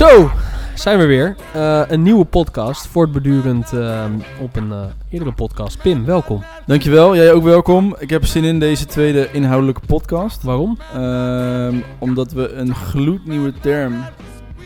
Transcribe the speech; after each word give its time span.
Zo, 0.00 0.30
zijn 0.74 0.98
we 0.98 1.04
weer. 1.04 1.36
Eh, 1.54 1.82
een 1.88 2.02
nieuwe 2.02 2.24
podcast, 2.24 2.86
voortbedurend 2.86 3.72
eh, 3.72 4.04
op 4.40 4.56
een 4.56 4.72
eh, 4.72 4.84
eerdere 5.10 5.32
podcast. 5.32 5.82
Pim, 5.82 6.04
welkom. 6.04 6.44
Dankjewel, 6.66 7.16
jij 7.16 7.32
ook 7.32 7.42
welkom. 7.42 7.96
Ik 7.98 8.10
heb 8.10 8.24
zin 8.24 8.44
in 8.44 8.58
deze 8.58 8.86
tweede 8.86 9.28
inhoudelijke 9.32 9.80
podcast. 9.86 10.42
Waarom? 10.42 10.78
Ehm, 10.92 11.76
omdat 11.98 12.32
we 12.32 12.52
een 12.52 12.74
gloednieuwe 12.74 13.52
term 13.60 13.94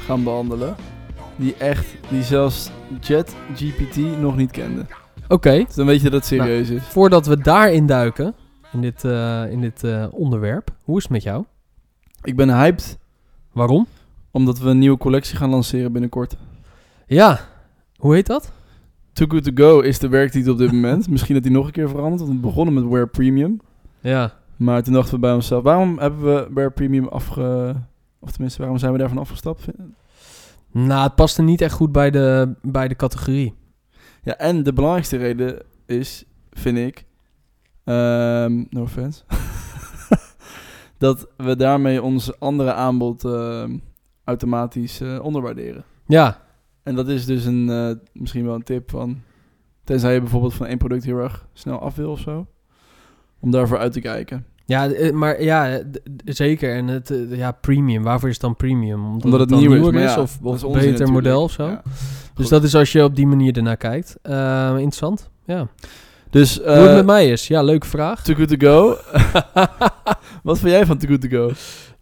gaan 0.07 0.25
behandelen. 0.25 0.75
Die 1.37 1.55
echt, 1.59 1.87
die 2.09 2.23
zelfs 2.23 2.71
ChatGPT 3.01 3.97
nog 4.21 4.37
niet 4.37 4.51
kende. 4.51 4.87
Oké, 5.29 5.65
Dus 5.67 5.75
dan 5.75 5.87
weet 5.87 6.01
je 6.01 6.11
dat 6.11 6.21
het 6.21 6.27
serieus 6.27 6.69
is. 6.69 6.83
voordat 6.83 7.27
we 7.27 7.39
daarin 7.39 7.87
duiken, 7.87 8.35
in 8.73 8.81
dit, 8.81 9.05
in 9.51 9.61
dit 9.61 9.85
onderwerp, 10.11 10.71
hoe 10.83 10.97
is 10.97 11.03
het 11.03 11.13
met 11.13 11.23
jou? 11.23 11.45
Ik 12.23 12.37
ben 12.37 12.59
hyped, 12.59 12.99
Waarom? 13.53 13.87
Omdat 14.35 14.59
we 14.59 14.69
een 14.69 14.79
nieuwe 14.79 14.99
collectie 14.99 15.37
gaan 15.37 15.51
lanceren 15.51 15.93
binnenkort. 15.93 16.37
Ja, 17.07 17.41
hoe 17.97 18.15
heet 18.15 18.27
dat? 18.27 18.53
Too 19.13 19.27
Good 19.27 19.45
To 19.45 19.51
Go 19.55 19.81
is 19.81 19.99
de 19.99 20.09
werktitel 20.09 20.53
op 20.53 20.59
dit 20.59 20.73
moment. 20.79 21.09
Misschien 21.09 21.35
dat 21.35 21.43
die 21.43 21.53
nog 21.53 21.67
een 21.67 21.73
keer 21.73 21.89
verandert, 21.89 22.21
want 22.21 22.33
we 22.33 22.41
begonnen 22.41 22.75
met 22.75 22.85
Wear 22.85 23.09
Premium. 23.09 23.61
Ja, 24.01 24.33
Maar 24.57 24.83
toen 24.83 24.93
dachten 24.93 25.15
we 25.15 25.21
bij 25.21 25.33
onszelf, 25.33 25.63
waarom 25.63 25.99
hebben 25.99 26.25
we 26.35 26.49
Wear 26.55 26.73
Premium 26.73 27.09
afge... 27.09 27.75
Of 28.21 28.31
tenminste, 28.31 28.59
waarom 28.59 28.79
zijn 28.79 28.93
we 28.93 28.99
daarvan 28.99 29.19
afgestapt? 29.19 29.67
nou, 30.71 31.03
het 31.03 31.15
paste 31.15 31.43
niet 31.43 31.61
echt 31.61 31.75
goed 31.75 31.93
bij 31.93 32.11
de, 32.11 32.55
bij 32.63 32.89
de 32.89 32.97
categorie. 32.97 33.55
Ja, 34.23 34.37
en 34.37 34.63
de 34.63 34.73
belangrijkste 34.73 35.17
reden 35.17 35.63
is, 35.87 36.25
vind 36.51 36.79
ik, 36.79 37.05
ehm, 37.85 38.65
no 38.71 38.83
offense, 38.83 39.23
dat 40.99 41.29
we 41.37 41.57
daarmee 41.57 42.03
ons 42.03 42.41
andere 42.41 42.73
aanbod 42.73 43.25
ehm, 43.25 43.77
automatisch 44.25 45.01
eh, 45.01 45.25
onderwaarderen. 45.25 45.85
Ja, 46.07 46.43
En 46.83 46.95
dat 46.95 47.09
is 47.09 47.27
dus 47.27 47.45
een, 47.45 47.71
eh, 47.71 47.91
misschien 48.13 48.45
wel 48.45 48.55
een 48.55 48.63
tip 48.63 48.91
van, 48.91 49.21
tenzij 49.85 50.15
je 50.15 50.21
bijvoorbeeld 50.21 50.55
van 50.55 50.67
één 50.67 50.79
product 50.79 51.05
heel 51.05 51.19
erg 51.19 51.47
snel 51.53 51.79
af 51.81 51.95
wil 51.95 52.11
of 52.11 52.21
zo, 52.21 52.47
om 53.41 53.51
daarvoor 53.51 53.79
uit 53.79 53.93
te 53.93 54.01
kijken. 54.01 54.45
ja 54.65 54.89
eh, 54.89 55.13
maar 55.13 55.43
ja, 55.43 55.83
zeker. 56.25 56.75
En 56.75 56.87
het, 56.87 57.15
ja, 57.29 57.53
premium, 57.53 58.03
waarvoor 58.03 58.29
is 58.29 58.35
het 58.35 58.45
dan 58.45 58.57
premium? 58.57 59.05
Omdat, 59.05 59.25
Omdat 59.25 59.41
het 59.41 59.49
dan 59.49 59.59
nieuw 59.59 59.91
is, 59.91 60.15
ja, 60.15 60.21
of, 60.21 60.39
of 60.43 60.53
onzin 60.53 60.71
beter 60.73 60.91
natuurlijk. 60.91 61.11
model 61.11 61.43
of 61.43 61.53
zo? 61.53 61.67
Ja. 61.69 61.83
Dus 62.35 62.49
dat 62.49 62.65
is 62.65 62.75
als 62.75 62.93
je 62.93 63.05
op 63.05 63.17
die 63.17 63.27
manier 63.27 63.57
ernaar 63.57 63.77
kijkt. 63.77 64.17
Eh, 64.23 64.71
interessant, 64.71 65.31
ja. 65.45 65.69
Dus, 66.35 66.57
Hoe 66.57 66.67
het 66.67 66.89
eh 66.89 66.95
met 66.95 67.07
mij 67.07 67.29
is, 67.29 67.47
ja, 67.47 67.63
leuke 67.63 67.87
vraag. 67.87 68.23
Too 68.23 68.35
Good 68.37 68.49
To 68.49 68.57
Go. 68.59 68.97
Wat 70.43 70.59
vind 70.59 70.71
jij 70.71 70.87
van 70.87 70.99
Too 70.99 71.09
Good 71.11 71.21
To 71.21 71.29
Go? 71.29 71.51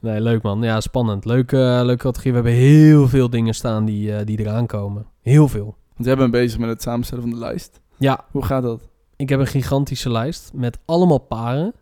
Nee, 0.00 0.20
leuk 0.20 0.42
man. 0.42 0.62
Ja, 0.62 0.80
spannend. 0.80 1.24
Leuke, 1.24 1.56
eh, 1.56 1.84
leuke 1.84 2.02
categorie. 2.02 2.30
We 2.32 2.36
hebben 2.38 2.52
heel 2.52 3.08
veel 3.08 3.30
dingen 3.30 3.54
staan 3.54 3.84
die, 3.84 4.14
eh, 4.14 4.26
die 4.26 4.38
eraan 4.38 4.66
komen. 4.66 5.06
Heel 5.20 5.48
veel. 5.48 5.76
Want 5.94 6.08
jij 6.08 6.16
bent 6.16 6.30
bezig 6.30 6.58
met 6.58 6.68
het 6.68 6.82
samenstellen 6.82 7.22
van 7.22 7.32
de 7.32 7.38
lijst. 7.38 7.80
Ja, 7.96 8.24
Hoe 8.30 8.44
gaat 8.44 8.62
dat? 8.62 8.80
ik 9.16 9.28
heb 9.28 9.40
een 9.40 9.46
gigantische 9.46 10.10
lijst 10.10 10.50
met 10.54 10.78
allemaal 10.84 11.18
paren. 11.18 11.74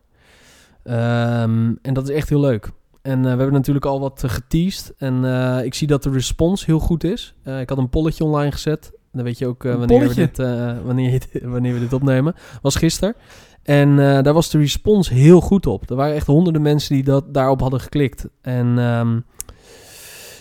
Ehm, 0.83 1.75
en 1.83 1.95
dat 1.95 2.09
is 2.09 2.15
echt 2.15 2.29
heel 2.29 2.41
leuk. 2.41 2.71
En 3.03 3.17
eh, 3.17 3.23
we 3.23 3.29
hebben 3.29 3.53
natuurlijk 3.53 3.87
al 3.87 4.01
wat 4.01 4.23
uh, 4.25 4.31
geteased. 4.31 4.95
En 4.99 5.25
ik 5.65 5.75
zie 5.75 5.87
dat 5.87 6.03
de 6.03 6.11
respons 6.11 6.67
heel 6.67 6.79
goed 6.79 7.05
is. 7.05 7.35
Ik 7.45 7.69
had 7.69 7.79
een 7.79 7.89
polletje 7.91 8.25
online 8.25 8.53
gezet. 8.53 8.93
Dan 9.13 9.25
weet 9.25 9.39
je 9.39 9.47
ook 9.47 9.65
eh, 9.65 9.75
wanneer, 9.75 10.09
we 10.09 10.15
dit, 10.15 10.39
eh, 10.39 10.73
wanneer, 10.85 11.11
dit- 11.11 11.43
wanneer 11.55 11.75
we 11.75 11.81
dit 11.81 11.93
opnemen. 11.93 12.35
Was 12.63 12.77
gisteren. 12.77 13.15
En 13.63 13.89
eh, 13.99 14.23
daar 14.23 14.33
was 14.35 14.51
de 14.51 14.59
respons 14.59 15.09
heel 15.09 15.41
goed 15.41 15.67
op. 15.67 15.91
Er 15.91 15.97
waren 15.97 16.15
echt 16.15 16.27
honderden 16.27 16.63
mensen 16.63 16.95
die 16.95 17.05
dat, 17.05 17.35
daarop 17.35 17.61
hadden 17.61 17.81
geklikt. 17.81 18.27
En 18.43 18.67
ehm, 18.79 19.21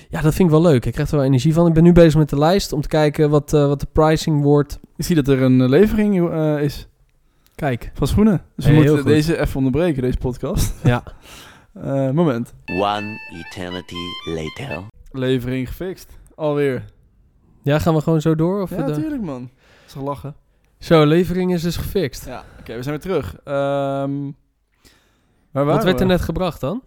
ja, 0.10 0.22
dat 0.22 0.34
vind 0.34 0.40
ik 0.40 0.50
wel 0.60 0.62
leuk. 0.72 0.86
Ik 0.86 0.94
krijg 0.94 1.10
er 1.10 1.16
wel 1.16 1.26
energie 1.26 1.54
van. 1.54 1.68
Ik 1.68 1.74
ben 1.74 1.84
nu 1.84 1.92
bezig 1.92 2.16
met 2.20 2.30
de 2.30 2.38
lijst 2.38 2.74
om 2.74 2.82
te 2.82 2.88
kijken 2.88 3.30
wat, 3.30 3.54
eh, 3.54 3.68
wat 3.68 3.80
de 3.80 3.88
pricing 3.92 4.42
wordt. 4.44 4.80
Ik 4.98 5.06
zie 5.06 5.16
dat 5.16 5.28
er 5.28 5.42
een 5.42 5.70
levering 5.70 6.30
eh, 6.32 6.62
is 6.62 6.88
Kijk. 7.56 7.92
van 7.94 8.08
schoenen. 8.08 8.42
Dus 8.56 8.66
we 8.66 8.72
Hey, 8.72 8.80
moeten 8.86 9.06
deze 9.06 9.40
even 9.40 9.56
onderbreken, 9.58 10.02
deze 10.02 10.18
podcast. 10.18 10.74
Ja. 10.84 11.04
Eh, 11.74 12.10
moment. 12.10 12.54
One 12.66 13.20
eternity 13.46 13.96
later. 14.26 14.84
Levering 15.12 15.68
gefixt. 15.68 16.18
Alweer. 16.36 16.84
Ja, 17.62 17.80
gaan 17.80 17.94
we 17.94 18.02
gewoon 18.02 18.22
zo 18.22 18.36
door? 18.36 18.62
Of 18.62 18.70
ja, 18.70 18.86
natuurlijk 18.86 19.22
man. 19.22 19.50
Dat 19.86 19.96
is 19.96 20.02
lachen. 20.02 20.36
Zo, 20.80 21.06
levering 21.06 21.54
is 21.54 21.62
dus 21.62 21.78
gefixt. 21.78 22.26
Ja, 22.26 22.44
oké, 22.60 22.76
we 22.76 22.84
zijn 22.84 23.00
weer 23.00 23.04
terug. 23.04 23.36
Waar 23.44 24.08
waren 25.52 25.74
Wat 25.74 25.84
werd 25.84 25.96
we? 25.98 26.02
er 26.02 26.06
net 26.10 26.22
gebracht 26.22 26.62
dan? 26.62 26.82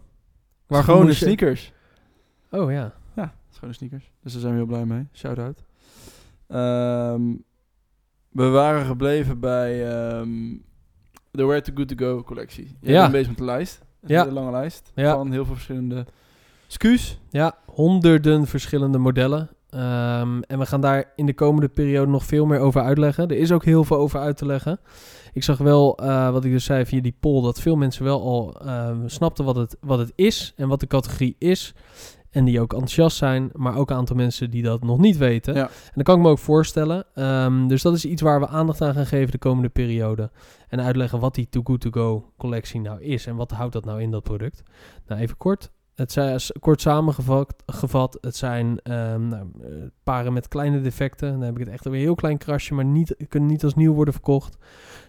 Schone 0.69 1.13
sneakers. 1.13 1.71
Oh 2.51 2.71
ja. 2.71 2.93
Ja, 3.15 3.33
schone 3.49 3.73
sneakers. 3.73 4.11
Dus 4.23 4.31
daar 4.31 4.41
zijn 4.41 4.53
we 4.53 4.59
heel 4.59 4.67
blij 4.67 4.85
mee. 4.85 5.07
Shout-out. 5.13 5.63
Ehm, 6.47 7.21
we 8.29 8.47
waren 8.47 8.85
gebleven 8.85 9.39
bij 9.39 9.97
ehm, 9.97 10.29
de 11.31 11.43
Where 11.43 11.61
to 11.61 11.71
Good 11.75 11.87
To 11.87 11.95
Go 11.95 12.23
collectie. 12.23 12.77
Je 12.81 12.91
Ja. 12.91 12.99
bent 12.99 13.11
bezig 13.11 13.27
met 13.27 13.37
de 13.37 13.43
lijst. 13.43 13.81
Een 14.01 14.09
Ja. 14.09 14.21
hele 14.21 14.33
lange 14.33 14.51
lijst 14.51 14.91
Ja. 14.95 15.13
van 15.13 15.31
heel 15.31 15.45
veel 15.45 15.53
verschillende 15.53 16.05
scuus. 16.67 17.19
Ja, 17.29 17.57
honderden 17.65 18.47
verschillende 18.47 18.97
modellen. 18.97 19.49
Ehm, 19.73 20.41
en 20.41 20.59
we 20.59 20.65
gaan 20.65 20.81
daar 20.81 21.11
in 21.15 21.25
de 21.25 21.33
komende 21.33 21.69
periode 21.69 22.11
nog 22.11 22.25
veel 22.25 22.45
meer 22.45 22.59
over 22.59 22.81
uitleggen. 22.81 23.27
Er 23.27 23.37
is 23.37 23.51
ook 23.51 23.65
heel 23.65 23.83
veel 23.83 23.97
over 23.97 24.19
uit 24.19 24.37
te 24.37 24.45
leggen. 24.45 24.79
Ik 25.33 25.43
zag 25.43 25.57
wel, 25.57 25.97
eh, 25.97 26.31
wat 26.31 26.45
ik 26.45 26.51
dus 26.51 26.65
zei 26.65 26.85
via 26.85 27.01
die 27.01 27.15
poll, 27.19 27.41
dat 27.41 27.61
veel 27.61 27.75
mensen 27.75 28.03
wel 28.03 28.21
al 28.21 28.61
ehm, 28.61 29.07
snapten 29.07 29.45
wat 29.45 29.55
het, 29.55 29.77
wat 29.81 29.99
het 29.99 30.11
is 30.15 30.53
en 30.55 30.67
wat 30.67 30.79
de 30.79 30.87
categorie 30.87 31.35
is. 31.39 31.73
En 32.29 32.45
die 32.45 32.59
ook 32.59 32.71
enthousiast 32.71 33.17
zijn, 33.17 33.49
maar 33.53 33.77
ook 33.77 33.89
een 33.89 33.95
aantal 33.95 34.15
mensen 34.15 34.49
die 34.49 34.63
dat 34.63 34.83
nog 34.83 34.99
niet 34.99 35.17
weten. 35.17 35.53
Ja. 35.53 35.67
En 35.67 35.91
dat 35.93 36.03
kan 36.03 36.15
ik 36.15 36.21
me 36.21 36.29
ook 36.29 36.39
voorstellen. 36.39 37.05
Ehm, 37.13 37.67
dus 37.67 37.81
dat 37.81 37.93
is 37.93 38.05
iets 38.05 38.21
waar 38.21 38.39
we 38.39 38.47
aandacht 38.47 38.81
aan 38.81 38.93
gaan 38.93 39.05
geven 39.05 39.31
de 39.31 39.37
komende 39.37 39.69
periode. 39.69 40.31
En 40.67 40.81
uitleggen 40.81 41.19
wat 41.19 41.35
die 41.35 41.49
Too 41.49 41.61
Good 41.63 41.81
To 41.81 41.89
Go 41.91 42.31
collectie 42.37 42.79
nou 42.79 43.01
is 43.01 43.25
en 43.25 43.35
wat 43.35 43.51
houdt 43.51 43.73
dat 43.73 43.85
nou 43.85 44.01
in 44.01 44.11
dat 44.11 44.23
product. 44.23 44.63
Nou, 45.07 45.21
even 45.21 45.37
kort. 45.37 45.71
Het 45.95 46.11
zijn 46.11 46.39
kort 46.59 46.81
samengevat, 46.81 47.63
gevat, 47.65 48.17
het 48.21 48.35
zijn 48.35 48.79
ehm, 48.83 49.27
nou, 49.27 49.47
eh, 49.61 49.69
paren 50.03 50.33
met 50.33 50.47
kleine 50.47 50.81
defecten. 50.81 51.31
Dan 51.31 51.41
heb 51.41 51.53
ik 51.53 51.59
het 51.59 51.73
echt 51.73 51.83
weer 51.83 51.93
een 51.93 51.99
heel 51.99 52.15
klein 52.15 52.37
krasje, 52.37 52.73
maar 52.73 52.85
niet, 52.85 53.15
kunnen 53.27 53.49
niet 53.49 53.63
als 53.63 53.75
nieuw 53.75 53.93
worden 53.93 54.13
verkocht. 54.13 54.57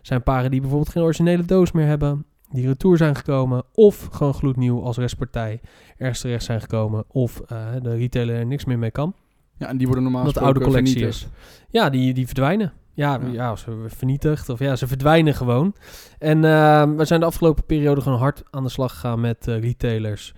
Zijn 0.03 0.23
paren 0.23 0.50
die 0.50 0.61
bijvoorbeeld 0.61 0.91
geen 0.91 1.03
originele 1.03 1.44
doos 1.44 1.73
meer 1.73 1.87
hebben, 1.87 2.25
die 2.50 2.67
retour 2.67 2.97
zijn 2.97 3.15
gekomen, 3.17 3.62
of 3.75 4.09
gewoon 4.12 4.34
gloednieuw 4.34 4.83
als 4.83 4.97
restpartij 4.97 5.61
ergens 5.97 6.21
terecht 6.21 6.44
zijn 6.44 6.61
gekomen, 6.61 7.05
of 7.09 7.41
eh, 7.41 7.67
de 7.83 7.97
retailer 7.97 8.37
er 8.37 8.47
niks 8.47 8.65
meer 8.65 8.78
mee 8.78 8.91
kan. 8.91 9.15
Ja, 9.56 9.69
en 9.69 9.77
die 9.77 9.87
worden 9.87 10.05
normaal 10.05 10.25
Dat 10.25 10.34
de 10.34 10.41
oude 10.41 10.59
gesproken 10.61 10.83
collectie 10.83 11.09
vernietigd. 11.09 11.33
is. 11.62 11.69
Ja, 11.71 11.91
die, 11.91 12.15
die 12.15 12.27
verdwijnen. 12.27 12.73
Ja, 12.93 13.19
Ja. 13.23 13.33
ja. 13.33 13.56
ze 13.56 13.84
vernietigd. 13.87 14.49
Of 14.49 14.59
ja, 14.59 14.77
ze 14.77 14.87
verdwijnen 14.87 15.34
gewoon. 15.34 15.75
En 16.19 16.44
eh, 16.44 16.91
we 16.97 17.05
zijn 17.05 17.21
de 17.21 17.27
afgelopen 17.27 17.65
periode 17.65 18.00
gewoon 18.00 18.19
hard 18.19 18.43
aan 18.50 18.62
de 18.62 18.69
slag 18.69 18.93
gegaan 18.93 19.21
met 19.21 19.49
eh, 19.49 19.61
retailers. 19.61 20.34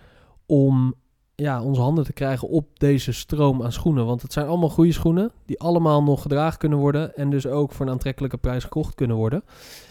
Om 0.46 0.94
ja, 1.34 1.62
onze 1.62 1.80
handen 1.80 2.04
te 2.04 2.12
krijgen 2.12 2.48
op 2.48 2.78
deze 2.78 3.12
stroom 3.12 3.62
aan 3.62 3.72
schoenen. 3.72 4.06
Want 4.06 4.22
het 4.22 4.32
zijn 4.32 4.46
allemaal 4.46 4.68
goede 4.68 4.92
schoenen. 4.92 5.32
Die 5.46 5.60
allemaal 5.60 6.02
nog 6.02 6.22
gedragen 6.22 6.58
kunnen 6.58 6.78
worden. 6.78 7.16
En 7.16 7.30
dus 7.30 7.46
ook 7.46 7.72
voor 7.72 7.86
een 7.86 7.92
aantrekkelijke 7.92 8.36
prijs 8.36 8.62
gekocht 8.62 8.94
kunnen 8.94 9.16
worden. 9.16 9.42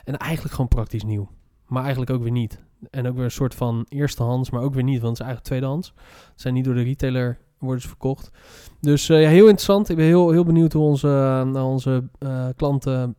En 0.04 0.18
eigenlijk 0.18 0.54
gewoon 0.54 0.68
praktisch 0.68 1.04
nieuw. 1.04 1.30
Maar 1.68 1.82
eigenlijk 1.82 2.12
ook 2.12 2.22
weer 2.22 2.32
niet. 2.32 2.64
En 2.90 3.08
ook 3.08 3.16
weer 3.16 3.24
een 3.24 3.32
soort 3.32 3.56
van 3.56 3.86
eerstehands, 3.90 4.50
maar 4.50 4.62
ook 4.62 4.74
weer 4.74 4.84
niet. 4.84 5.02
Want 5.02 5.18
het 5.18 5.20
is 5.20 5.26
eigenlijk 5.26 5.48
tweedehands. 5.48 5.94
Het 6.32 6.42
zijn 6.42 6.54
niet 6.54 6.66
door 6.66 6.74
de 6.74 6.84
retailer 6.84 7.38
worden 7.58 7.88
verkocht. 7.88 8.32
Dus 8.82 9.10
eh, 9.10 9.22
ja, 9.22 9.30
heel 9.30 9.48
interessant. 9.48 9.90
Ik 9.90 9.96
ben 9.96 10.06
heel, 10.06 10.32
heel 10.32 10.44
benieuwd 10.44 10.74
hoe 10.74 10.84
onze, 10.84 11.08
naar 11.52 11.66
onze 11.66 12.04
eh, 12.20 12.48
klanten 12.56 13.16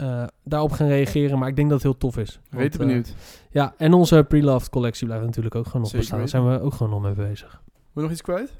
eh, 0.00 0.24
daarop 0.44 0.72
gaan 0.72 0.86
reageren. 0.88 1.38
Maar 1.38 1.48
ik 1.48 1.56
denk 1.56 1.68
dat 1.70 1.82
het 1.82 1.90
heel 1.90 1.98
tof 2.00 2.16
is. 2.16 2.40
Want, 2.50 2.62
Rete 2.62 2.78
eh, 2.78 2.86
benieuwd. 2.86 3.14
ja, 3.50 3.74
en 3.76 3.92
onze 3.92 4.24
pre-loved 4.28 4.70
collectie 4.70 5.06
blijft 5.06 5.24
natuurlijk 5.24 5.54
ook 5.54 5.66
gewoon 5.66 5.82
nog 5.82 5.92
bestaan. 5.92 6.18
Daar 6.18 6.28
zijn 6.28 6.48
we 6.50 6.60
ook 6.60 6.72
gewoon 6.74 6.90
nog 6.92 7.02
mee 7.02 7.28
bezig. 7.28 7.62
Wil 7.64 7.78
je 7.92 8.00
nog 8.00 8.10
iets 8.10 8.22
kwijt? 8.22 8.52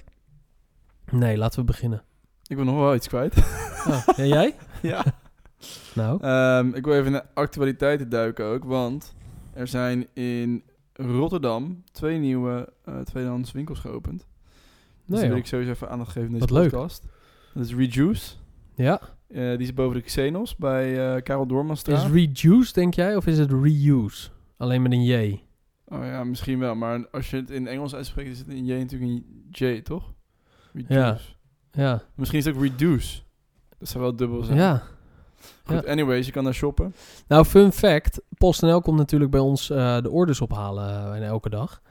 Nee, 1.10 1.36
laten 1.38 1.58
we 1.60 1.64
beginnen. 1.66 2.02
Ik 2.46 2.56
wil 2.56 2.64
nog 2.64 2.76
wel 2.76 2.94
iets 2.94 3.08
kwijt. 3.08 3.34
Oh, 3.88 4.02
ja, 4.16 4.24
jij? 4.24 4.54
ja. 4.82 5.04
Nou, 5.94 6.22
Ehm, 6.22 6.68
ik 6.74 6.84
wil 6.84 6.94
even 6.94 7.12
de 7.12 7.24
actualiteiten 7.34 8.08
duiken 8.08 8.44
ook, 8.44 8.64
want 8.64 9.14
er 9.52 9.68
zijn 9.68 10.06
in 10.12 10.62
Rotterdam 10.92 11.82
twee 11.92 12.18
nieuwe 12.18 12.72
eh, 12.84 13.00
tweedehands 13.00 13.52
winkels 13.52 13.78
geopend. 13.78 14.26
Dus 15.06 15.20
nee, 15.20 15.28
wil 15.28 15.36
ik 15.38 15.46
sowieso 15.46 15.70
even 15.72 15.90
aandacht 15.90 16.12
geven 16.12 16.28
in 16.28 16.32
deze 16.38 16.46
Wat 16.46 16.62
leuk. 16.62 16.70
podcast. 16.70 17.04
Dat 17.54 17.64
is 17.64 17.74
Rejuice. 17.74 18.34
Ja, 18.74 19.00
Eh, 19.30 19.48
die 19.50 19.58
is 19.58 19.74
boven 19.74 19.96
de 19.96 20.02
Xenos 20.02 20.56
bij 20.56 21.14
eh 21.16 21.22
Karel 21.22 21.46
Doormanstraat. 21.46 22.04
is 22.04 22.12
reduce, 22.12 22.72
denk 22.72 22.94
jij? 22.94 23.16
Of 23.16 23.26
is 23.26 23.38
het 23.38 23.52
reuse? 23.52 24.28
Alleen 24.56 24.82
met 24.82 24.92
een 24.92 25.04
J. 25.04 25.40
oh 25.88 26.04
ja, 26.04 26.24
misschien 26.24 26.58
wel. 26.58 26.74
Maar 26.74 27.06
als 27.10 27.30
je 27.30 27.36
het 27.36 27.50
in 27.50 27.66
Engels 27.66 27.94
uitspreekt, 27.94 28.30
is 28.30 28.38
het 28.38 28.48
in 28.48 28.64
J 28.64 28.72
natuurlijk 28.72 29.10
een 29.12 29.46
J, 29.50 29.80
toch? 29.82 30.12
Rejuice. 30.72 31.24
Ja. 31.72 31.82
Ja, 31.82 32.02
Misschien 32.14 32.38
is 32.38 32.44
het 32.44 32.54
ook 32.54 32.62
Reduce. 32.62 33.20
Dat 33.78 33.88
zou 33.88 34.02
wel 34.04 34.16
dubbel 34.16 34.42
zijn. 34.42 34.58
ja. 34.58 34.82
Goed, 35.64 35.86
anyways, 35.86 36.26
je 36.26 36.32
kan 36.32 36.44
daar 36.44 36.54
shoppen. 36.54 36.94
Nou, 37.28 37.44
fun 37.44 37.72
fact. 37.72 38.20
PostNL 38.38 38.80
komt 38.80 38.98
natuurlijk 38.98 39.30
bij 39.30 39.40
ons 39.40 39.70
eh, 39.70 40.00
de 40.00 40.10
orders 40.10 40.40
ophalen 40.40 41.22
elke 41.22 41.50
dag. 41.50 41.82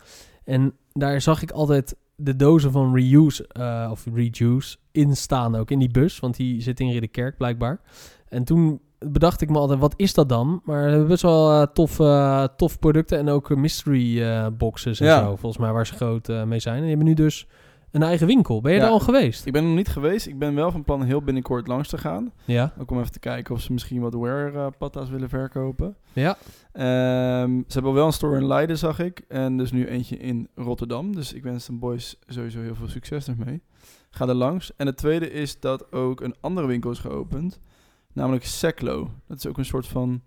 En 0.44 0.74
daar 0.94 1.22
zag 1.22 1.42
ik 1.42 1.52
altijd 1.52 1.96
de 2.20 2.36
dozen 2.36 2.72
van 2.72 2.94
reuse 2.96 3.48
eh, 3.48 3.88
of 3.92 4.06
rejuice 4.14 4.78
in 4.92 5.16
staan 5.16 5.56
ook 5.56 5.72
in 5.72 5.80
die 5.80 5.92
bus, 5.92 6.20
want 6.20 6.36
die 6.36 6.62
zit 6.62 6.80
in 6.80 6.92
Ridderkerk 6.92 7.38
blijkbaar. 7.38 7.82
En 8.28 8.44
toen 8.44 8.80
bedacht 9.00 9.42
ik 9.42 9.50
me 9.50 9.58
altijd, 9.58 9.80
wat 9.80 9.94
is 9.98 10.14
dat 10.14 10.30
dan? 10.30 10.62
Maar 10.64 10.84
we 10.84 10.90
hebben 10.90 11.08
best 11.08 11.22
wel 11.22 11.52
eh, 11.52 11.68
tof, 11.74 12.00
eh, 12.00 12.44
tof 12.56 12.80
producten 12.80 13.18
en 13.18 13.30
ook 13.30 13.56
mystery 13.56 14.24
boxes 14.52 15.00
en 15.00 15.06
Ja. 15.06 15.20
zo, 15.20 15.36
volgens 15.36 15.58
mij 15.62 15.72
waar 15.72 15.88
ze 15.88 15.94
groot 15.94 16.28
mee 16.46 16.60
zijn. 16.60 16.76
En 16.76 16.82
die 16.82 16.90
hebben 16.90 17.08
nu 17.08 17.14
dus 17.14 17.48
een 17.92 18.04
eigen 18.04 18.28
winkel. 18.28 18.62
Ben 18.62 18.72
je 18.74 18.78
Ja. 18.80 18.86
er 18.86 18.92
al 18.92 19.00
geweest? 19.00 19.46
Ik 19.46 19.54
ben 19.54 19.62
er 19.62 19.68
nog 19.68 19.78
niet 19.78 19.88
geweest. 19.88 20.28
Ik 20.28 20.40
ben 20.40 20.56
wel 20.56 20.72
van 20.72 20.84
plan 20.84 21.04
heel 21.04 21.22
binnenkort 21.22 21.68
langs 21.68 21.90
te 21.90 21.98
gaan. 21.98 22.32
Ja. 22.46 22.74
Ook 22.80 22.92
om 22.92 23.00
even 23.00 23.12
te 23.12 23.20
kijken 23.20 23.56
of 23.56 23.62
ze 23.62 23.74
misschien 23.74 24.02
wat 24.02 24.14
wear 24.14 24.56
eh, 24.56 24.68
patta's 24.78 25.10
willen 25.10 25.30
verkopen. 25.30 25.96
Ja. 26.14 26.38
Ehm, 26.72 27.52
ze 27.68 27.74
hebben 27.74 27.94
wel 27.94 28.06
een 28.06 28.14
store 28.14 28.38
in 28.38 28.48
Leiden, 28.48 28.78
zag 28.78 29.00
ik. 29.00 29.20
En 29.28 29.58
dus 29.58 29.72
nu 29.72 29.86
eentje 29.88 30.18
in 30.18 30.48
Rotterdam. 30.56 31.16
Dus 31.16 31.34
ik 31.34 31.44
wens 31.44 31.66
de 31.66 31.74
boys 31.74 32.16
sowieso 32.28 32.60
heel 32.62 32.76
veel 32.76 32.88
succes 32.88 33.28
ermee. 33.28 33.62
Ga 34.10 34.28
er 34.28 34.34
langs. 34.36 34.76
En 34.76 34.86
het 34.86 34.98
tweede 34.98 35.32
is 35.32 35.60
dat 35.60 35.92
ook 35.92 36.22
een 36.22 36.36
andere 36.40 36.68
winkel 36.68 36.92
is 36.92 37.00
geopend. 37.00 37.60
Namelijk 38.14 38.46
Seclo. 38.46 39.10
Dat 39.28 39.38
is 39.38 39.48
ook 39.48 39.58
een 39.58 39.66
soort 39.66 39.88
van 39.88 40.22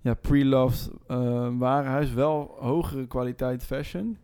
ja, 0.00 0.14
pre-loved 0.14 0.90
eh, 1.06 1.48
warenhuis. 1.58 2.12
Wel 2.12 2.56
hogere 2.58 3.06
kwaliteit 3.06 3.64
fashion. 3.64 4.18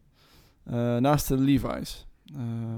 Eh, 0.65 0.97
naast 0.97 1.29
de 1.29 1.37
Levi's. 1.39 2.06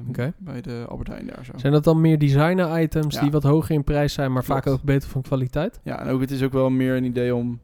Oké. 0.08 0.32
Bij 0.38 0.61
de 0.61 0.85
Albert 0.88 1.08
Heijn 1.08 1.26
daar 1.26 1.44
zo. 1.44 1.52
Zijn 1.56 1.73
dat 1.73 1.85
dan 1.85 2.00
meer 2.00 2.19
designer 2.19 2.81
items 2.82 3.14
Ja. 3.14 3.20
die 3.20 3.31
wat 3.31 3.43
hoger 3.43 3.75
in 3.75 3.85
prijs 3.85 4.12
zijn, 4.12 4.32
maar 4.32 4.44
vaak 4.44 4.67
ook 4.67 4.82
beter 4.82 5.08
van 5.08 5.23
kwaliteit? 5.23 5.81
Ja, 5.82 6.00
en 6.00 6.08
ook 6.08 6.20
het 6.20 6.31
is 6.31 6.43
ook 6.43 6.52
wel 6.52 6.70
meer 6.70 6.97
een 6.97 7.05
idee 7.05 7.35
om 7.35 7.61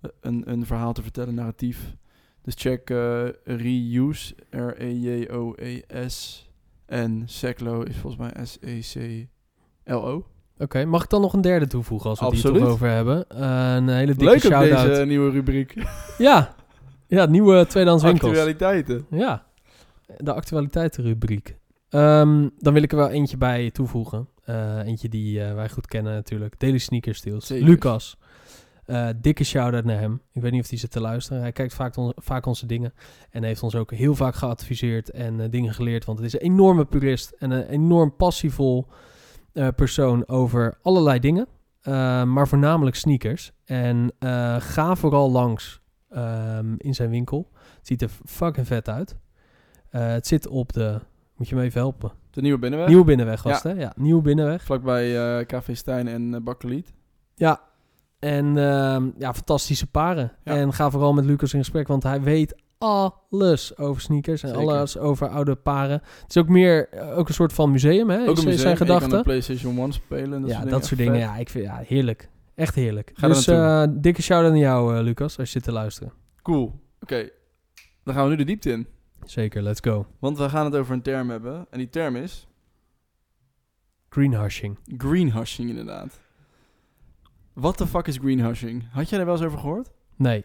eh, 0.00 0.10
een, 0.20 0.42
een 0.46 0.66
verhaal 0.66 0.92
te 0.92 1.02
vertellen, 1.02 1.34
narratief. 1.34 1.94
Dus 2.42 2.54
check 2.56 2.90
eh, 2.90 3.22
Reuse, 3.44 4.34
R-E-J-O-E-S. 4.50 6.48
En 6.86 7.22
Seclo 7.26 7.82
is 7.82 7.96
volgens 7.96 8.22
mij 8.34 8.44
S-E-C-L-O. 8.46 10.26
Oké, 10.58 10.84
mag 10.84 11.02
ik 11.04 11.10
dan 11.10 11.20
nog 11.20 11.32
een 11.32 11.40
derde 11.40 11.66
toevoegen 11.66 12.10
als 12.10 12.18
we 12.20 12.24
het 12.26 12.34
hier 12.34 12.52
toch 12.52 12.68
over 12.68 12.88
hebben? 12.88 13.42
Een 13.42 13.88
hele 13.88 14.06
dikke 14.14 14.24
Leuk 14.24 14.40
shout-out. 14.40 14.86
deze 14.86 15.04
nieuwe 15.04 15.30
rubriek. 15.30 15.74
Ja, 16.18 16.54
ja 17.06 17.26
nieuwe 17.26 17.66
tweedehands 17.66 18.04
winkels. 18.10 18.30
Actualiteiten. 18.30 19.06
Ja, 19.10 19.43
de 20.16 20.32
actualiteitenrubriek. 20.32 21.56
Ehm, 21.88 22.48
dan 22.58 22.72
wil 22.72 22.82
ik 22.82 22.90
er 22.92 22.98
wel 22.98 23.10
eentje 23.10 23.36
bij 23.36 23.70
toevoegen. 23.70 24.28
Eh, 24.44 24.78
eentje 24.86 25.08
die 25.08 25.42
eh, 25.44 25.54
wij 25.54 25.68
goed 25.68 25.86
kennen 25.86 26.12
natuurlijk. 26.14 26.60
Daily 26.60 26.78
Sneaker 26.78 27.14
Steals. 27.14 27.46
Zeker. 27.46 27.66
Lucas. 27.66 28.18
Eh, 28.84 29.08
dikke 29.16 29.44
shout-out 29.44 29.84
naar 29.84 29.98
hem. 30.00 30.20
Ik 30.32 30.42
weet 30.42 30.52
niet 30.52 30.62
of 30.62 30.68
hij 30.68 30.78
zit 30.78 30.90
te 30.90 31.00
luisteren. 31.00 31.42
Hij 31.42 31.52
kijkt 31.52 31.74
vaak, 31.74 31.96
on- 31.96 32.12
vaak 32.16 32.46
onze 32.46 32.66
dingen. 32.66 32.92
En 33.30 33.42
heeft 33.42 33.62
ons 33.62 33.74
ook 33.74 33.90
heel 33.92 34.14
vaak 34.14 34.34
geadviseerd 34.34 35.10
en 35.10 35.50
dingen 35.50 35.74
geleerd. 35.74 36.04
Want 36.04 36.18
het 36.18 36.26
is 36.26 36.34
een 36.34 36.40
enorme 36.40 36.84
purist 36.84 37.30
en 37.30 37.50
een 37.50 37.66
enorm 37.66 38.16
passievol 38.16 38.86
persoon 39.76 40.28
over 40.28 40.78
allerlei 40.82 41.18
dingen. 41.18 41.46
Eh, 41.80 41.92
maar 42.24 42.48
voornamelijk 42.48 42.96
sneakers. 42.96 43.52
En 43.64 44.12
ga 44.58 44.94
vooral 44.94 45.30
langs 45.30 45.82
ehm, 46.10 46.74
in 46.76 46.94
zijn 46.94 47.10
winkel. 47.10 47.50
Het 47.78 47.86
ziet 47.86 48.02
er 48.02 48.10
fucking 48.24 48.66
vet 48.66 48.88
uit. 48.88 49.16
Eh, 49.94 50.06
het 50.06 50.26
zit 50.26 50.46
op 50.46 50.72
de... 50.72 50.98
Moet 51.36 51.48
je 51.48 51.54
me 51.54 51.62
even 51.62 51.80
helpen? 51.80 52.12
De 52.30 52.40
nieuwe 52.40 52.58
binnenweg. 52.58 52.88
Nieuwe 52.88 53.04
Binnenweg 53.04 53.42
was 53.42 53.62
Ja. 53.62 53.68
het, 53.68 53.76
hè? 53.78 53.82
Ja, 53.84 53.92
Nieuwe 53.96 54.22
Binnenweg. 54.22 54.62
Vlakbij 54.62 55.38
eh 55.38 55.46
Café 55.46 55.74
Stijn 55.74 56.08
en 56.08 56.22
uh, 56.32 56.40
Bakkeliet. 56.40 56.92
Ja. 57.34 57.60
En 58.18 58.46
ehm, 58.58 59.10
ja, 59.18 59.34
fantastische 59.34 59.86
paren. 59.86 60.32
Ja. 60.44 60.52
En 60.54 60.72
ga 60.72 60.90
vooral 60.90 61.12
met 61.12 61.24
Lucas 61.24 61.52
in 61.52 61.58
gesprek, 61.58 61.86
want 61.88 62.02
hij 62.02 62.20
weet 62.22 62.54
alles 62.78 63.76
over 63.76 64.02
sneakers 64.02 64.42
en 64.42 64.48
Zeker. 64.48 64.62
alles 64.62 64.98
over 64.98 65.28
oude 65.28 65.54
paren. 65.54 66.00
Het 66.22 66.30
is 66.30 66.36
ook 66.36 66.48
meer, 66.48 66.88
ook 67.14 67.28
een 67.28 67.34
soort 67.34 67.52
van 67.52 67.70
museum, 67.70 68.10
hè? 68.10 68.20
Ook 68.20 68.22
een 68.38 68.44
museum. 68.44 68.56
zijn 68.56 68.70
Je 68.70 68.76
kan 68.78 68.86
gedachten. 68.86 69.18
een 69.18 69.22
PlayStation 69.24 69.78
1 69.78 69.92
spelen. 69.92 70.40
Dat 70.40 70.50
ja, 70.50 70.58
soort 70.58 70.70
dat 70.70 70.84
soort 70.86 71.00
dingen. 71.00 71.14
Vet. 71.14 71.22
Ja, 71.22 71.36
ik 71.36 71.48
vind, 71.48 71.64
ja, 71.64 71.80
heerlijk. 71.86 72.28
Echt 72.54 72.74
heerlijk. 72.74 73.10
Ga 73.14 73.28
dus 73.28 73.46
eh, 73.46 73.84
dikke 73.90 74.22
shout-out 74.22 74.52
naar 74.52 74.60
jou, 74.60 75.00
Lucas, 75.02 75.38
als 75.38 75.46
je 75.46 75.52
zit 75.52 75.62
te 75.62 75.72
luisteren. 75.72 76.12
Cool. 76.42 76.80
Oké. 77.00 77.28
Dan 78.04 78.14
gaan 78.14 78.24
we 78.24 78.30
nu 78.30 78.36
de 78.36 78.44
diepte 78.44 78.70
in. 78.70 78.86
Zeker, 79.24 79.62
let's 79.62 79.80
go. 79.80 80.06
Want 80.18 80.38
we 80.38 80.48
gaan 80.48 80.64
het 80.64 80.74
over 80.76 80.94
een 80.94 81.02
term 81.02 81.30
hebben. 81.30 81.66
En 81.70 81.78
die 81.78 81.88
term 81.90 82.16
is 82.16 82.46
Greenhushing. 84.08 84.78
greenhushing 84.98 85.68
inderdaad. 85.68 86.20
What 87.52 87.76
the 87.76 87.86
fuck 87.86 88.06
is 88.06 88.16
greenhushing? 88.18 88.84
Had 88.92 89.08
jij 89.08 89.18
daar 89.18 89.26
wel 89.26 89.36
eens 89.36 89.44
over 89.46 89.58
gehoord? 89.58 89.90
Nee. 90.16 90.44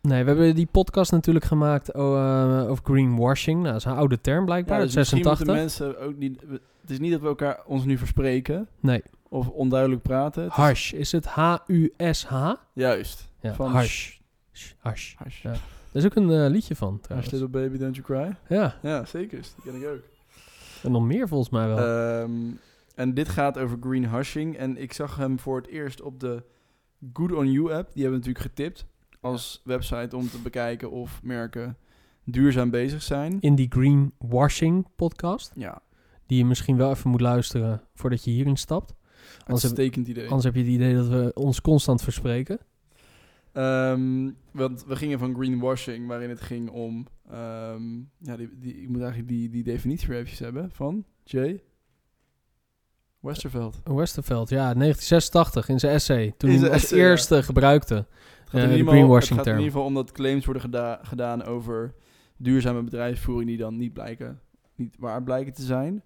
Nee, 0.00 0.22
we 0.24 0.28
hebben 0.28 0.54
die 0.54 0.66
podcast 0.66 1.12
natuurlijk 1.12 1.44
gemaakt 1.44 1.90
eh, 1.90 2.66
over 2.68 2.84
greenwashing. 2.84 3.60
Nou, 3.60 3.72
dat 3.72 3.80
is 3.80 3.84
een 3.84 3.96
oude 3.96 4.20
term 4.20 4.44
blijkbaar, 4.44 4.78
uit 4.78 4.86
dus 4.86 4.94
misschien 4.96 5.22
86. 5.22 5.46
moeten 5.46 5.64
mensen 5.90 6.06
ook 6.08 6.16
niet... 6.16 6.40
Het 6.80 6.90
is 6.90 6.98
niet 6.98 7.10
dat 7.12 7.20
we 7.20 7.26
elkaar 7.26 7.60
ons 7.66 7.84
nu 7.84 7.98
verspreken. 7.98 8.68
Nee, 8.80 9.02
Of 9.28 9.48
onduidelijk 9.48 10.02
praten. 10.02 10.48
Het 10.52 10.92
is- 10.92 11.12
het 11.12 11.26
H-U-S-H? 11.26 12.52
Juist. 12.72 13.28
Ja, 13.40 13.54
Van 13.54 13.70
hash. 13.70 14.18
Sh- 14.52 14.72
Hash. 14.78 15.14
Hash. 15.16 15.42
Ja. 15.42 15.52
Daar 15.92 16.02
is 16.02 16.04
ook 16.04 16.14
een 16.14 16.30
eh, 16.30 16.50
liedje 16.50 16.76
van 16.76 17.00
trouwens. 17.00 17.30
little 17.32 17.48
baby, 17.48 17.78
don't 17.78 17.96
you 17.96 18.06
cry. 18.06 18.36
Ja, 18.56 18.78
Ja, 18.82 19.04
zeker. 19.04 19.40
Die 19.40 19.72
ken 19.72 19.82
ik 19.82 19.88
ook. 19.88 20.02
en 20.82 20.92
nog 20.92 21.02
meer 21.06 21.28
volgens 21.28 21.50
mij 21.50 21.66
wel. 21.68 21.78
Ehm, 21.78 22.50
en 22.94 23.14
dit 23.14 23.28
gaat 23.28 23.58
over 23.58 23.76
greenhushing. 23.80 24.56
En 24.56 24.76
ik 24.76 24.92
zag 24.92 25.16
hem 25.16 25.38
voor 25.38 25.56
het 25.56 25.66
eerst 25.66 26.00
op 26.02 26.20
de 26.20 26.42
Good 27.12 27.32
On 27.32 27.52
You 27.52 27.72
app. 27.72 27.92
Die 27.92 28.02
hebben 28.02 28.20
we 28.20 28.26
natuurlijk 28.26 28.54
getipt 28.54 28.86
als 29.20 29.60
website 29.64 30.16
om 30.16 30.28
te 30.30 30.38
bekijken 30.38 30.90
of 30.90 31.20
merken 31.22 31.76
duurzaam 32.24 32.70
bezig 32.70 33.02
zijn. 33.02 33.36
In 33.40 33.54
die 33.54 33.66
greenwashing 33.70 34.86
podcast, 34.96 35.52
Ja, 35.54 35.82
die 36.26 36.38
je 36.38 36.44
misschien 36.44 36.76
wel 36.76 36.90
even 36.90 37.10
moet 37.10 37.20
luisteren 37.20 37.82
voordat 37.94 38.24
je 38.24 38.30
hierin 38.30 38.56
stapt. 38.56 38.94
Anders 39.38 39.62
heb, 39.62 39.70
uitstekend 39.78 40.08
idee. 40.08 40.24
anders 40.26 40.44
heb 40.44 40.54
je 40.54 40.60
het 40.60 40.70
idee 40.70 40.94
dat 40.94 41.08
we 41.08 41.30
ons 41.34 41.60
constant 41.60 42.02
verspreken. 42.02 42.58
Ehm, 43.58 44.30
want 44.52 44.84
we 44.84 44.96
gingen 44.96 45.18
van 45.18 45.34
greenwashing, 45.34 46.06
waarin 46.06 46.28
het 46.28 46.40
ging 46.40 46.70
om... 46.70 47.06
ehm, 47.30 47.96
ja, 48.18 48.36
die, 48.36 48.48
die, 48.58 48.82
ik 48.82 48.88
moet 48.88 49.00
eigenlijk 49.00 49.28
die, 49.28 49.48
die 49.48 49.62
definitie 49.62 50.08
weer 50.08 50.16
eventjes 50.16 50.38
hebben 50.38 50.70
van 50.72 51.04
Jay 51.24 51.62
Westerveld. 53.20 53.80
Westerveld, 53.84 54.48
ja, 54.48 54.74
1986 54.74 55.68
in 55.68 55.78
zijn 55.78 55.92
essay. 55.94 56.34
Toen 56.36 56.50
hij 56.50 56.58
als 56.58 56.82
essay, 56.82 56.98
ja. 56.98 57.04
eerste 57.04 57.42
gebruikte. 57.42 57.94
Eh, 57.94 58.02
in 58.02 58.04
de 58.52 58.60
ieder 58.60 58.68
geval, 58.68 58.78
het 58.78 58.88
greenwashing 58.88 59.28
gaat 59.38 59.38
in 59.38 59.52
term. 59.52 59.56
ieder 59.58 59.72
geval 59.72 59.86
om 59.86 59.94
dat 59.94 60.12
claims 60.12 60.44
worden 60.44 60.62
geda- 60.62 61.00
gedaan 61.02 61.44
over 61.44 61.94
duurzame 62.36 62.82
bedrijfsvoering 62.82 63.48
die 63.48 63.58
dan 63.58 63.76
niet 63.76 63.92
blijken, 63.92 64.40
niet 64.74 64.96
waar 64.98 65.22
blijken 65.22 65.52
te 65.52 65.62
zijn. 65.62 66.02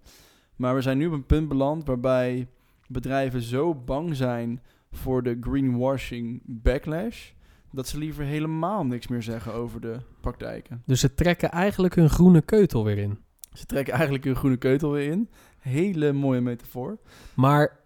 Maar 0.55 0.75
we 0.75 0.81
zijn 0.81 0.97
nu 0.97 1.07
op 1.07 1.13
een 1.13 1.25
punt 1.25 1.47
beland 1.47 1.85
waarbij 1.87 2.47
bedrijven 2.87 3.41
zo 3.41 3.75
bang 3.75 4.15
zijn 4.15 4.61
voor 4.91 5.23
de 5.23 5.37
greenwashing 5.41 6.41
backlash, 6.45 7.31
dat 7.73 7.87
ze 7.87 7.97
liever 7.97 8.23
helemaal 8.25 8.85
niks 8.85 9.07
meer 9.07 9.23
zeggen 9.23 9.53
over 9.53 9.81
de 9.81 9.97
praktijken. 10.21 10.81
Dus 10.85 10.99
ze 10.99 11.13
trekken 11.13 11.51
eigenlijk 11.51 11.95
hun 11.95 12.09
groene 12.09 12.41
keutel 12.41 12.83
weer 12.83 12.97
in. 12.97 13.17
Ze 13.53 13.65
trekken 13.65 13.93
eigenlijk 13.93 14.23
hun 14.23 14.35
groene 14.35 14.57
keutel 14.57 14.91
weer 14.91 15.11
in. 15.11 15.29
Hele 15.59 16.11
mooie 16.11 16.41
metafoor. 16.41 16.97
Maar 17.33 17.79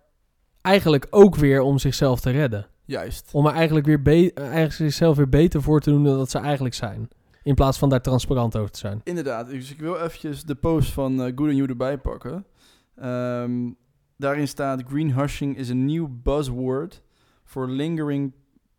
eigenlijk 0.61 1.07
ook 1.09 1.35
weer 1.35 1.61
om 1.61 1.77
zichzelf 1.77 2.19
te 2.19 2.29
redden. 2.29 2.67
Juist. 2.85 3.29
Om 3.33 3.45
er 3.45 3.53
eigenlijk, 3.53 3.85
weer 3.85 4.01
be- 4.01 4.31
eh, 4.33 4.43
eigenlijk 4.43 4.73
zichzelf 4.73 5.17
weer 5.17 5.29
beter 5.29 5.61
voor 5.61 5.79
te 5.81 5.89
doen 5.89 6.03
dan 6.03 6.17
dat 6.17 6.29
ze 6.29 6.37
eigenlijk 6.39 6.75
zijn. 6.75 7.07
In 7.43 7.55
plaats 7.55 7.77
van 7.77 7.89
daar 7.89 8.01
transparant 8.01 8.55
over 8.57 8.71
te 8.71 8.79
zijn. 8.79 9.01
Inderdaad, 9.03 9.49
dus 9.49 9.71
ik 9.71 9.79
wil 9.79 9.95
eventjes 9.99 10.43
de 10.43 10.55
post 10.55 10.91
van 10.93 11.13
uh, 11.13 11.19
Good 11.35 11.55
You 11.55 11.65
erbij 11.65 11.97
pakken. 11.97 12.45
Ehm, 12.95 13.71
daarin 14.17 14.47
staat: 14.47 14.83
Greenhushing 14.87 15.57
is 15.57 15.69
a 15.69 15.73
new 15.73 16.07
buzzword 16.23 17.01
for 17.43 17.69
lingering 17.69 18.33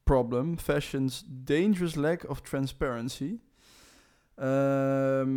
problem, 0.08 0.56
fashion's 0.56 1.24
dangerous 1.44 1.94
lack 1.94 2.24
of 2.28 2.40
transparency. 2.40 3.40
Ehm, 4.34 5.28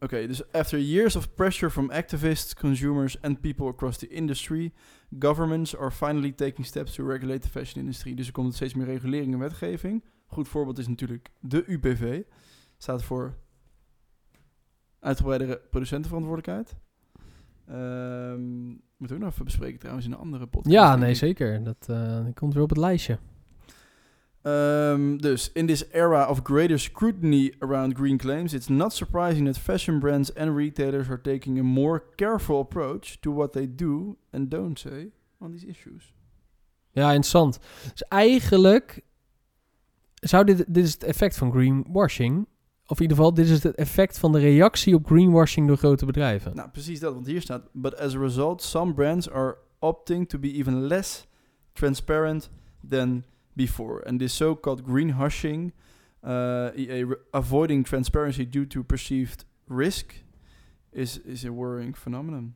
Oké, 0.00 0.26
dus 0.26 0.52
after 0.52 0.78
years 0.78 1.16
of 1.16 1.34
pressure 1.34 1.70
from 1.70 1.90
activists, 1.90 2.54
consumers 2.54 3.20
and 3.22 3.40
people 3.40 3.68
across 3.68 3.98
the 3.98 4.08
industry, 4.08 4.72
governments 5.18 5.76
are 5.76 5.90
finally 5.90 6.32
taking 6.32 6.66
steps 6.66 6.94
to 6.94 7.06
regulate 7.06 7.40
the 7.40 7.48
fashion 7.48 7.80
industry. 7.80 8.14
Dus 8.14 8.26
er 8.26 8.32
komt 8.32 8.54
steeds 8.54 8.74
meer 8.74 8.86
regulering 8.86 9.32
en 9.32 9.38
wetgeving. 9.38 10.04
Goed 10.26 10.48
voorbeeld 10.48 10.78
is 10.78 10.88
natuurlijk 10.88 11.28
de 11.40 11.64
UPV. 11.66 12.22
Staat 12.76 13.02
voor 13.02 13.34
uitgebreide 15.00 15.60
producentenverantwoordelijkheid. 15.70 16.76
Ehm 17.66 18.78
moeten 19.00 19.18
we 19.18 19.24
nog 19.24 19.32
even 19.32 19.44
bespreken 19.44 19.78
trouwens 19.78 20.06
in 20.06 20.12
een 20.12 20.18
andere 20.18 20.46
podcast. 20.46 20.74
Ja, 20.74 20.96
nee, 20.96 21.14
zeker. 21.14 21.62
Dat, 21.62 21.86
eh, 21.88 22.24
dat 22.24 22.34
komt 22.34 22.54
weer 22.54 22.62
op 22.62 22.68
het 22.68 22.78
lijstje. 22.78 23.18
Um, 24.42 25.18
dus, 25.18 25.50
in 25.52 25.66
this 25.66 25.84
era 25.92 26.26
of 26.28 26.42
greater 26.42 26.78
scrutiny 26.78 27.52
around 27.58 27.94
green 27.94 28.16
claims, 28.16 28.54
it's 28.54 28.68
not 28.68 28.92
surprising 28.92 29.46
that 29.46 29.58
fashion 29.58 29.98
brands 29.98 30.34
and 30.34 30.56
retailers 30.56 31.08
are 31.08 31.20
taking 31.20 31.58
a 31.58 31.62
more 31.62 32.02
careful 32.16 32.60
approach 32.60 33.20
to 33.20 33.34
what 33.34 33.52
they 33.52 33.74
do 33.74 34.16
and 34.30 34.50
don't 34.50 34.78
say 34.78 35.10
on 35.38 35.50
these 35.50 35.66
issues. 35.66 36.12
Ja, 36.90 37.08
interessant. 37.08 37.58
Dus 37.90 38.02
eigenlijk 38.02 39.00
zou 40.14 40.44
dit, 40.44 40.64
dit 40.68 40.84
is 40.84 40.92
het 40.92 41.04
effect 41.04 41.36
van 41.36 41.52
greenwashing. 41.52 42.46
Of 42.86 42.96
in 42.96 43.02
ieder 43.02 43.16
geval, 43.16 43.34
dit 43.34 43.48
is 43.48 43.62
het 43.62 43.74
effect 43.74 44.18
van 44.18 44.32
de 44.32 44.38
reactie 44.38 44.94
op 44.94 45.06
greenwashing 45.06 45.66
door 45.66 45.76
grote 45.76 46.06
bedrijven. 46.06 46.54
Nou, 46.54 46.68
precies 46.68 47.00
dat, 47.00 47.14
want 47.14 47.26
hier 47.26 47.40
staat... 47.40 47.68
But 47.72 47.96
as 47.96 48.14
a 48.14 48.18
result, 48.18 48.62
some 48.62 48.94
brands 48.94 49.30
are 49.30 49.56
opting 49.78 50.28
to 50.28 50.38
be 50.38 50.52
even 50.52 50.86
less 50.86 51.26
transparent 51.72 52.50
than 52.88 53.24
before. 53.52 54.06
And 54.06 54.18
this 54.18 54.36
so-called 54.36 54.82
greenwashing, 54.82 55.72
uh, 56.22 56.70
i.e. 56.76 57.04
re- 57.04 57.16
avoiding 57.32 57.86
transparency 57.86 58.48
due 58.48 58.66
to 58.66 58.82
perceived 58.82 59.44
risk, 59.68 60.14
is, 60.92 61.20
is 61.24 61.44
a 61.44 61.52
worrying 61.52 61.96
phenomenon. 61.96 62.54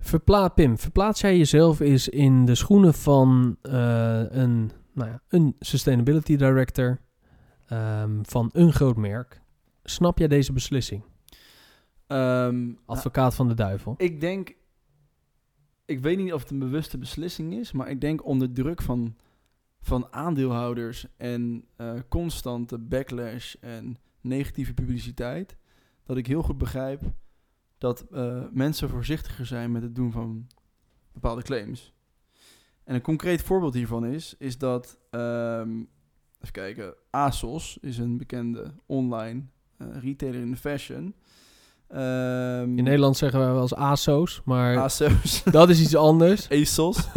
Verpla 0.00 0.48
Pim, 0.54 0.78
verplaats 0.78 1.20
jij 1.20 1.36
jezelf 1.36 1.80
eens 1.80 2.08
in 2.08 2.44
de 2.44 2.54
schoenen 2.54 2.94
van 2.94 3.56
eh, 3.62 4.22
een, 4.28 4.70
nou 4.92 5.10
ja, 5.10 5.22
een 5.28 5.56
sustainability 5.58 6.36
director 6.36 7.00
ehm, 7.66 8.18
van 8.22 8.50
een 8.52 8.72
groot 8.72 8.96
merk? 8.96 9.40
Snap 9.82 10.18
jij 10.18 10.28
deze 10.28 10.52
beslissing? 10.52 11.02
Ehm, 12.06 12.72
Advocaat 12.86 13.34
van 13.34 13.48
de 13.48 13.54
duivel. 13.54 13.94
Ik 13.96 14.20
denk, 14.20 14.54
ik 15.84 16.00
weet 16.00 16.18
niet 16.18 16.32
of 16.32 16.42
het 16.42 16.50
een 16.50 16.58
bewuste 16.58 16.98
beslissing 16.98 17.54
is, 17.54 17.72
maar 17.72 17.90
ik 17.90 18.00
denk 18.00 18.24
onder 18.26 18.52
druk 18.52 18.82
van, 18.82 19.16
van 19.80 20.12
aandeelhouders 20.12 21.06
en 21.16 21.64
eh, 21.76 21.94
constante 22.08 22.78
backlash 22.78 23.54
en 23.54 23.96
negatieve 24.20 24.74
publiciteit, 24.74 25.56
dat 26.04 26.16
ik 26.16 26.26
heel 26.26 26.42
goed 26.42 26.58
begrijp 26.58 27.02
dat 27.78 28.00
eh, 28.00 28.42
mensen 28.52 28.88
voorzichtiger 28.88 29.46
zijn 29.46 29.72
met 29.72 29.82
het 29.82 29.94
doen 29.94 30.12
van 30.12 30.46
bepaalde 31.12 31.42
claims. 31.42 31.92
En 32.84 32.94
een 32.94 33.00
concreet 33.00 33.42
voorbeeld 33.42 33.74
hiervan 33.74 34.06
is, 34.06 34.34
is 34.38 34.58
dat, 34.58 34.98
ehm, 35.10 35.78
even 36.40 36.52
kijken, 36.52 36.94
ASOS 37.10 37.78
is 37.80 37.98
een 37.98 38.16
bekende 38.16 38.74
online 38.86 39.42
eh, 39.76 39.86
retailer 40.00 40.40
in 40.40 40.50
de 40.50 40.56
fashion. 40.56 41.14
Ehm, 41.88 42.78
In 42.78 42.84
Nederland 42.84 43.16
zeggen 43.16 43.40
we 43.40 43.46
wel 43.46 43.60
eens 43.60 43.74
ASO's, 43.74 44.42
maar 44.44 44.78
ASOS. 44.78 45.42
dat 45.50 45.68
is 45.68 45.80
iets 45.80 45.96
anders. 45.96 46.48
ASOS. 46.60 47.08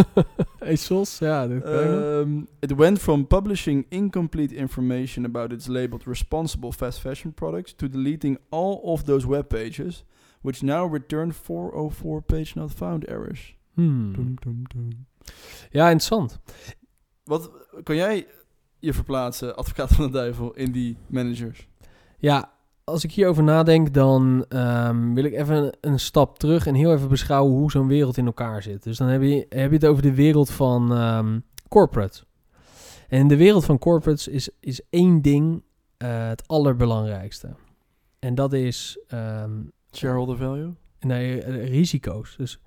ASOS, 0.59 1.17
ja. 1.27 1.43
Um, 1.43 2.47
it 2.59 2.75
went 2.75 2.99
from 2.99 3.27
publishing 3.27 3.85
incomplete 3.89 4.55
information 4.55 5.25
about 5.25 5.51
its 5.51 5.67
labeled 5.67 6.03
responsible 6.05 6.71
fast 6.71 6.99
fashion 6.99 7.33
products 7.33 7.73
to 7.75 7.89
deleting 7.89 8.37
all 8.49 8.79
of 8.83 9.03
those 9.03 9.27
web 9.27 9.47
pages, 9.47 10.03
which 10.41 10.61
now 10.61 10.93
return 10.93 11.33
404 11.33 12.21
page 12.21 12.51
not 12.55 12.71
found 12.71 13.05
errors. 13.07 13.55
Hmm. 13.73 14.13
Dum, 14.13 14.35
dum, 14.39 14.63
dum. 14.73 15.05
Ja, 15.71 15.89
interessant. 15.89 16.39
Wat 17.23 17.51
kan 17.83 17.95
jij 17.95 18.27
je 18.79 18.93
verplaatsen, 18.93 19.55
advocaat 19.55 19.91
van 19.91 20.05
de 20.05 20.11
duivel, 20.11 20.53
in 20.53 20.71
die 20.71 20.97
managers? 21.07 21.67
Ja, 22.17 22.51
als 22.91 23.03
ik 23.03 23.11
hierover 23.11 23.43
nadenk, 23.43 23.93
dan 23.93 24.45
ehm, 24.49 25.13
wil 25.13 25.23
ik 25.23 25.33
even 25.33 25.55
een, 25.55 25.73
een 25.81 25.99
stap 25.99 26.39
terug 26.39 26.67
en 26.67 26.75
heel 26.75 26.93
even 26.93 27.09
beschouwen 27.09 27.53
hoe 27.53 27.71
zo'n 27.71 27.87
wereld 27.87 28.17
in 28.17 28.25
elkaar 28.25 28.63
zit. 28.63 28.83
Dus 28.83 28.97
dan 28.97 29.07
heb 29.07 29.21
je, 29.21 29.45
heb 29.49 29.69
je 29.69 29.75
het 29.75 29.85
over 29.85 30.03
de 30.03 30.13
wereld 30.13 30.49
van 30.49 30.93
ehm 30.93 31.39
corporate. 31.71 32.23
En 33.07 33.19
in 33.19 33.27
de 33.27 33.37
wereld 33.37 33.65
van 33.65 33.77
corporates 33.77 34.27
is, 34.27 34.49
is 34.59 34.81
één 34.89 35.21
ding 35.21 35.63
eh, 35.97 36.27
het 36.27 36.47
allerbelangrijkste. 36.47 37.49
En 38.19 38.35
dat 38.35 38.53
is 38.53 38.99
ehm, 39.07 39.51
Shareholder 39.95 40.37
value? 40.37 40.73
nee, 40.99 41.41
eh, 41.41 41.69
risico's. 41.69 42.35
Dus 42.37 42.61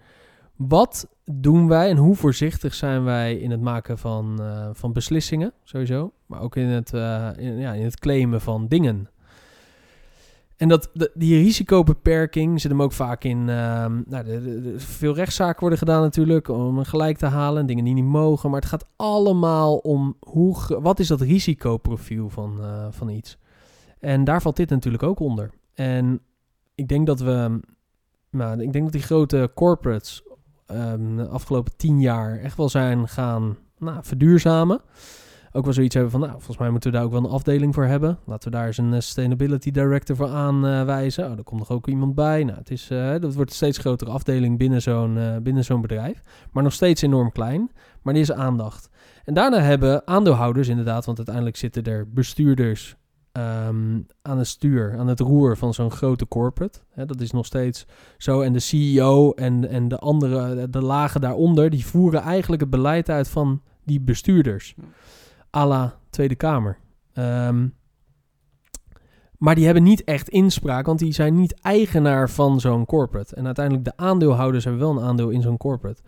wat 0.56 1.08
doen 1.24 1.68
wij 1.68 1.88
en 1.88 1.96
hoe 1.96 2.14
voorzichtig 2.14 2.74
zijn 2.74 3.04
wij 3.04 3.36
in 3.36 3.50
het 3.50 3.60
maken 3.60 3.98
van, 3.98 4.42
eh, 4.42 4.68
van 4.72 4.92
beslissingen, 4.92 5.52
sowieso. 5.62 6.12
Maar 6.26 6.40
ook 6.40 6.56
in 6.56 6.68
het, 6.68 6.92
in, 7.38 7.58
ja, 7.58 7.72
in 7.72 7.84
het 7.84 7.98
claimen 7.98 8.40
van 8.40 8.68
dingen. 8.68 9.08
En 10.64 10.70
dat, 10.70 10.90
die 11.14 11.42
risicobeperking 11.42 12.60
zit 12.60 12.70
hem 12.70 12.82
ook 12.82 12.92
vaak 12.92 13.24
in. 13.24 13.48
ehm, 13.48 14.00
nou, 14.06 14.24
veel 14.76 15.14
rechtszaken 15.14 15.60
worden 15.60 15.78
gedaan 15.78 16.02
natuurlijk 16.02 16.48
om 16.48 16.84
gelijk 16.84 17.18
te 17.18 17.26
halen. 17.26 17.66
Dingen 17.66 17.84
die 17.84 17.94
niet 17.94 18.04
mogen. 18.04 18.50
Maar 18.50 18.60
het 18.60 18.68
gaat 18.68 18.86
allemaal 18.96 19.76
om 19.76 20.16
hoe, 20.20 20.56
wat 20.80 20.98
is 20.98 21.08
dat 21.08 21.20
risicoprofiel 21.20 22.28
van, 22.28 22.62
eh, 22.62 22.86
van 22.90 23.08
iets. 23.08 23.38
En 24.00 24.24
daar 24.24 24.42
valt 24.42 24.56
dit 24.56 24.70
natuurlijk 24.70 25.02
ook 25.02 25.20
onder. 25.20 25.50
En 25.74 26.20
ik 26.74 26.88
denk 26.88 27.06
dat 27.06 27.20
we. 27.20 27.60
Nou, 28.30 28.60
ik 28.60 28.72
denk 28.72 28.84
dat 28.84 28.92
die 28.92 29.02
grote 29.02 29.50
corporates 29.54 30.22
ehm, 30.66 31.16
de 31.16 31.28
afgelopen 31.28 31.76
tien 31.76 32.00
jaar 32.00 32.38
echt 32.38 32.56
wel 32.56 32.68
zijn 32.68 33.08
gaan 33.08 33.56
nou, 33.78 33.98
verduurzamen. 34.02 34.80
Ook 35.56 35.64
wel 35.64 35.72
zoiets 35.72 35.94
hebben 35.94 36.12
van, 36.12 36.20
nou, 36.20 36.32
volgens 36.32 36.58
mij 36.58 36.70
moeten 36.70 36.90
we 36.90 36.96
daar 36.96 37.06
ook 37.06 37.12
wel 37.12 37.24
een 37.24 37.30
afdeling 37.30 37.74
voor 37.74 37.84
hebben. 37.84 38.18
Laten 38.24 38.50
we 38.50 38.56
daar 38.56 38.66
eens 38.66 38.78
een 38.78 38.92
eh, 38.92 39.00
sustainability 39.00 39.70
director 39.70 40.16
voor 40.16 40.28
aanwijzen. 40.28 41.24
Oh, 41.24 41.38
er 41.38 41.44
komt 41.44 41.60
nog 41.60 41.70
ook 41.70 41.86
iemand 41.86 42.14
bij. 42.14 42.44
Nou, 42.44 42.58
het 42.58 42.70
is, 42.70 42.90
eh, 42.90 43.10
dat 43.20 43.34
wordt 43.34 43.50
een 43.50 43.56
steeds 43.56 43.78
grotere 43.78 44.10
afdeling 44.10 44.58
binnen 44.58 44.82
zo'n 44.82 45.18
eh, 45.18 45.36
binnen 45.42 45.64
zo'n 45.64 45.80
bedrijf. 45.80 46.20
Maar 46.52 46.62
nog 46.62 46.72
steeds 46.72 47.02
enorm 47.02 47.32
klein. 47.32 47.70
Maar 48.02 48.14
er 48.14 48.20
is 48.20 48.32
aandacht. 48.32 48.90
En 49.24 49.34
daarna 49.34 49.60
hebben 49.60 50.06
aandeelhouders 50.06 50.68
inderdaad, 50.68 51.04
want 51.04 51.16
uiteindelijk 51.16 51.56
zitten 51.56 51.84
er 51.84 52.08
bestuurders 52.12 52.96
ehm, 53.32 54.00
aan 54.22 54.38
het 54.38 54.46
stuur, 54.46 54.98
aan 54.98 55.08
het 55.08 55.20
roer 55.20 55.56
van 55.56 55.74
zo'n 55.74 55.90
grote 55.90 56.28
corporate. 56.28 56.78
Dat 56.94 57.20
is 57.20 57.30
nog 57.30 57.46
steeds 57.46 57.86
zo. 58.18 58.40
En 58.40 58.52
de 58.52 58.58
CEO 58.58 59.32
en, 59.32 59.68
en 59.68 59.88
de 59.88 59.98
andere, 59.98 60.70
de 60.70 60.82
lagen 60.82 61.20
daaronder, 61.20 61.70
die 61.70 61.86
voeren 61.86 62.20
eigenlijk 62.20 62.62
het 62.62 62.70
beleid 62.70 63.10
uit 63.10 63.28
van 63.28 63.62
die 63.84 64.00
bestuurders. 64.00 64.74
Ja. 65.54 65.60
à 65.60 65.66
la 65.66 65.98
Tweede 66.10 66.34
Kamer. 66.34 66.78
Ehm, 67.12 67.66
maar 69.38 69.54
die 69.54 69.64
hebben 69.64 69.82
niet 69.82 70.04
echt 70.04 70.28
inspraak, 70.28 70.86
want 70.86 70.98
die 70.98 71.12
zijn 71.12 71.34
niet 71.36 71.60
eigenaar 71.60 72.30
van 72.30 72.60
zo'n 72.60 72.84
corporate. 72.84 73.34
En 73.34 73.46
uiteindelijk 73.46 73.84
de 73.84 73.96
aandeelhouders 73.96 74.64
hebben 74.64 74.82
wel 74.82 74.90
een 74.90 75.08
aandeel 75.08 75.30
in 75.30 75.42
zo'n 75.42 75.56
corporate. 75.56 76.02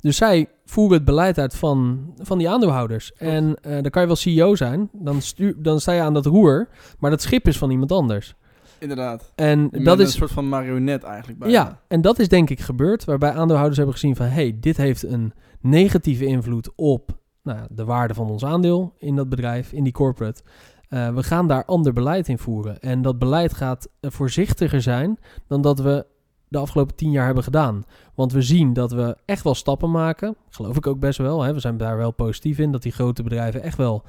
Dus 0.00 0.16
zij 0.16 0.48
voeren 0.64 0.96
het 0.96 1.04
beleid 1.04 1.38
uit 1.38 1.56
van, 1.56 2.12
van 2.16 2.38
die 2.38 2.48
aandeelhouders. 2.48 3.12
En 3.12 3.56
eh, 3.60 3.72
dan 3.72 3.90
kan 3.90 4.02
je 4.02 4.06
wel 4.06 4.16
CEO 4.16 4.54
zijn, 4.54 4.88
dan, 4.92 5.20
stuur, 5.20 5.54
dan 5.62 5.80
sta 5.80 5.92
je 5.92 6.00
aan 6.00 6.14
dat 6.14 6.26
roer, 6.26 6.68
maar 6.98 7.10
dat 7.10 7.22
schip 7.22 7.48
is 7.48 7.58
van 7.58 7.70
iemand 7.70 7.92
anders. 7.92 8.34
Inderdaad. 8.78 9.32
En 9.34 9.68
dat 9.70 9.98
een 9.98 10.04
is 10.04 10.12
soort 10.12 10.30
van 10.30 10.48
marionet 10.48 11.02
eigenlijk 11.02 11.38
bij. 11.38 11.50
ja, 11.50 11.80
en 11.88 12.00
dat 12.00 12.18
is 12.18 12.28
denk 12.28 12.50
ik 12.50 12.60
gebeurd, 12.60 13.04
waarbij 13.04 13.32
aandeelhouders 13.32 13.76
hebben 13.76 13.94
gezien 13.94 14.16
van, 14.16 14.26
hey, 14.26 14.56
dit 14.60 14.76
heeft 14.76 15.02
een 15.02 15.32
negatieve 15.60 16.24
invloed 16.24 16.70
op 16.76 17.22
nou, 17.44 17.66
de 17.70 17.84
waarde 17.84 18.14
van 18.14 18.30
ons 18.30 18.44
aandeel 18.44 18.94
in 18.98 19.16
dat 19.16 19.28
bedrijf, 19.28 19.72
in 19.72 19.84
die 19.84 19.92
corporate. 19.92 20.42
Eh, 20.88 21.14
we 21.14 21.22
gaan 21.22 21.48
daar 21.48 21.64
ander 21.64 21.92
beleid 21.92 22.28
in 22.28 22.38
voeren. 22.38 22.80
En 22.80 23.02
dat 23.02 23.18
beleid 23.18 23.54
gaat 23.54 23.88
eh, 24.00 24.10
voorzichtiger 24.10 24.82
zijn 24.82 25.18
dan 25.46 25.60
dat 25.60 25.78
we 25.78 26.06
de 26.48 26.58
afgelopen 26.58 26.94
tien 26.96 27.10
jaar 27.10 27.24
hebben 27.24 27.44
gedaan. 27.44 27.84
Want 28.14 28.32
we 28.32 28.42
zien 28.42 28.72
dat 28.72 28.92
we 28.92 29.16
echt 29.24 29.42
wel 29.42 29.54
stappen 29.54 29.90
maken. 29.90 30.36
Geloof 30.48 30.76
ik 30.76 30.86
ook 30.86 30.98
best 30.98 31.18
wel. 31.18 31.42
Hè? 31.42 31.52
We 31.52 31.60
zijn 31.60 31.76
daar 31.76 31.96
wel 31.96 32.10
positief 32.10 32.58
in 32.58 32.72
dat 32.72 32.82
die 32.82 32.92
grote 32.92 33.22
bedrijven 33.22 33.62
echt 33.62 33.76
wel 33.76 34.02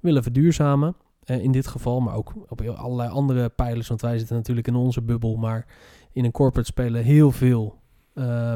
willen 0.00 0.22
verduurzamen. 0.22 0.96
eh, 1.22 1.42
in 1.42 1.52
dit 1.52 1.66
geval, 1.66 2.00
maar 2.00 2.14
ook 2.14 2.32
op 2.48 2.60
allerlei 2.60 3.10
andere 3.10 3.48
pijlers. 3.48 3.88
Want 3.88 4.00
wij 4.00 4.18
zitten 4.18 4.36
natuurlijk 4.36 4.66
in 4.66 4.74
onze 4.74 5.02
bubbel. 5.02 5.36
Maar 5.36 5.66
in 6.12 6.24
een 6.24 6.30
corporate 6.30 6.68
spelen 6.68 7.02
heel 7.02 7.30
veel 7.30 7.80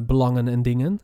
belangen 0.07 0.49
en 0.49 0.63
dingen. 0.63 1.01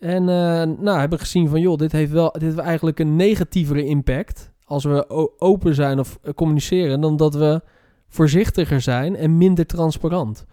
En 0.00 0.28
eh, 0.28 0.62
nou, 0.78 0.98
hebben 0.98 1.18
gezien 1.18 1.48
van, 1.48 1.60
joh, 1.60 1.76
dit 1.76 1.92
heeft 1.92 2.12
wel 2.12 2.30
dit 2.32 2.42
heeft 2.42 2.58
eigenlijk 2.58 2.98
een 2.98 3.16
negatievere 3.16 3.84
impact 3.84 4.50
als 4.64 4.84
we 4.84 5.08
open 5.40 5.74
zijn 5.74 5.98
of 5.98 6.18
eh, 6.22 6.32
communiceren, 6.34 7.00
dan 7.00 7.16
dat 7.16 7.34
we 7.34 7.62
voorzichtiger 8.08 8.80
zijn 8.80 9.16
en 9.16 9.38
minder 9.38 9.66
transparant. 9.66 10.46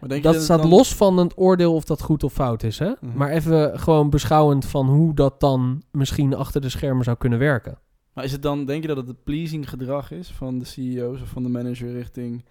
Maar 0.00 0.20
Dat 0.20 0.42
staat 0.42 0.60
dan- 0.60 0.68
los 0.70 0.94
van 0.94 1.16
het 1.16 1.32
oordeel 1.38 1.74
of 1.74 1.84
dat 1.84 2.02
goed 2.02 2.24
of 2.24 2.32
fout 2.32 2.62
is, 2.62 2.78
hè? 2.78 2.92
Mhm. 3.00 3.16
Maar 3.16 3.30
even 3.30 3.78
gewoon 3.80 4.10
beschouwend 4.10 4.64
van 4.64 4.86
hoe 4.88 5.14
dat 5.14 5.40
dan 5.40 5.82
misschien 5.90 6.34
achter 6.34 6.60
de 6.60 6.68
schermen 6.68 7.04
zou 7.04 7.16
kunnen 7.16 7.38
werken. 7.38 7.78
Maar 8.12 8.24
is 8.24 8.32
het 8.32 8.42
dan, 8.42 8.64
denk 8.64 8.82
je 8.82 8.88
dat 8.88 8.96
het 8.96 9.08
het 9.08 9.24
pleasing 9.24 9.68
gedrag 9.68 10.10
is 10.10 10.30
van 10.32 10.58
de 10.58 10.64
CEO's 10.64 11.20
of 11.22 11.28
van 11.28 11.42
de 11.42 11.48
manager 11.48 11.92
richting 11.92 12.44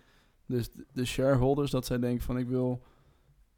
dus 0.47 0.69
de 0.93 1.05
shareholders? 1.05 1.71
Dat 1.71 1.85
zij 1.85 1.99
denken 1.99 2.23
van 2.23 2.37
ik 2.37 2.47
wil 2.47 2.81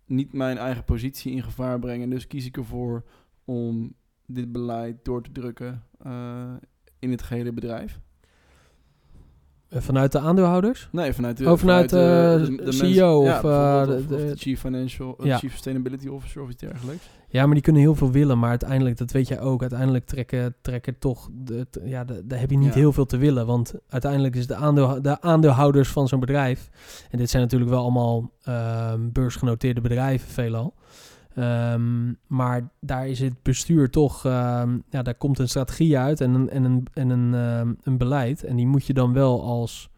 niet 0.07 0.33
mijn 0.33 0.57
eigen 0.57 0.83
positie 0.83 1.31
in 1.31 1.43
gevaar 1.43 1.79
brengen. 1.79 2.09
Dus 2.09 2.27
kies 2.27 2.45
ik 2.45 2.57
ervoor 2.57 3.03
om 3.45 3.93
dit 4.25 4.51
beleid 4.51 4.95
door 5.05 5.21
te 5.21 5.31
drukken 5.31 5.83
eh, 6.03 6.53
in 6.99 7.11
het 7.11 7.21
gehele 7.21 7.51
bedrijf. 7.53 7.99
Eh, 9.69 9.81
Vanuit 9.81 10.11
de 10.11 10.19
aandeelhouders? 10.19 10.89
Nee, 10.91 11.13
vanuit 11.13 11.37
de, 11.37 11.49
Oh, 11.51 11.57
vanuit, 11.57 11.89
de, 11.89 12.45
de, 12.57 12.63
de 12.63 12.71
CEO 12.71 13.23
mensen- 13.23 13.37
of, 13.37 13.51
ja, 13.51 13.81
eh, 13.81 13.87
de- 14.07 14.29
of, 14.33 14.39
chief 14.39 14.59
financial, 14.59 15.25
Ja. 15.25 15.37
chief 15.37 15.51
sustainability 15.51 16.07
officer 16.07 16.41
of 16.41 16.49
iets 16.49 16.61
dergelijks. 16.61 17.09
Ja, 17.29 17.45
maar 17.45 17.53
die 17.53 17.63
kunnen 17.63 17.81
heel 17.81 17.95
veel 17.95 18.11
willen, 18.11 18.39
maar 18.39 18.49
uiteindelijk, 18.49 18.97
dat 18.97 19.11
weet 19.11 19.27
jij 19.27 19.39
ook, 19.41 19.61
uiteindelijk 19.61 20.05
trekken, 20.05 20.55
trekken 20.61 20.99
toch, 20.99 21.29
de, 21.33 21.67
ja, 21.83 22.03
daar 22.03 22.39
heb 22.39 22.49
je 22.49 22.57
niet 22.57 22.73
Ja. 22.73 22.79
heel 22.79 22.91
veel 22.93 23.05
te 23.05 23.17
willen. 23.17 23.45
Want 23.45 23.73
uiteindelijk 23.89 24.35
is 24.35 24.47
de, 24.47 24.55
aandeel, 24.55 25.01
de 25.01 25.21
aandeelhouders 25.21 25.89
van 25.89 26.07
zo'n 26.07 26.19
bedrijf, 26.19 26.69
en 27.11 27.17
dit 27.17 27.29
zijn 27.29 27.43
natuurlijk 27.43 27.71
wel 27.71 27.81
allemaal 27.81 28.31
ehm, 28.43 29.09
beursgenoteerde 29.11 29.81
bedrijven 29.81 30.29
veelal, 30.29 30.73
Ehm, 31.35 32.13
maar 32.27 32.69
daar 32.79 33.07
is 33.07 33.19
het 33.19 33.41
bestuur 33.43 33.89
toch, 33.89 34.25
ehm, 34.25 34.77
ja, 34.89 35.01
daar 35.01 35.15
komt 35.15 35.39
een 35.39 35.47
strategie 35.49 35.97
uit 35.97 36.21
en 36.21 36.33
een, 36.33 36.49
en 36.49 36.63
een, 36.63 36.87
en 36.93 37.09
een, 37.09 37.33
een 37.83 37.97
beleid. 37.97 38.43
En 38.43 38.55
die 38.55 38.67
moet 38.67 38.85
je 38.85 38.93
dan 38.93 39.13
wel 39.13 39.43
als 39.43 39.89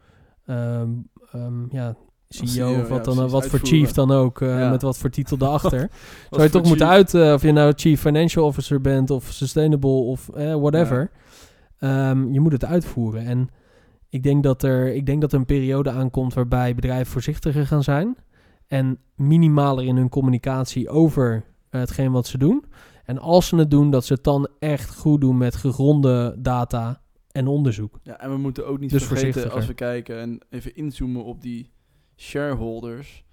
ja, 1.70 1.96
CEO, 2.30 2.48
CEO, 2.48 2.82
of 2.82 2.88
wat, 2.88 3.06
ja, 3.06 3.14
dan, 3.14 3.30
wat 3.30 3.48
voor 3.48 3.60
chief 3.60 3.92
dan 3.92 4.12
ook, 4.12 4.42
eh, 4.42 4.60
Ja. 4.60 4.70
met 4.70 4.82
wat 4.82 4.98
voor 4.98 5.10
titel 5.10 5.38
daarachter. 5.38 5.90
Zou 6.30 6.44
je 6.44 6.50
toch 6.50 6.64
moeten 6.64 6.88
uit, 6.88 7.14
eh, 7.14 7.34
of 7.34 7.42
je 7.42 7.52
nou 7.52 7.74
chief 7.76 8.02
financial 8.02 8.46
officer 8.46 8.82
bent 8.82 9.10
of 9.10 9.24
sustainable 9.32 9.90
of 9.90 10.30
eh, 10.30 10.56
whatever. 10.56 11.12
Ehm, 11.80 12.32
je 12.34 12.40
moet 12.40 12.52
het 12.52 12.66
uitvoeren. 12.66 13.26
En 13.26 13.50
ik 14.10 14.24
denk, 14.24 14.44
dat 14.44 14.64
er, 14.64 14.94
ik 14.94 15.06
denk 15.06 15.22
dat 15.22 15.32
er 15.34 15.40
een 15.40 15.46
periode 15.46 15.90
aankomt 15.90 16.34
waarbij 16.34 16.76
bedrijven 16.76 17.12
voorzichtiger 17.12 17.68
gaan 17.68 17.84
zijn. 17.84 18.18
En 18.68 19.00
minimaler 19.16 19.86
in 19.86 19.96
hun 19.96 20.10
communicatie 20.10 20.90
over 20.90 21.44
hetgeen 21.70 22.12
wat 22.12 22.28
ze 22.28 22.38
doen. 22.38 22.66
En 23.04 23.20
als 23.20 23.48
ze 23.48 23.56
het 23.56 23.72
doen, 23.72 23.92
dat 23.92 24.06
ze 24.06 24.14
het 24.14 24.24
dan 24.24 24.48
echt 24.60 24.96
goed 24.96 25.22
doen 25.22 25.38
met 25.38 25.56
gegronde 25.56 26.36
data 26.40 27.02
en 27.32 27.48
onderzoek. 27.48 28.00
Ja, 28.04 28.20
en 28.20 28.32
we 28.32 28.38
moeten 28.38 28.68
ook 28.68 28.80
niet 28.80 28.90
Dus 28.90 29.04
vergeten 29.04 29.52
als 29.52 29.66
we 29.66 29.74
kijken 29.74 30.20
en 30.20 30.40
even 30.50 30.76
inzoomen 30.76 31.24
op 31.24 31.42
die 31.42 31.70
shareholders, 32.20 33.24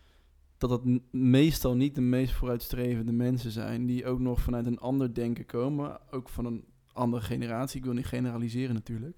dat 0.59 0.71
dat 0.71 0.85
n- 0.87 1.05
meestal 1.11 1.77
niet 1.77 1.95
de 1.95 2.01
meest 2.01 2.33
vooruitstrevende 2.33 3.13
mensen 3.13 3.51
zijn, 3.51 3.87
die 3.87 4.07
ook 4.07 4.21
nog 4.21 4.41
vanuit 4.41 4.67
een 4.67 4.79
ander 4.79 5.15
denken 5.15 5.47
komen, 5.47 5.99
ook 6.11 6.29
van 6.29 6.45
een 6.45 6.65
andere 6.93 7.23
generatie. 7.23 7.79
Ik 7.79 7.85
wil 7.85 7.95
niet 7.95 8.07
generaliseren 8.07 8.75
natuurlijk, 8.75 9.17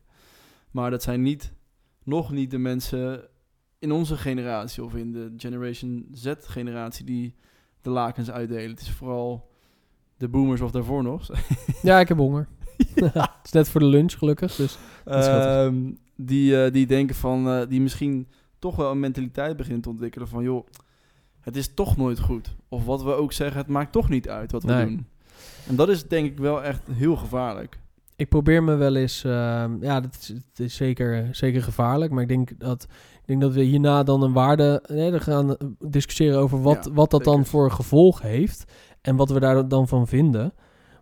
maar 0.71 0.91
dat 0.91 1.03
zijn 1.03 1.23
niet, 1.23 1.53
nog 2.05 2.31
niet 2.31 2.51
de 2.51 2.59
mensen 2.59 3.29
in 3.79 3.93
onze 3.93 4.17
generatie 4.17 4.85
of 4.85 4.95
in 4.95 5.13
de 5.13 5.33
Generation 5.37 6.09
Z-generatie 6.13 7.05
die 7.05 7.35
de 7.81 7.91
lakens 7.91 8.31
uitdelen. 8.31 8.71
Het 8.71 8.81
is 8.81 8.91
vooral 8.91 9.51
de 10.17 10.29
boomers 10.29 10.61
of 10.61 10.71
daarvoor 10.71 11.03
nog. 11.03 11.29
Ja, 11.83 12.01
ik 12.01 12.09
heb 12.09 12.17
honger. 12.17 12.49
het 12.95 13.31
is 13.45 13.51
net 13.53 13.69
voor 13.69 13.81
de 13.81 13.87
lunch 13.87 14.13
gelukkig. 14.13 14.55
Dus. 14.55 14.79
Ehm, 15.05 15.93
die, 16.17 16.65
eh, 16.65 16.73
die 16.73 16.87
denken 16.87 17.17
van, 17.17 17.49
eh, 17.49 17.69
die 17.69 17.81
misschien 17.81 18.29
toch 18.59 18.77
wel 18.77 18.91
een 18.91 19.01
mentaliteit 19.01 19.57
beginnen 19.57 19.83
te 19.83 19.89
ontwikkelen 19.89 20.29
van, 20.29 20.43
joh, 20.43 20.67
het 21.41 21.57
is 21.57 21.75
toch 21.75 21.97
nooit 21.97 22.19
goed. 22.21 22.57
Of 22.69 22.85
wat 22.85 23.03
we 23.03 23.13
ook 23.13 23.33
zeggen, 23.33 23.59
het 23.59 23.69
maakt 23.69 23.93
toch 23.93 24.09
niet 24.09 24.29
uit 24.29 24.53
wat 24.53 24.63
we 24.63 24.73
Nee. 24.73 24.87
doen. 24.87 25.07
En 25.69 25.77
dat 25.77 25.89
is 25.89 26.09
denk 26.09 26.27
ik 26.27 26.39
wel 26.39 26.63
echt 26.63 26.81
heel 26.93 27.17
gevaarlijk. 27.17 27.79
ik 28.17 28.29
probeer 28.29 28.63
me 28.63 28.75
wel 28.75 28.97
eens. 28.97 29.25
ehm, 29.25 29.77
ja, 29.85 30.01
dat 30.01 30.17
is, 30.21 30.29
het 30.29 30.59
is 30.61 30.75
zeker, 30.77 31.29
zeker 31.33 31.63
gevaarlijk. 31.63 32.13
Maar 32.13 32.23
ik 32.23 32.29
denk 32.29 32.51
dat, 32.61 32.83
ik 33.21 33.27
denk 33.27 33.41
dat 33.41 33.53
we 33.53 33.63
hierna 33.63 34.03
dan 34.03 34.23
een 34.23 34.33
waarde. 34.33 34.83
Nee, 34.87 35.21
gaan 35.21 35.57
discussiëren 35.79 36.39
over 36.39 36.63
wat, 36.63 36.85
Ja, 36.85 36.93
wat 36.93 37.11
dat 37.11 37.25
dan 37.25 37.45
voor 37.47 37.71
gevolg 37.71 38.21
heeft. 38.23 38.65
En 39.01 39.17
wat 39.17 39.31
we 39.31 39.41
daar 39.41 39.69
dan 39.69 39.89
van 39.89 40.07
vinden. 40.07 40.53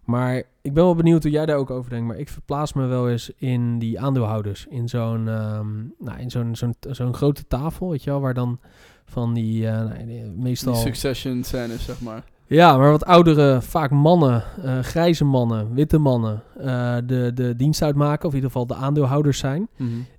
Maar 0.06 0.36
ik 0.62 0.72
ben 0.74 0.84
wel 0.84 0.94
benieuwd 0.94 1.22
hoe 1.22 1.32
jij 1.32 1.46
daar 1.46 1.56
ook 1.56 1.70
over 1.70 1.90
denkt. 1.90 2.06
Maar 2.06 2.18
ik 2.18 2.28
verplaats 2.28 2.72
me 2.72 2.86
wel 2.86 3.10
eens 3.10 3.30
in 3.36 3.78
die 3.78 4.00
aandeelhouders. 4.00 4.66
In 4.68 4.88
zo'n 4.88 5.28
ehm, 5.28 5.68
nou, 5.98 6.18
in 6.18 6.30
zo'n 6.30 6.56
zo'n 6.56 6.74
zo'n 6.90 7.14
grote 7.14 7.46
tafel, 7.46 7.90
weet 7.90 8.04
je 8.04 8.10
wel. 8.10 8.20
Waar 8.20 8.34
dan 8.34 8.58
van 9.04 9.34
die, 9.34 9.66
eh, 9.68 9.72
nou, 9.84 10.06
die- 10.06 10.30
meestal... 10.36 10.72
Die 10.72 10.82
succession 10.82 11.42
scènes, 11.44 11.84
zeg 11.84 12.00
maar. 12.00 12.24
Ja, 12.48 12.76
maar 12.76 12.90
wat 12.90 13.04
oudere, 13.04 13.62
vaak 13.62 13.90
mannen, 13.90 14.44
eh, 14.62 14.78
grijze 14.78 15.24
mannen, 15.24 15.74
witte 15.74 15.98
mannen, 15.98 16.42
eh, 16.58 16.96
de, 17.06 17.30
de 17.34 17.56
dienst 17.56 17.82
uitmaken, 17.82 18.24
of 18.26 18.30
in 18.30 18.34
ieder 18.36 18.50
geval 18.50 18.66
de 18.66 18.74
aandeelhouders 18.74 19.38
zijn. 19.38 19.68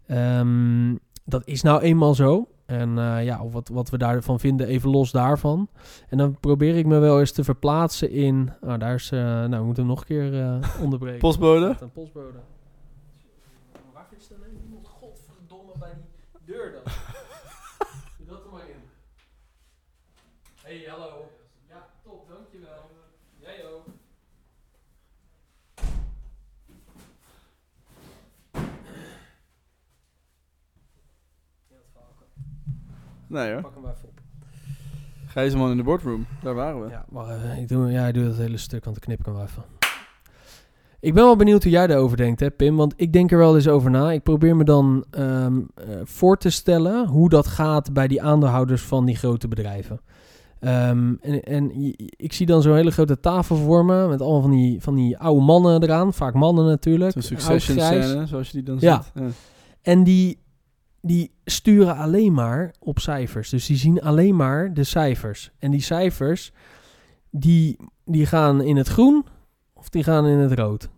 Ehm, 0.07 0.95
dat 1.25 1.41
is 1.45 1.61
nou 1.61 1.81
eenmaal 1.81 2.13
zo. 2.15 2.47
En 2.67 2.97
eh, 2.97 3.23
ja, 3.23 3.41
of 3.43 3.53
wat, 3.53 3.67
wat 3.67 3.89
we 3.89 3.97
daarvan 3.97 4.39
vinden, 4.39 4.67
even 4.67 4.89
los 4.89 5.11
daarvan. 5.11 5.69
En 6.09 6.17
dan 6.17 6.39
probeer 6.39 6.75
ik 6.77 6.85
me 6.85 6.99
wel 6.99 7.19
eens 7.19 7.31
te 7.31 7.43
verplaatsen 7.43 8.09
in. 8.11 8.51
Nou, 8.61 8.77
daar 8.77 8.93
is. 8.93 9.11
eh, 9.11 9.19
nou, 9.19 9.49
we 9.57 9.63
moeten 9.65 9.83
hem 9.83 9.91
nog 9.91 9.99
een 9.99 10.05
keer 10.07 10.41
eh, 10.41 10.81
onderbreken. 10.83 11.19
Postbode? 11.19 11.75
Een 11.79 11.91
postbode. 11.91 12.37
Waar 13.93 14.05
vindt 14.09 14.29
dan 14.29 14.39
iemand 14.65 14.87
godverdomme 14.87 15.71
bij 15.79 15.93
die 15.93 16.55
deur 16.55 16.71
dan? 16.71 16.81
Doe 18.17 18.27
dat 18.27 18.43
er 18.45 18.51
maar 18.51 18.67
in. 18.67 18.81
Hey, 20.63 20.83
hallo. 20.89 21.29
Ja, 21.69 21.87
top, 22.03 22.27
dankjewel. 22.29 22.89
Jij 23.39 23.65
ook. 23.73 23.85
Nee 33.27 33.51
hoor. 33.51 33.61
Pak 33.61 33.73
hem 33.75 33.83
even 33.83 34.07
op. 34.07 34.19
Gijzeman 35.25 35.71
in 35.71 35.77
de 35.77 35.83
boardroom, 35.83 36.25
daar 36.43 36.55
waren 36.55 36.81
we. 36.83 36.89
Ja, 36.89 37.05
even. 37.35 37.57
Ik 37.61 37.67
doe, 37.67 37.91
ja, 37.91 38.07
ik 38.07 38.13
doe 38.13 38.23
dat 38.25 38.37
hele 38.37 38.57
stuk, 38.57 38.85
want 38.85 38.97
ik 38.97 39.03
knip 39.03 39.19
ik 39.19 39.25
hem 39.25 39.33
wel 39.33 39.43
even. 39.43 39.63
Ik 40.99 41.13
ben 41.13 41.23
wel 41.23 41.35
benieuwd 41.35 41.63
hoe 41.63 41.71
jij 41.71 41.87
daarover 41.87 42.17
denkt, 42.17 42.39
hè, 42.39 42.51
Pim. 42.51 42.75
Want 42.75 42.93
ik 42.95 43.13
denk 43.13 43.31
er 43.31 43.37
wel 43.37 43.55
eens 43.55 43.67
over 43.67 43.91
na. 43.91 44.11
Ik 44.11 44.23
probeer 44.23 44.55
me 44.55 44.63
dan 44.63 45.05
ehm, 45.11 45.59
eh, 45.75 45.85
voor 46.03 46.37
te 46.37 46.49
stellen 46.49 47.07
hoe 47.07 47.29
dat 47.29 47.47
gaat 47.47 47.93
bij 47.93 48.07
die 48.07 48.21
aandeelhouders 48.21 48.81
van 48.81 49.05
die 49.05 49.15
grote 49.15 49.47
bedrijven. 49.47 50.01
Ehm, 50.59 51.13
en, 51.43 51.71
ik 52.17 52.33
zie 52.33 52.45
dan 52.45 52.61
zo'n 52.61 52.75
hele 52.75 52.91
grote 52.91 53.19
tafel 53.19 53.55
vormen 53.55 54.09
met 54.09 54.21
allemaal 54.21 54.41
van 54.41 54.51
die, 54.51 54.81
van 54.81 54.95
die 54.95 55.17
oude 55.17 55.41
mannen 55.45 55.83
eraan. 55.83 56.13
Vaak 56.13 56.33
mannen 56.33 56.65
natuurlijk. 56.65 57.11
Zo'n 57.11 57.21
succession 57.21 57.79
scène, 57.79 58.25
zoals 58.25 58.47
je 58.47 58.53
die 58.53 58.63
dan 58.63 58.77
Ja. 58.79 59.01
ziet. 59.01 59.23
Ja. 59.23 59.29
En 59.81 60.03
die, 60.03 60.39
die 61.07 61.31
sturen 61.45 61.95
alleen 61.97 62.33
maar 62.33 62.73
op 62.79 62.99
cijfers. 62.99 63.49
Dus 63.49 63.65
die 63.65 63.77
zien 63.77 64.01
alleen 64.01 64.35
maar 64.35 64.73
de 64.73 64.83
cijfers. 64.83 65.51
En 65.59 65.71
die 65.71 65.81
cijfers, 65.81 66.51
die, 67.31 67.77
die 68.05 68.25
gaan 68.25 68.61
in 68.61 68.75
het 68.77 68.87
groen 68.87 69.25
of 69.73 69.89
die 69.89 70.03
gaan 70.03 70.25
in 70.27 70.37
het 70.37 70.51
rood. 70.59 70.89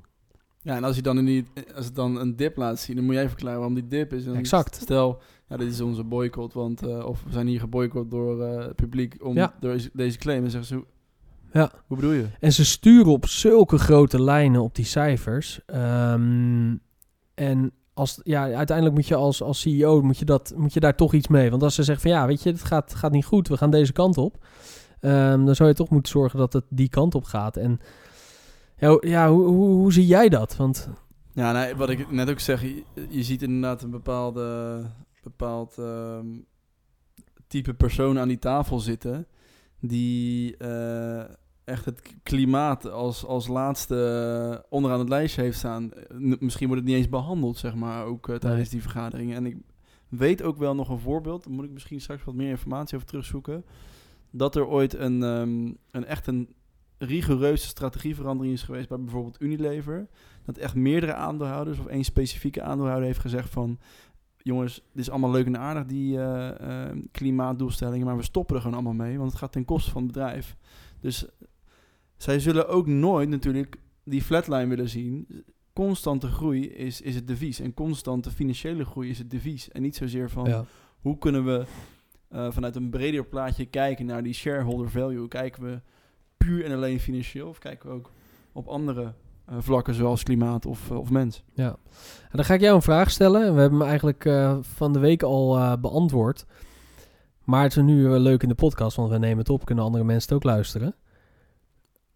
Ja, 0.62 0.76
en 0.76 0.84
als 0.84 0.96
je 0.96 1.02
dan 1.02 1.18
in 1.18 1.26
die, 1.26 1.46
als 1.76 1.86
het 1.86 1.96
dan 1.96 2.20
een 2.20 2.36
dip 2.36 2.58
laat 2.58 2.80
zien, 2.80 2.96
dan 2.96 3.06
moet 3.06 3.14
jij 3.14 3.28
verklaren 3.28 3.58
waarom 3.58 3.76
die 3.76 3.88
dip 3.88 4.14
is. 4.14 4.26
En 4.26 4.36
Exact. 4.36 4.76
Stel, 4.76 5.22
ja, 5.48 5.58
dit 5.58 5.72
is 5.72 5.82
onze 5.82 6.04
boycott, 6.04 6.54
want 6.54 6.82
eh, 6.84 7.06
of 7.06 7.24
we 7.24 7.32
zijn 7.32 7.48
hier 7.48 7.60
geboycott 7.60 8.12
door 8.12 8.44
eh, 8.44 8.66
het 8.66 8.76
publiek 8.76 9.16
om 9.26 9.36
Ja. 9.36 9.54
door 9.60 9.78
deze- 9.94 10.18
claim. 10.18 10.44
En 10.44 10.52
zeggen 10.52 10.70
ze, 10.70 10.84
Ja. 11.54 11.72
hoe 11.88 11.98
bedoel 11.98 12.12
je? 12.12 12.26
En 12.40 12.54
ze 12.54 12.66
sturen 12.66 13.12
op 13.12 13.26
zulke 13.28 13.78
grote 13.78 14.22
lijnen 14.22 14.62
op 14.62 14.76
die 14.76 14.86
cijfers. 14.86 15.60
Ehm, 15.66 16.76
en 17.34 17.72
als, 18.00 18.20
ja, 18.24 18.54
uiteindelijk 18.54 18.96
moet 18.96 19.08
je 19.08 19.16
als, 19.16 19.42
als 19.42 19.60
CEO 19.62 20.02
moet 20.02 20.18
je, 20.18 20.26
dat, 20.26 20.54
moet 20.58 20.74
je 20.74 20.80
daar 20.80 20.96
toch 20.96 21.14
iets 21.14 21.28
mee. 21.28 21.50
Want 21.50 21.64
als 21.64 21.76
ze 21.76 21.84
zeggen 21.84 22.10
van 22.10 22.20
ja, 22.20 22.28
weet 22.28 22.44
je, 22.44 22.50
het 22.50 22.64
gaat, 22.64 22.96
gaat 22.96 23.12
niet 23.12 23.26
goed, 23.26 23.48
we 23.48 23.58
gaan 23.58 23.72
deze 23.72 23.92
kant 23.94 24.18
op. 24.18 24.46
ehm, 25.00 25.46
dan 25.46 25.56
zou 25.56 25.70
je 25.70 25.76
toch 25.76 25.90
moeten 25.90 26.12
zorgen 26.12 26.40
dat 26.40 26.54
het 26.54 26.66
die 26.70 26.90
kant 26.90 27.16
op 27.16 27.24
gaat. 27.24 27.58
En 27.58 27.80
ja, 28.78 28.98
ja 29.00 29.30
hoe, 29.30 29.44
hoe, 29.44 29.68
hoe 29.68 29.94
zie 29.94 30.06
jij 30.06 30.30
dat? 30.30 30.56
Want 30.56 30.90
Ja, 31.34 31.52
nee, 31.52 31.76
wat 31.76 31.90
ik 31.90 32.12
net 32.12 32.30
ook 32.30 32.40
zeg, 32.40 32.62
je, 32.62 32.84
je 33.10 33.24
ziet 33.24 33.42
inderdaad 33.42 33.82
een 33.82 33.92
bepaalde, 33.92 34.82
bepaald 35.24 35.78
ehm, 35.78 36.28
type 37.48 37.74
persoon 37.74 38.20
aan 38.20 38.28
die 38.28 38.40
tafel 38.40 38.80
zitten 38.80 39.28
die 39.80 40.58
eh, 40.58 41.24
echt 41.70 41.86
het 41.86 42.16
klimaat 42.24 42.92
als, 42.92 43.26
als 43.26 43.48
laatste 43.48 44.66
onderaan 44.70 45.00
het 45.00 45.10
lijstje 45.10 45.42
heeft 45.42 45.58
staan. 45.58 45.94
Eh, 45.94 46.18
misschien 46.40 46.68
wordt 46.68 46.82
het 46.82 46.92
niet 46.92 47.00
eens 47.00 47.10
behandeld, 47.10 47.58
zeg 47.58 47.76
maar, 47.76 48.06
ook 48.06 48.30
eh, 48.30 48.36
tijdens 48.36 48.62
Nee. 48.62 48.70
die 48.70 48.82
vergaderingen. 48.82 49.36
En 49.36 49.46
ik 49.46 49.58
weet 50.10 50.44
ook 50.44 50.58
wel 50.58 50.76
nog 50.76 50.90
een 50.90 51.00
voorbeeld, 51.00 51.44
daar 51.44 51.54
moet 51.54 51.66
ik 51.66 51.72
misschien 51.72 52.02
straks 52.02 52.24
wat 52.24 52.36
meer 52.36 52.50
informatie 52.50 52.96
over 52.96 53.08
terugzoeken, 53.08 53.66
dat 54.32 54.56
er 54.56 54.68
ooit 54.68 54.94
een, 54.94 55.24
ehm, 55.24 55.72
een 55.92 56.06
echt 56.06 56.28
een 56.28 56.54
rigoureuze 56.98 57.68
strategieverandering 57.68 58.54
is 58.54 58.64
geweest 58.64 58.90
bij 58.90 59.00
bijvoorbeeld 59.00 59.42
Unilever. 59.42 60.08
Dat 60.46 60.58
echt 60.58 60.76
meerdere 60.76 61.14
aandeelhouders 61.14 61.80
of 61.80 61.86
één 61.86 62.04
specifieke 62.04 62.62
aandeelhouder 62.62 63.06
heeft 63.06 63.20
gezegd 63.20 63.50
van... 63.50 63.80
Jongens, 64.42 64.74
dit 64.74 65.02
is 65.02 65.10
allemaal 65.10 65.32
leuk 65.32 65.46
en 65.46 65.58
aardig, 65.58 65.86
die 65.86 66.18
eh, 66.18 66.88
eh, 66.90 66.98
klimaatdoelstellingen, 67.12 68.06
maar 68.06 68.18
we 68.18 68.24
stoppen 68.24 68.56
er 68.56 68.62
gewoon 68.62 68.76
allemaal 68.76 69.06
mee, 69.08 69.18
want 69.18 69.30
het 69.32 69.40
gaat 69.40 69.52
ten 69.52 69.66
koste 69.66 69.92
van 69.92 70.04
het 70.04 70.12
bedrijf. 70.12 70.56
Dus 71.00 71.26
zij 72.20 72.40
zullen 72.40 72.68
ook 72.68 72.88
nooit 72.88 73.30
natuurlijk 73.30 73.76
die 74.04 74.22
flatline 74.22 74.68
willen 74.68 74.90
zien. 74.90 75.44
Constante 75.74 76.28
groei 76.28 76.70
is, 76.70 77.02
is 77.02 77.16
het 77.16 77.28
devies 77.28 77.60
en 77.60 77.74
constante 77.74 78.32
financiële 78.32 78.86
groei 78.86 79.10
is 79.10 79.18
het 79.18 79.32
devies. 79.32 79.72
En 79.72 79.82
niet 79.82 79.96
zozeer 79.96 80.30
van 80.30 80.46
ja, 80.46 80.66
hoe 81.00 81.18
kunnen 81.18 81.46
we 81.46 81.66
eh, 82.30 82.52
vanuit 82.52 82.76
een 82.76 82.90
breder 82.90 83.26
plaatje 83.26 83.66
kijken 83.66 84.06
naar 84.06 84.24
die 84.24 84.34
shareholder 84.34 84.90
value? 84.90 85.28
Kijken 85.28 85.64
we 85.64 85.82
puur 86.38 86.66
en 86.66 86.72
alleen 86.72 87.00
financieel 87.00 87.48
of 87.48 87.58
kijken 87.58 87.90
we 87.90 87.96
ook 87.96 88.12
op 88.52 88.68
andere 88.68 89.14
eh, 89.46 89.56
vlakken 89.60 89.94
zoals 89.94 90.24
klimaat 90.24 90.66
of, 90.66 90.92
eh, 90.92 90.98
of 90.98 91.10
mens? 91.10 91.44
ja. 91.54 91.78
En 92.22 92.36
dan 92.38 92.46
ga 92.46 92.54
ik 92.54 92.62
jou 92.62 92.76
een 92.76 92.82
vraag 92.82 93.12
stellen. 93.12 93.46
En 93.46 93.54
we 93.54 93.60
hebben 93.62 93.80
hem 93.80 93.88
eigenlijk 93.88 94.30
van 94.62 94.94
de 94.94 95.00
week 95.00 95.24
al 95.24 95.78
beantwoord. 95.80 96.46
Maar 97.44 97.64
het 97.64 97.76
is 97.76 97.84
nu 97.84 98.10
leuk 98.10 98.44
in 98.44 98.50
de 98.50 98.56
podcast, 98.56 98.96
want 98.96 99.10
we 99.10 99.18
nemen 99.18 99.38
het 99.38 99.50
op, 99.50 99.66
kunnen 99.66 99.84
andere 99.84 100.04
mensen 100.04 100.28
het 100.28 100.38
ook 100.38 100.52
luisteren. 100.52 100.96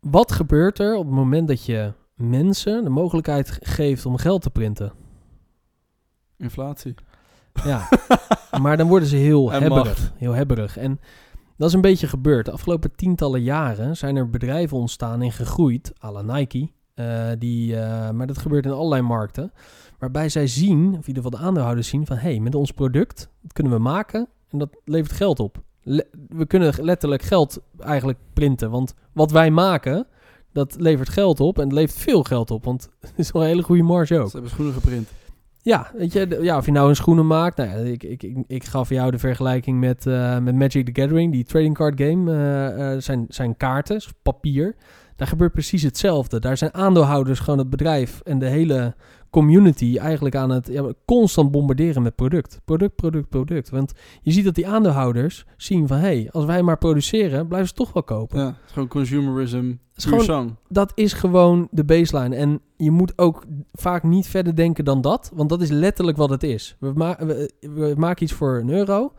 Wat 0.03 0.31
gebeurt 0.31 0.79
er 0.79 0.95
op 0.95 1.05
het 1.05 1.15
moment 1.15 1.47
dat 1.47 1.65
je 1.65 1.93
mensen 2.15 2.83
de 2.83 2.89
mogelijkheid 2.89 3.51
ge- 3.51 3.59
geeft 3.65 4.05
om 4.05 4.17
geld 4.17 4.41
te 4.41 4.49
printen? 4.49 4.93
Inflatie. 6.37 6.95
Ja, 7.63 7.87
maar 8.61 8.77
dan 8.77 8.87
worden 8.87 9.07
ze 9.07 9.15
heel 9.15 9.53
En 9.53 9.61
hebberig. 9.61 9.85
macht. 9.85 10.11
Heel 10.15 10.31
hebberig. 10.33 10.77
En 10.77 10.99
dat 11.57 11.67
is 11.67 11.73
een 11.75 11.81
beetje 11.81 12.07
gebeurd. 12.07 12.45
De 12.45 12.51
afgelopen 12.51 12.95
tientallen 12.95 13.41
jaren 13.41 13.97
zijn 13.97 14.15
er 14.15 14.29
bedrijven 14.29 14.77
ontstaan 14.77 15.21
en 15.21 15.31
gegroeid, 15.31 15.93
à 16.03 16.11
la 16.11 16.21
Nike, 16.21 16.69
Eh, 16.93 17.29
die, 17.39 17.75
eh, 17.79 18.09
maar 18.09 18.27
dat 18.27 18.37
gebeurt 18.37 18.65
in 18.65 18.71
allerlei 18.71 19.01
markten. 19.01 19.51
Waarbij 19.99 20.29
zij 20.29 20.47
zien, 20.47 20.87
of 20.87 21.01
in 21.01 21.07
ieder 21.07 21.23
geval 21.23 21.39
de 21.39 21.45
aandeelhouders 21.45 21.87
zien, 21.87 22.05
van 22.05 22.17
hé, 22.17 22.29
hey, 22.29 22.39
met 22.39 22.55
ons 22.55 22.71
product, 22.71 23.29
dat 23.41 23.53
kunnen 23.53 23.73
we 23.73 23.79
maken 23.79 24.27
en 24.49 24.57
dat 24.57 24.69
levert 24.85 25.11
geld 25.15 25.39
op. 25.39 25.61
We 26.27 26.45
kunnen 26.47 26.73
letterlijk 26.83 27.21
geld 27.21 27.61
eigenlijk 27.79 28.19
printen. 28.33 28.69
Want 28.69 28.93
wat 29.13 29.31
wij 29.31 29.51
maken, 29.51 30.07
dat 30.51 30.75
levert 30.79 31.09
geld 31.09 31.39
op 31.39 31.57
en 31.57 31.63
het 31.63 31.73
levert 31.73 31.99
veel 31.99 32.23
geld 32.23 32.51
op. 32.51 32.65
Want 32.65 32.89
het 32.99 33.13
is 33.15 33.31
wel 33.31 33.41
een 33.41 33.47
hele 33.47 33.63
goede 33.63 33.83
marge 33.83 34.19
ook. 34.19 34.25
Ze 34.25 34.31
hebben 34.31 34.51
schoenen 34.51 34.73
geprint. 34.73 35.09
Ja, 35.61 35.91
weet 35.97 36.13
je, 36.13 36.37
ja, 36.41 36.57
of 36.57 36.65
je 36.65 36.71
nou 36.71 36.89
een 36.89 36.95
schoenen 36.95 37.27
maakt. 37.27 37.57
Nou 37.57 37.69
ja, 37.69 37.75
ik, 37.75 38.03
ik, 38.03 38.23
ik, 38.23 38.37
ik 38.47 38.63
gaf 38.63 38.89
jou 38.89 39.11
de 39.11 39.19
vergelijking 39.19 39.79
met, 39.79 40.07
eh, 40.07 40.39
met 40.39 40.55
Magic 40.55 40.85
the 40.85 41.01
Gathering, 41.01 41.31
die 41.31 41.43
trading 41.43 41.75
card 41.75 42.01
game. 42.01 42.31
eh, 42.31 42.93
eh, 42.93 43.01
zijn, 43.01 43.25
zijn 43.29 43.57
kaarten, 43.57 44.01
papier. 44.21 44.75
Daar 45.15 45.27
gebeurt 45.27 45.51
precies 45.51 45.83
hetzelfde. 45.83 46.39
Daar 46.39 46.57
zijn 46.57 46.73
aandeelhouders 46.73 47.39
gewoon 47.39 47.59
het 47.59 47.69
bedrijf 47.69 48.21
en 48.23 48.39
de 48.39 48.45
hele 48.45 48.95
community 49.33 49.97
eigenlijk 49.97 50.35
aan 50.35 50.49
het 50.49 50.67
ja, 50.67 50.91
constant 51.05 51.51
bombarderen 51.51 52.01
met 52.01 52.15
product. 52.15 52.59
Product, 52.65 52.95
product, 52.95 53.29
product. 53.29 53.69
Want 53.69 53.93
je 54.21 54.31
ziet 54.31 54.45
dat 54.45 54.55
die 54.55 54.67
aandeelhouders 54.67 55.45
zien 55.57 55.87
van... 55.87 55.97
hé, 55.97 56.03
hey, 56.03 56.29
als 56.31 56.45
wij 56.45 56.63
maar 56.63 56.77
produceren, 56.77 57.47
blijven 57.47 57.69
ze 57.69 57.73
toch 57.75 57.93
wel 57.93 58.03
kopen. 58.03 58.39
Ja, 58.39 58.45
het 58.45 58.55
is 58.65 58.71
gewoon 58.73 58.87
consumerism. 58.87 59.71
is 59.95 60.03
gewoon- 60.05 60.57
dat 60.67 60.91
is 60.95 61.13
gewoon 61.13 61.67
de 61.71 61.83
baseline. 61.83 62.35
En 62.35 62.59
je 62.77 62.91
moet 62.91 63.17
ook 63.17 63.43
vaak 63.71 64.03
niet 64.03 64.27
verder 64.27 64.55
denken 64.55 64.85
dan 64.85 65.01
dat. 65.01 65.31
Want 65.33 65.49
dat 65.49 65.61
is 65.61 65.69
letterlijk 65.69 66.17
wat 66.17 66.29
het 66.29 66.43
is. 66.43 66.75
We, 66.79 66.91
ma- 66.95 67.17
we, 67.19 67.51
we 67.59 67.93
maken 67.97 68.23
iets 68.23 68.33
voor 68.33 68.57
een 68.57 68.69
euro. 68.69 69.13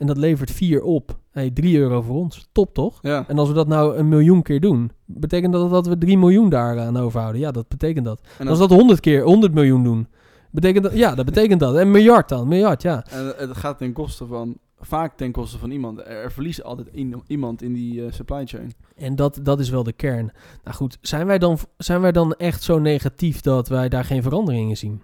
En 0.00 0.06
dat 0.06 0.16
levert 0.16 0.50
4 0.50 0.82
op. 0.82 1.18
Hey, 1.30 1.50
3 1.50 1.78
euro 1.78 2.02
voor 2.02 2.16
ons. 2.16 2.48
Top 2.52 2.74
toch? 2.74 2.98
Ja. 3.02 3.24
En 3.28 3.38
als 3.38 3.48
we 3.48 3.54
dat 3.54 3.68
nou 3.68 3.96
een 3.96 4.08
miljoen 4.08 4.42
keer 4.42 4.60
doen. 4.60 4.90
Betekent 5.04 5.52
dat 5.52 5.70
dat 5.70 5.86
we 5.86 5.98
3 5.98 6.18
miljoen 6.18 6.48
daar 6.48 6.80
aan 6.80 6.96
overhouden? 6.96 7.40
Ja, 7.40 7.50
dat 7.50 7.68
betekent 7.68 8.04
dat. 8.04 8.20
En, 8.38 8.48
Als 8.48 8.58
dat, 8.58 8.68
we 8.68 8.74
dat 8.74 8.78
100 8.78 9.00
keer 9.00 9.22
100 9.22 9.54
miljoen 9.54 9.84
doen. 9.84 10.08
Betekent 10.50 10.84
dat, 10.84 10.94
ja, 10.94 11.14
dat 11.14 11.24
betekent 11.24 11.60
dat. 11.60 11.76
En 11.76 11.90
miljard 11.90 12.28
dan. 12.28 12.48
Miljard, 12.48 12.82
ja. 12.82 13.04
en 13.10 13.34
het 13.36 13.56
gaat 13.56 13.78
ten 13.78 13.92
koste 13.92 14.26
van, 14.26 14.58
vaak 14.78 15.16
ten 15.16 15.32
koste 15.32 15.58
van 15.58 15.70
iemand. 15.70 15.98
Er, 15.98 16.06
er 16.06 16.32
verliest 16.32 16.62
altijd 16.62 16.88
iemand 17.26 17.62
in 17.62 17.72
die 17.72 18.04
eh, 18.04 18.12
supply 18.12 18.46
chain. 18.46 18.72
En 18.96 19.16
dat, 19.16 19.40
dat 19.42 19.60
is 19.60 19.70
wel 19.70 19.82
de 19.82 19.92
kern. 19.92 20.32
Nou 20.64 20.76
goed, 20.76 20.98
zijn 21.00 21.26
wij, 21.26 21.38
dan, 21.38 21.58
zijn 21.76 22.00
wij 22.00 22.12
dan 22.12 22.34
echt 22.34 22.62
zo 22.62 22.78
negatief 22.78 23.40
dat 23.40 23.68
wij 23.68 23.88
daar 23.88 24.04
geen 24.04 24.22
veranderingen 24.22 24.76
zien? 24.76 25.02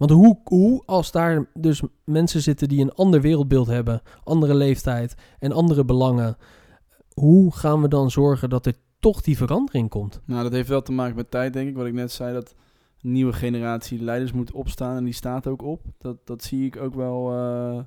Want 0.00 0.12
hoe, 0.12 0.38
hoe 0.44 0.82
als 0.86 1.10
daar 1.10 1.48
dus 1.54 1.82
mensen 2.04 2.40
zitten 2.40 2.68
die 2.68 2.80
een 2.80 2.92
ander 2.92 3.20
wereldbeeld 3.20 3.66
hebben, 3.66 4.02
andere 4.24 4.54
leeftijd 4.54 5.14
en 5.38 5.52
andere 5.52 5.84
belangen, 5.84 6.36
hoe 7.14 7.54
gaan 7.54 7.82
we 7.82 7.88
dan 7.88 8.10
zorgen 8.10 8.50
dat 8.50 8.66
er 8.66 8.74
toch 9.00 9.20
die 9.20 9.36
verandering 9.36 9.88
komt? 9.88 10.20
Nou, 10.24 10.42
dat 10.42 10.52
heeft 10.52 10.68
wel 10.68 10.82
te 10.82 10.92
maken 10.92 11.16
met 11.16 11.30
tijd, 11.30 11.52
denk 11.52 11.68
ik. 11.68 11.76
Wat 11.76 11.86
ik 11.86 11.92
net 11.92 12.12
zei, 12.12 12.32
dat 12.32 12.54
een 13.02 13.12
nieuwe 13.12 13.32
generatie 13.32 14.02
leiders 14.02 14.32
moet 14.32 14.52
opstaan. 14.52 14.96
En 14.96 15.04
die 15.04 15.12
staat 15.12 15.46
ook 15.46 15.62
op. 15.62 15.80
Dat, 15.98 16.16
dat 16.24 16.42
zie 16.42 16.66
ik 16.66 16.76
ook 16.76 16.94
wel... 16.94 17.32
eh, 17.32 17.78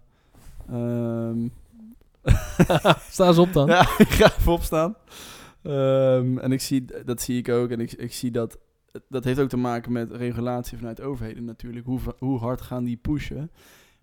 ehm, 0.69 1.47
Sta 3.12 3.28
eens 3.28 3.38
op 3.38 3.54
dan. 3.54 3.67
Ja, 3.67 3.82
ik 3.97 4.10
ga 4.10 4.26
even 4.38 4.52
opstaan. 4.52 4.95
Ehm, 5.63 6.38
en 6.38 6.52
ik 6.52 6.62
zie, 6.62 6.86
dat 7.06 7.21
zie 7.21 7.38
ik 7.38 7.49
ook. 7.49 7.69
En 7.69 7.80
ik, 7.80 7.91
ik 7.91 8.13
zie 8.13 8.32
dat, 8.32 8.58
dat 9.10 9.23
heeft 9.23 9.39
ook 9.39 9.49
te 9.49 9.58
maken 9.58 9.91
met 9.91 10.12
regulatie 10.12 10.77
vanuit 10.77 11.01
overheden 11.01 11.45
natuurlijk. 11.45 11.86
Hoe, 11.86 11.99
hoe 12.17 12.39
hard 12.39 12.62
gaan 12.62 12.84
die 12.84 12.97
pushen? 12.97 13.51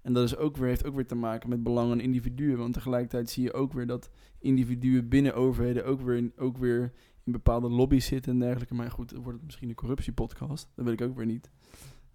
En 0.02 0.12
dat 0.12 0.24
is 0.24 0.36
ook 0.36 0.56
weer, 0.56 0.68
heeft 0.68 0.86
ook 0.86 0.94
weer 0.94 1.06
te 1.06 1.14
maken 1.14 1.48
met 1.48 1.62
belangen 1.62 2.00
individuen. 2.00 2.56
Want 2.58 2.72
tegelijkertijd 2.74 3.30
zie 3.30 3.42
je 3.42 3.52
ook 3.52 3.72
weer 3.72 3.86
dat 3.86 4.10
individuen 4.38 5.08
binnen 5.08 5.34
overheden 5.34 5.84
ook 5.84 6.00
weer, 6.00 6.16
in- 6.16 6.32
ook 6.36 6.56
weer 6.58 6.92
in 7.24 7.32
bepaalde 7.32 7.68
lobby's 7.68 8.06
zitten 8.06 8.32
en 8.32 8.38
dergelijke. 8.38 8.74
Maar 8.74 8.90
goed, 8.90 9.10
dan 9.10 9.22
wordt 9.22 9.36
het 9.36 9.46
misschien 9.46 9.68
een 9.68 9.74
corruptiepodcast. 9.74 10.68
Dat 10.74 10.84
wil 10.84 10.94
ik 10.94 11.00
ook 11.00 11.16
weer 11.16 11.26
niet. 11.26 11.50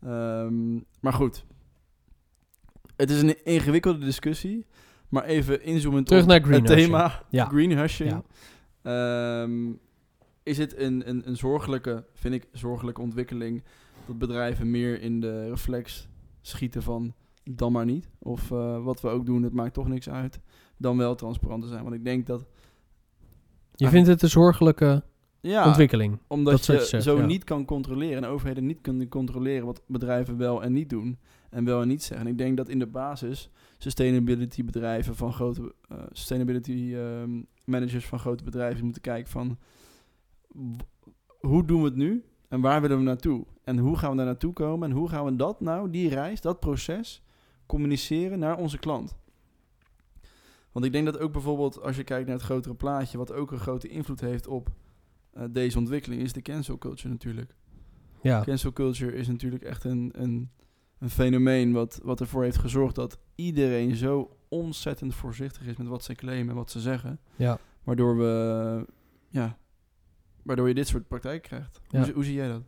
Ehm, 0.01 0.73
maar 0.99 1.13
goed. 1.13 1.45
Het 2.95 3.09
is 3.09 3.21
een 3.21 3.45
ingewikkelde 3.45 4.05
discussie. 4.05 4.65
Maar 5.09 5.23
even 5.23 5.63
inzoomend 5.63 6.07
Terug 6.07 6.21
op 6.23 6.27
naar 6.27 6.39
het 6.39 6.65
thema 6.65 7.23
Ja. 7.29 7.45
greenwashing. 7.45 8.09
Ja. 8.09 9.43
Is 10.45 10.57
het 10.57 10.77
een, 10.77 11.09
een, 11.09 11.27
een 11.27 11.37
zorgelijke, 11.37 12.05
vind 12.13 12.33
ik, 12.33 12.47
zorgelijke 12.51 13.01
ontwikkeling 13.01 13.63
dat 14.05 14.17
bedrijven 14.17 14.71
meer 14.71 15.01
in 15.01 15.19
de 15.19 15.49
reflex 15.49 16.07
schieten 16.41 16.83
van 16.83 17.13
dan 17.43 17.71
maar 17.71 17.85
niet. 17.85 18.09
Of 18.19 18.51
eh, 18.51 18.83
wat 18.83 19.01
we 19.01 19.07
ook 19.07 19.25
doen, 19.25 19.43
het 19.43 19.53
maakt 19.53 19.73
toch 19.73 19.87
niks 19.87 20.09
uit. 20.09 20.39
Dan 20.77 20.97
wel 20.97 21.15
transparant 21.15 21.63
te 21.63 21.69
zijn. 21.69 21.83
Want 21.83 21.95
ik 21.95 22.03
denk 22.03 22.27
dat, 22.27 22.45
Je 23.75 23.89
vindt 23.89 24.07
het 24.07 24.21
een 24.21 24.29
zorgelijke 24.29 25.03
ja, 25.41 25.67
ontwikkeling. 25.67 26.19
omdat 26.27 26.53
dat 26.53 26.65
je, 26.65 26.85
zegt, 26.85 27.03
zo 27.03 27.17
ja. 27.17 27.25
niet 27.25 27.43
kan 27.43 27.65
controleren 27.65 28.23
en 28.23 28.29
overheden 28.29 28.65
niet 28.65 28.81
kunnen 28.81 29.07
controleren 29.07 29.65
wat 29.65 29.81
bedrijven 29.87 30.37
wel 30.37 30.63
en 30.63 30.73
niet 30.73 30.89
doen. 30.89 31.19
En 31.49 31.65
wel 31.65 31.81
en 31.81 31.87
niet 31.87 32.03
zeggen. 32.03 32.25
En 32.25 32.31
ik 32.31 32.37
denk 32.37 32.57
dat 32.57 32.69
in 32.69 32.79
de 32.79 32.87
basis 32.87 33.49
sustainability 33.77 34.65
bedrijven 34.65 35.15
van 35.15 35.33
grote 35.33 35.73
eh, 35.89 35.97
sustainability 36.11 36.93
ehm, 36.95 37.41
managers 37.63 38.05
van 38.05 38.19
grote 38.19 38.43
bedrijven 38.43 38.83
moeten 38.83 39.01
kijken 39.01 39.31
van 39.31 39.57
hoe 41.39 41.65
doen 41.65 41.79
we 41.79 41.85
het 41.85 41.95
nu 41.95 42.23
en 42.49 42.61
waar 42.61 42.81
willen 42.81 42.97
we 42.97 43.03
naartoe? 43.03 43.45
En 43.63 43.77
hoe 43.77 43.97
gaan 43.97 44.11
we 44.11 44.17
daar 44.17 44.25
naartoe 44.25 44.53
komen 44.53 44.89
en 44.89 44.95
hoe 44.95 45.09
gaan 45.09 45.25
we 45.25 45.35
dat 45.35 45.61
nou, 45.61 45.89
die 45.89 46.09
reis, 46.09 46.41
dat 46.41 46.59
proces, 46.59 47.23
communiceren 47.65 48.39
naar 48.39 48.57
onze 48.57 48.77
klant? 48.77 49.15
Want 50.71 50.85
ik 50.85 50.91
denk 50.91 51.05
dat 51.05 51.19
ook 51.19 51.31
bijvoorbeeld 51.31 51.81
als 51.81 51.95
je 51.95 52.03
kijkt 52.03 52.27
naar 52.27 52.35
het 52.35 52.45
grotere 52.45 52.75
plaatje, 52.75 53.17
wat 53.17 53.31
ook 53.31 53.51
een 53.51 53.59
grote 53.59 53.87
invloed 53.87 54.21
heeft 54.21 54.47
op 54.47 54.69
eh, 55.31 55.43
deze 55.51 55.77
ontwikkeling, 55.77 56.21
is 56.21 56.33
de 56.33 56.41
cancel 56.41 56.77
culture 56.77 57.09
natuurlijk. 57.09 57.55
Ja. 58.21 58.41
Cancel 58.41 58.73
culture 58.73 59.13
is 59.13 59.27
natuurlijk 59.27 59.63
echt 59.63 59.83
een, 59.83 60.11
een, 60.13 60.51
een 60.99 61.09
fenomeen 61.09 61.73
wat, 61.73 61.99
wat 62.03 62.19
ervoor 62.19 62.43
heeft 62.43 62.57
gezorgd 62.57 62.95
dat 62.95 63.19
iedereen 63.35 63.95
zo 63.95 64.37
ontzettend 64.49 65.15
voorzichtig 65.15 65.65
is 65.65 65.75
met 65.75 65.87
wat 65.87 66.03
ze 66.03 66.15
claimen 66.15 66.49
en 66.49 66.55
wat 66.55 66.71
ze 66.71 66.79
zeggen. 66.79 67.19
Ja. 67.35 67.59
Waardoor 67.83 68.17
we, 68.17 68.85
ja, 69.29 69.57
waardoor 70.45 70.67
je 70.67 70.73
dit 70.73 70.87
soort 70.87 71.07
praktijk 71.07 71.41
krijgt. 71.41 71.79
Ja. 71.87 71.97
Hoe, 71.97 72.05
zie- 72.05 72.13
hoe 72.13 72.23
zie 72.23 72.33
jij 72.33 72.47
dat? 72.47 72.61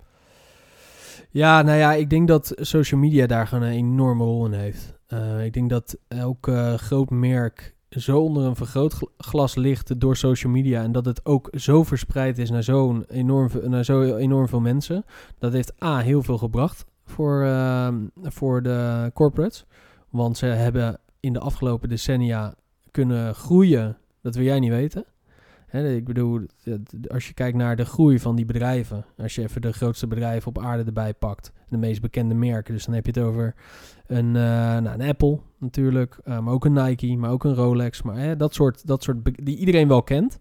Ja, 1.29 1.61
nou 1.61 1.77
ja, 1.77 1.93
ik 1.93 2.09
denk 2.09 2.27
dat 2.27 2.53
social 2.55 2.99
media 2.99 3.27
daar 3.27 3.47
gewoon 3.47 3.63
een 3.63 3.71
enorme 3.73 4.23
rol 4.23 4.45
in 4.45 4.51
heeft. 4.53 4.93
Eh, 5.07 5.45
ik 5.45 5.53
denk 5.53 5.69
dat 5.69 5.97
elk 6.07 6.47
eh, 6.47 6.73
groot 6.73 7.09
merk 7.09 7.75
zo 7.89 8.19
onder 8.19 8.43
een 8.43 8.55
vergrootglas 8.55 9.55
ligt 9.55 9.99
door 9.99 10.15
social 10.15 10.51
media 10.51 10.83
en 10.83 10.91
dat 10.91 11.05
het 11.05 11.25
ook 11.25 11.49
zo 11.57 11.83
verspreid 11.83 12.37
is 12.37 12.49
naar 12.49 12.63
zo'n 12.63 13.03
enorm, 13.07 13.49
naar 13.63 13.83
zo 13.85 14.15
enorm 14.15 14.47
veel 14.47 14.59
mensen. 14.61 15.03
Dat 15.39 15.53
heeft 15.53 15.83
A, 15.83 15.97
heel 15.99 16.23
veel 16.23 16.37
gebracht 16.37 16.85
voor, 17.05 17.43
ehm, 17.43 17.95
voor 18.23 18.61
de 18.63 19.11
corporates. 19.13 19.65
Want 20.09 20.37
ze 20.37 20.45
hebben 20.45 20.99
in 21.19 21.33
de 21.33 21.39
afgelopen 21.39 21.89
decennia 21.89 22.55
kunnen 22.91 23.35
groeien, 23.35 23.97
dat 24.21 24.35
wil 24.35 24.43
jij 24.45 24.59
niet 24.59 24.69
weten. 24.71 25.05
Ik 25.85 26.05
bedoel, 26.05 26.41
als 27.07 27.27
je 27.27 27.33
kijkt 27.33 27.57
naar 27.57 27.75
de 27.75 27.85
groei 27.85 28.19
van 28.19 28.35
die 28.35 28.45
bedrijven, 28.45 29.05
als 29.17 29.35
je 29.35 29.41
even 29.41 29.61
de 29.61 29.73
grootste 29.73 30.07
bedrijven 30.07 30.47
op 30.47 30.59
aarde 30.59 30.83
erbij 30.83 31.13
pakt, 31.13 31.51
de 31.69 31.77
meest 31.77 32.01
bekende 32.01 32.35
merken, 32.35 32.73
dus 32.73 32.85
dan 32.85 32.93
heb 32.93 33.05
je 33.05 33.11
het 33.11 33.29
over 33.29 33.55
een, 34.07 34.35
eh, 34.35 34.41
nou, 34.77 34.87
een 34.87 35.07
Apple 35.09 35.39
natuurlijk, 35.59 36.19
eh, 36.23 36.39
maar 36.39 36.53
ook 36.53 36.65
een 36.65 36.73
Nike, 36.73 37.17
maar 37.17 37.31
ook 37.31 37.43
een 37.43 37.55
Rolex, 37.55 38.01
maar 38.01 38.37
dat 38.37 38.53
soort, 38.53 38.87
dat 38.87 39.03
soort 39.03 39.45
die 39.45 39.57
iedereen 39.57 39.87
wel 39.87 40.03
kent. 40.03 40.39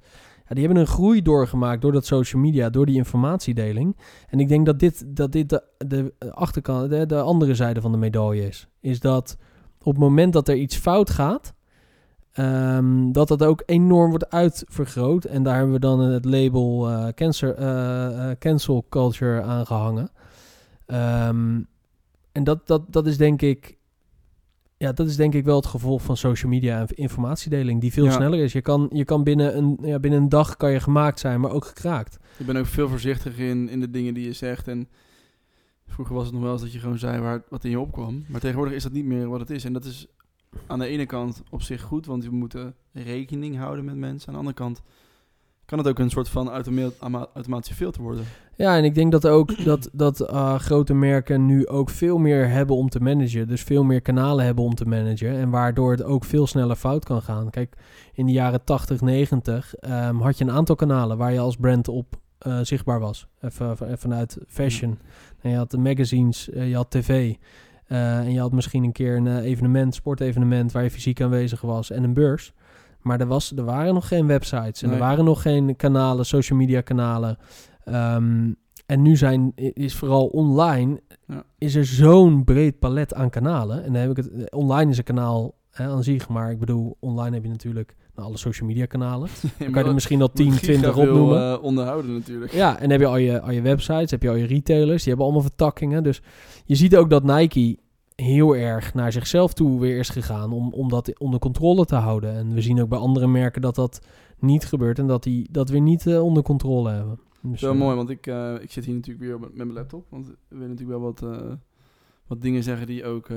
Ja, 0.48 0.54
die 0.54 0.64
hebben 0.64 0.82
een 0.82 0.88
groei 0.88 1.22
doorgemaakt 1.22 1.82
door 1.82 1.92
dat 1.92 2.06
social 2.06 2.42
media, 2.42 2.70
door 2.70 2.86
die 2.86 2.96
informatiedeling. 2.96 3.96
En 4.28 4.40
ik 4.40 4.48
denk 4.48 4.66
dat 4.66 4.78
dit, 4.78 5.16
dat 5.16 5.32
dit 5.32 5.48
de, 5.48 5.62
de 5.78 6.14
achterkant, 6.30 6.90
de, 6.90 7.06
de 7.06 7.20
andere 7.20 7.54
zijde 7.54 7.80
van 7.80 7.92
de 7.92 7.98
medaille 7.98 8.46
is. 8.46 8.68
Is 8.80 9.00
dat 9.00 9.36
op 9.78 9.92
het 9.92 10.02
moment 10.02 10.32
dat 10.32 10.48
er 10.48 10.56
iets 10.56 10.76
fout 10.76 11.10
gaat, 11.10 11.54
Ehm, 12.36 13.12
dat 13.12 13.28
dat 13.28 13.42
ook 13.42 13.62
enorm 13.66 14.10
wordt 14.10 14.30
uitvergroot. 14.30 15.24
En 15.24 15.42
daar 15.42 15.54
hebben 15.56 15.72
we 15.74 15.80
dan 15.80 16.00
het 16.00 16.24
label 16.24 16.88
eh, 16.88 17.08
cancer, 17.08 17.54
eh, 17.54 18.30
eh, 18.30 18.38
cancel 18.38 18.86
culture 18.88 19.42
aan 19.42 19.66
gehangen. 19.66 20.10
Ehm, 20.86 21.60
en 22.32 22.44
dat, 22.44 22.66
dat, 22.66 22.92
dat 22.92 23.06
is 23.06 23.16
denk 23.16 23.42
ik... 23.42 23.76
Ja, 24.76 24.92
dat 24.92 25.06
is 25.06 25.16
denk 25.16 25.34
ik 25.34 25.44
wel 25.44 25.56
het 25.56 25.66
gevolg 25.66 26.02
van 26.02 26.16
social 26.16 26.50
media 26.50 26.80
en 26.80 26.86
informatiedeling, 26.96 27.80
die 27.80 27.92
veel 27.92 28.04
Ja. 28.04 28.10
sneller 28.10 28.38
is. 28.38 28.52
Je 28.52 28.62
kan, 28.62 28.88
je 28.92 29.04
kan 29.04 29.24
binnen, 29.24 29.56
een, 29.56 29.78
ja, 29.82 29.98
binnen 29.98 30.20
een 30.22 30.28
dag 30.28 30.56
kan 30.56 30.72
je 30.72 30.80
gemaakt 30.80 31.20
zijn, 31.20 31.40
maar 31.40 31.50
ook 31.50 31.64
gekraakt. 31.64 32.18
Je 32.38 32.44
bent 32.44 32.58
ook 32.58 32.66
veel 32.66 32.88
voorzichtig 32.88 33.38
in, 33.38 33.68
in 33.68 33.80
de 33.80 33.90
dingen 33.90 34.14
die 34.14 34.24
je 34.24 34.32
zegt. 34.32 34.68
En 34.68 34.88
vroeger 35.86 36.14
was 36.14 36.24
het 36.24 36.34
nog 36.34 36.42
wel 36.42 36.52
eens 36.52 36.62
dat 36.62 36.72
je 36.72 36.78
gewoon 36.78 36.98
zei 36.98 37.20
waar, 37.20 37.42
wat 37.48 37.64
in 37.64 37.70
je 37.70 37.80
opkwam. 37.80 38.24
Maar 38.28 38.40
tegenwoordig 38.40 38.74
is 38.74 38.82
dat 38.82 38.92
niet 38.92 39.04
meer 39.04 39.28
wat 39.28 39.40
het 39.40 39.50
is. 39.50 39.64
En 39.64 39.72
dat 39.72 39.84
is 39.84 40.06
aan 40.66 40.78
de 40.78 40.86
ene 40.86 41.06
kant 41.06 41.42
op 41.50 41.62
zich 41.62 41.82
goed, 41.82 42.06
want 42.06 42.24
we 42.24 42.30
moeten 42.30 42.74
rekening 42.92 43.56
houden 43.56 43.84
met 43.84 43.96
mensen. 43.96 44.28
Aan 44.28 44.34
de 44.34 44.38
andere 44.38 44.56
kant 44.56 44.82
kan 45.64 45.78
het 45.78 45.88
ook 45.88 45.98
een 45.98 46.10
soort 46.10 46.28
van 46.28 46.50
automatische 47.34 47.74
filter 47.74 48.02
worden. 48.02 48.24
Ja, 48.56 48.76
en 48.76 48.84
ik 48.84 48.94
denk 48.94 49.12
dat 49.12 49.26
ook 49.26 49.56
dat, 49.64 49.88
dat 49.92 50.20
eh, 50.20 50.58
grote 50.58 50.94
merken 50.94 51.46
nu 51.46 51.66
ook 51.66 51.90
veel 51.90 52.18
meer 52.18 52.48
hebben 52.48 52.76
om 52.76 52.88
te 52.88 53.00
managen. 53.00 53.48
Dus 53.48 53.62
veel 53.62 53.84
meer 53.84 54.00
kanalen 54.00 54.44
hebben 54.44 54.64
om 54.64 54.74
te 54.74 54.84
managen. 54.84 55.30
En 55.30 55.50
waardoor 55.50 55.90
het 55.90 56.02
ook 56.02 56.24
veel 56.24 56.46
sneller 56.46 56.76
fout 56.76 57.04
kan 57.04 57.22
gaan. 57.22 57.50
Kijk, 57.50 57.76
in 58.12 58.26
de 58.26 58.32
jaren 58.32 58.64
80, 58.64 59.00
90 59.00 59.74
ehm, 59.74 60.16
had 60.16 60.38
je 60.38 60.44
een 60.44 60.50
aantal 60.50 60.76
kanalen 60.76 61.16
waar 61.16 61.32
je 61.32 61.38
als 61.38 61.56
brand 61.56 61.88
op 61.88 62.20
eh, 62.38 62.58
zichtbaar 62.62 63.00
was. 63.00 63.26
Even, 63.40 63.70
even 63.70 63.98
vanuit 63.98 64.38
fashion. 64.46 64.98
En 65.40 65.50
je 65.50 65.56
had 65.56 65.70
de 65.70 65.78
magazines, 65.78 66.50
eh, 66.50 66.68
je 66.68 66.74
had 66.74 66.90
tv. 66.90 67.34
Eh, 67.86 68.18
en 68.18 68.32
je 68.32 68.40
had 68.40 68.52
misschien 68.52 68.84
een 68.84 68.92
keer 68.92 69.16
een 69.16 69.26
eh, 69.26 69.44
evenement, 69.44 69.94
sportevenement... 69.94 70.72
waar 70.72 70.82
je 70.82 70.90
fysiek 70.90 71.20
aanwezig 71.20 71.60
was 71.60 71.90
en 71.90 72.02
een 72.04 72.14
beurs. 72.14 72.52
Maar 73.00 73.20
er, 73.20 73.26
was, 73.26 73.52
er 73.56 73.64
waren 73.64 73.94
nog 73.94 74.08
geen 74.08 74.26
websites. 74.26 74.82
En 74.82 74.88
Nee. 74.88 74.98
er 74.98 75.04
waren 75.04 75.24
nog 75.24 75.42
geen 75.42 75.76
kanalen, 75.76 76.26
social 76.26 76.58
media 76.58 76.80
kanalen. 76.80 77.36
Ehm, 77.84 78.52
en 78.86 79.02
nu 79.02 79.16
zijn, 79.16 79.52
is 79.54 79.94
vooral 79.94 80.26
online... 80.26 81.00
Ja. 81.26 81.42
is 81.58 81.74
er 81.74 81.84
zo'n 81.84 82.44
breed 82.44 82.78
palet 82.78 83.14
aan 83.14 83.30
kanalen. 83.30 83.84
En 83.84 83.92
dan 83.92 84.00
heb 84.02 84.10
ik 84.10 84.16
het... 84.16 84.30
eh, 84.32 84.58
Online 84.58 84.90
is 84.90 84.98
een 84.98 85.04
kanaal 85.04 85.54
hè, 85.70 85.86
aan 85.88 86.02
zich. 86.04 86.28
Maar 86.28 86.50
ik 86.50 86.58
bedoel, 86.58 86.96
online 87.00 87.34
heb 87.34 87.44
je 87.44 87.50
natuurlijk... 87.50 87.96
nou, 88.16 88.28
alle 88.28 88.36
social 88.36 88.68
media 88.68 88.86
kanalen. 88.86 89.28
Dan 89.58 89.70
kan 89.70 89.82
je 89.82 89.88
er 89.88 89.94
misschien 89.94 90.22
al 90.22 90.32
10, 90.32 90.50
20 90.52 90.96
opnoemen. 90.96 91.52
eh, 91.52 91.62
onderhouden 91.62 92.12
natuurlijk. 92.12 92.52
Ja, 92.52 92.78
en 92.78 92.90
heb 92.90 93.00
je 93.00 93.06
al 93.06 93.16
je, 93.16 93.40
al 93.40 93.50
je 93.50 93.60
websites, 93.60 94.10
heb 94.10 94.22
je 94.22 94.28
al 94.28 94.34
je 94.34 94.46
retailers, 94.46 94.98
die 94.98 95.08
hebben 95.08 95.24
allemaal 95.24 95.42
vertakkingen. 95.46 96.02
Dus 96.02 96.22
je 96.64 96.74
ziet 96.74 96.96
ook 96.96 97.10
dat 97.10 97.22
Nike 97.22 97.78
heel 98.14 98.56
erg 98.56 98.94
naar 98.94 99.12
zichzelf 99.12 99.52
toe 99.52 99.80
weer 99.80 99.98
is 99.98 100.08
gegaan 100.08 100.52
om, 100.52 100.72
om 100.72 100.88
dat 100.88 101.18
onder 101.18 101.40
controle 101.40 101.84
te 101.84 101.94
houden. 101.94 102.34
En 102.34 102.54
we 102.54 102.60
zien 102.60 102.80
ook 102.80 102.88
bij 102.88 102.98
andere 102.98 103.26
merken 103.26 103.62
dat 103.62 103.74
dat 103.74 104.06
niet 104.38 104.64
gebeurt 104.64 104.98
en 104.98 105.06
dat 105.06 105.22
die 105.22 105.48
dat 105.50 105.68
weer 105.68 105.80
niet 105.80 106.06
eh, 106.06 106.22
onder 106.22 106.42
controle 106.42 106.90
hebben. 106.90 107.18
Dus, 107.42 107.60
Wel 107.60 107.72
eh, 107.72 107.78
mooi, 107.78 107.96
want 107.96 108.10
ik, 108.10 108.26
ik 108.60 108.70
zit 108.72 108.84
hier 108.84 108.94
natuurlijk 108.94 109.24
weer 109.24 109.34
op, 109.34 109.40
met 109.40 109.54
mijn 109.54 109.72
laptop. 109.72 110.06
Want 110.10 110.26
we 110.26 110.34
willen 110.48 110.68
natuurlijk 110.68 110.98
wel 110.98 111.12
wat, 111.12 111.48
wat 112.26 112.42
dingen 112.42 112.62
zeggen 112.62 112.86
die 112.86 113.04
ook 113.04 113.28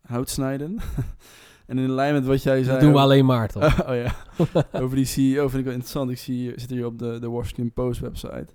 hout 0.00 0.30
snijden. 0.30 0.76
en 1.66 1.78
in 1.78 1.90
lijn 1.90 2.12
met 2.14 2.24
wat 2.24 2.42
jij 2.42 2.62
zei... 2.62 2.70
Dat 2.70 2.80
doen 2.80 2.88
we 2.88 2.94
over- 2.94 3.10
alleen 3.10 3.24
maar 3.24 3.48
toch? 3.48 3.82
oh 3.88 3.94
ja, 3.94 4.14
over 4.82 4.96
die 4.96 5.04
CEO 5.04 5.48
vind 5.48 5.58
ik 5.58 5.64
wel 5.64 5.72
interessant. 5.72 6.10
Ik 6.10 6.18
zie, 6.18 6.52
zit 6.56 6.70
hier 6.70 6.86
op 6.86 6.98
de, 6.98 7.18
de 7.20 7.28
Washington 7.28 7.72
Post 7.72 8.00
website. 8.00 8.46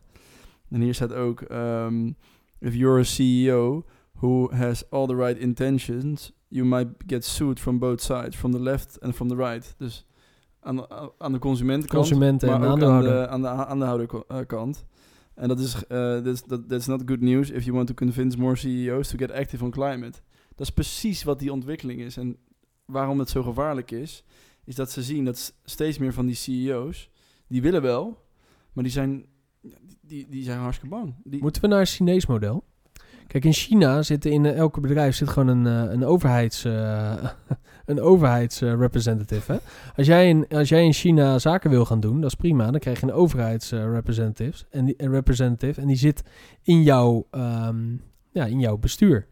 En 0.70 0.82
hier 0.82 0.94
staat 0.94 1.14
ook... 1.14 1.42
ehm, 1.42 2.12
if 2.60 2.76
you're 2.76 3.00
a 3.00 3.04
CEO 3.04 3.86
who 4.14 4.52
has 4.52 4.90
all 4.90 5.08
the 5.08 5.16
right 5.16 5.40
intentions... 5.40 6.32
you 6.48 6.66
might 6.66 6.88
get 7.08 7.26
sued 7.26 7.60
from 7.60 7.80
both 7.80 8.02
sides. 8.02 8.36
From 8.36 8.52
the 8.52 8.60
left 8.60 9.00
and 9.02 9.16
from 9.16 9.28
the 9.28 9.36
right. 9.36 9.76
Dus 9.78 10.06
aan 10.60 10.76
de, 10.76 11.12
aan 11.18 11.32
de 11.32 11.40
consumentenkant... 11.40 12.08
Consumenten 12.08 12.50
en 12.50 12.60
maar 12.60 12.70
ook 12.70 12.82
aan 12.82 13.02
de, 13.02 13.28
aan 13.28 13.42
de 13.42 13.48
aandeelhouderkant. 13.48 14.86
En 15.36 15.48
dat 15.48 15.60
is, 15.60 15.76
eh 15.88 16.18
that's, 16.18 16.42
that, 16.42 16.70
that's 16.70 16.88
not 16.88 17.02
good 17.06 17.22
news 17.22 17.50
if 17.50 17.64
you 17.64 17.76
want 17.76 17.88
to 17.88 17.94
convince 17.94 18.38
more 18.38 18.56
CEOs 18.56 19.08
to 19.08 19.18
get 19.18 19.32
active 19.32 19.64
on 19.64 19.72
climate. 19.72 20.20
Dat 20.56 20.68
is 20.68 20.70
precies 20.70 21.24
wat 21.24 21.40
die 21.40 21.52
ontwikkeling 21.52 22.02
is. 22.02 22.18
En 22.18 22.38
waarom 22.90 23.20
het 23.20 23.30
zo 23.30 23.44
gevaarlijk 23.44 23.92
is, 23.92 24.24
is 24.64 24.76
dat 24.76 24.92
ze 24.92 25.04
zien 25.04 25.26
dat 25.26 25.54
steeds 25.64 25.98
meer 25.98 26.14
van 26.14 26.26
die 26.26 26.36
CEO's, 26.36 27.10
die 27.48 27.62
willen 27.62 27.82
wel, 27.82 28.26
maar 28.74 28.84
die 28.84 28.94
zijn, 28.94 29.26
die, 30.02 30.28
die 30.30 30.44
zijn 30.44 30.60
hartstikke 30.60 30.96
bang. 30.96 31.16
Moeten 31.24 31.62
we 31.62 31.68
naar 31.68 31.80
een 31.80 31.86
Chinees 31.86 32.26
model? 32.26 32.64
Kijk, 33.30 33.46
in 33.46 33.54
China 33.54 34.02
zit 34.02 34.26
in 34.26 34.46
eh, 34.46 34.58
elke 34.58 34.80
bedrijf 34.80 35.16
zit 35.16 35.30
gewoon 35.30 35.48
een, 35.48 35.68
eh, 35.68 35.94
een 35.94 36.06
overheids, 36.06 36.64
eh, 36.64 37.14
een 37.86 38.02
overheidsrepresentative. 38.02 39.62
Als, 39.96 40.08
jij 40.08 40.30
in, 40.30 40.48
als 40.48 40.70
jij 40.70 40.86
in 40.86 40.94
China 40.94 41.40
zaken 41.40 41.70
wil 41.70 41.86
gaan 41.86 42.00
doen, 42.00 42.22
dat 42.22 42.30
is 42.30 42.36
prima. 42.36 42.72
Dan 42.72 42.80
krijg 42.80 43.00
je 43.00 43.06
een 43.06 43.14
overheidsrepresentative 43.14 44.66
en 44.70 44.86
die, 44.86 44.96
representative 44.98 45.82
en 45.82 45.88
die 45.88 45.96
zit 45.96 46.24
in 46.64 46.84
jouw, 46.84 47.28
ehm, 47.32 47.96
ja, 48.32 48.46
in 48.46 48.60
jouw 48.60 48.78
bestuur. 48.78 49.28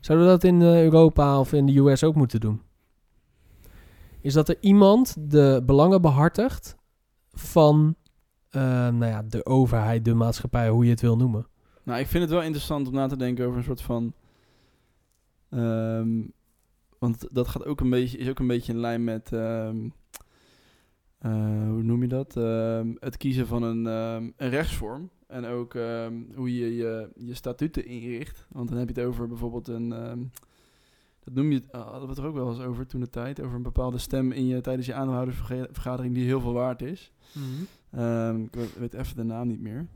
Zouden 0.00 0.26
we 0.26 0.32
dat 0.32 0.44
in 0.44 0.62
Europa 0.62 1.40
of 1.40 1.52
in 1.52 1.66
de 1.66 1.78
US 1.78 2.04
ook 2.04 2.14
moeten 2.14 2.40
doen? 2.40 2.60
Is 4.26 4.32
dat 4.32 4.48
er 4.48 4.56
iemand 4.60 5.16
de 5.30 5.62
belangen 5.66 6.02
behartigt 6.02 6.76
van 7.32 7.94
eh, 8.50 8.62
nou 8.88 9.04
ja, 9.06 9.22
de 9.22 9.44
overheid, 9.44 10.04
de 10.04 10.14
maatschappij, 10.14 10.68
hoe 10.68 10.84
je 10.84 10.90
het 10.90 11.00
wil 11.00 11.16
noemen? 11.16 11.46
Nou, 11.82 12.00
ik 12.00 12.06
vind 12.06 12.22
het 12.22 12.32
wel 12.32 12.42
interessant 12.42 12.88
om 12.88 12.94
na 12.94 13.06
te 13.06 13.16
denken 13.16 13.46
over 13.46 13.58
een 13.58 13.64
soort 13.64 13.82
van. 13.82 14.12
ehm, 15.50 16.22
want 16.98 17.28
dat 17.32 17.48
gaat 17.48 17.64
ook 17.64 17.80
een 17.80 17.90
beetje, 17.90 18.18
is 18.18 18.28
ook 18.28 18.38
een 18.38 18.46
beetje 18.46 18.72
in 18.72 18.78
lijn 18.78 19.04
met. 19.04 19.32
ehm, 19.32 19.88
eh, 21.18 21.68
hoe 21.68 21.82
noem 21.82 22.02
je 22.02 22.08
dat? 22.08 22.36
Ehm, 22.36 22.94
het 22.98 23.16
kiezen 23.16 23.46
van 23.46 23.62
een, 23.62 23.84
een 23.84 24.50
rechtsvorm. 24.50 25.10
En 25.26 25.44
ook 25.44 25.72
hoe 26.34 26.54
je, 26.54 26.76
je 26.76 27.10
je 27.14 27.34
statuten 27.34 27.86
inricht. 27.86 28.46
Want 28.50 28.68
dan 28.68 28.78
heb 28.78 28.88
je 28.88 29.00
het 29.00 29.08
over 29.08 29.28
bijvoorbeeld 29.28 29.68
een. 29.68 29.92
Ehm, 31.26 31.34
dat 31.34 31.34
noem 31.34 31.52
je 31.52 31.62
ah, 31.70 31.82
hadden 31.82 32.02
we 32.02 32.08
het 32.08 32.18
er 32.18 32.26
ook 32.26 32.34
wel 32.34 32.48
eens 32.48 32.60
over 32.60 32.86
toen 32.86 33.00
de 33.00 33.10
tijd. 33.10 33.40
Over 33.42 33.56
een 33.56 33.62
bepaalde 33.62 33.98
stem 33.98 34.32
in 34.32 34.46
je, 34.46 34.60
tijdens 34.60 34.86
je 34.86 34.94
aanhoudersvergadering 34.94 36.14
die 36.14 36.24
heel 36.24 36.40
veel 36.40 36.52
waard 36.52 36.82
is. 36.82 37.12
Ehm, 37.90 38.42
ik 38.42 38.54
weet, 38.78 38.94
even 38.94 39.16
de 39.16 39.22
naam 39.22 39.48
niet 39.48 39.60
meer. 39.60 39.86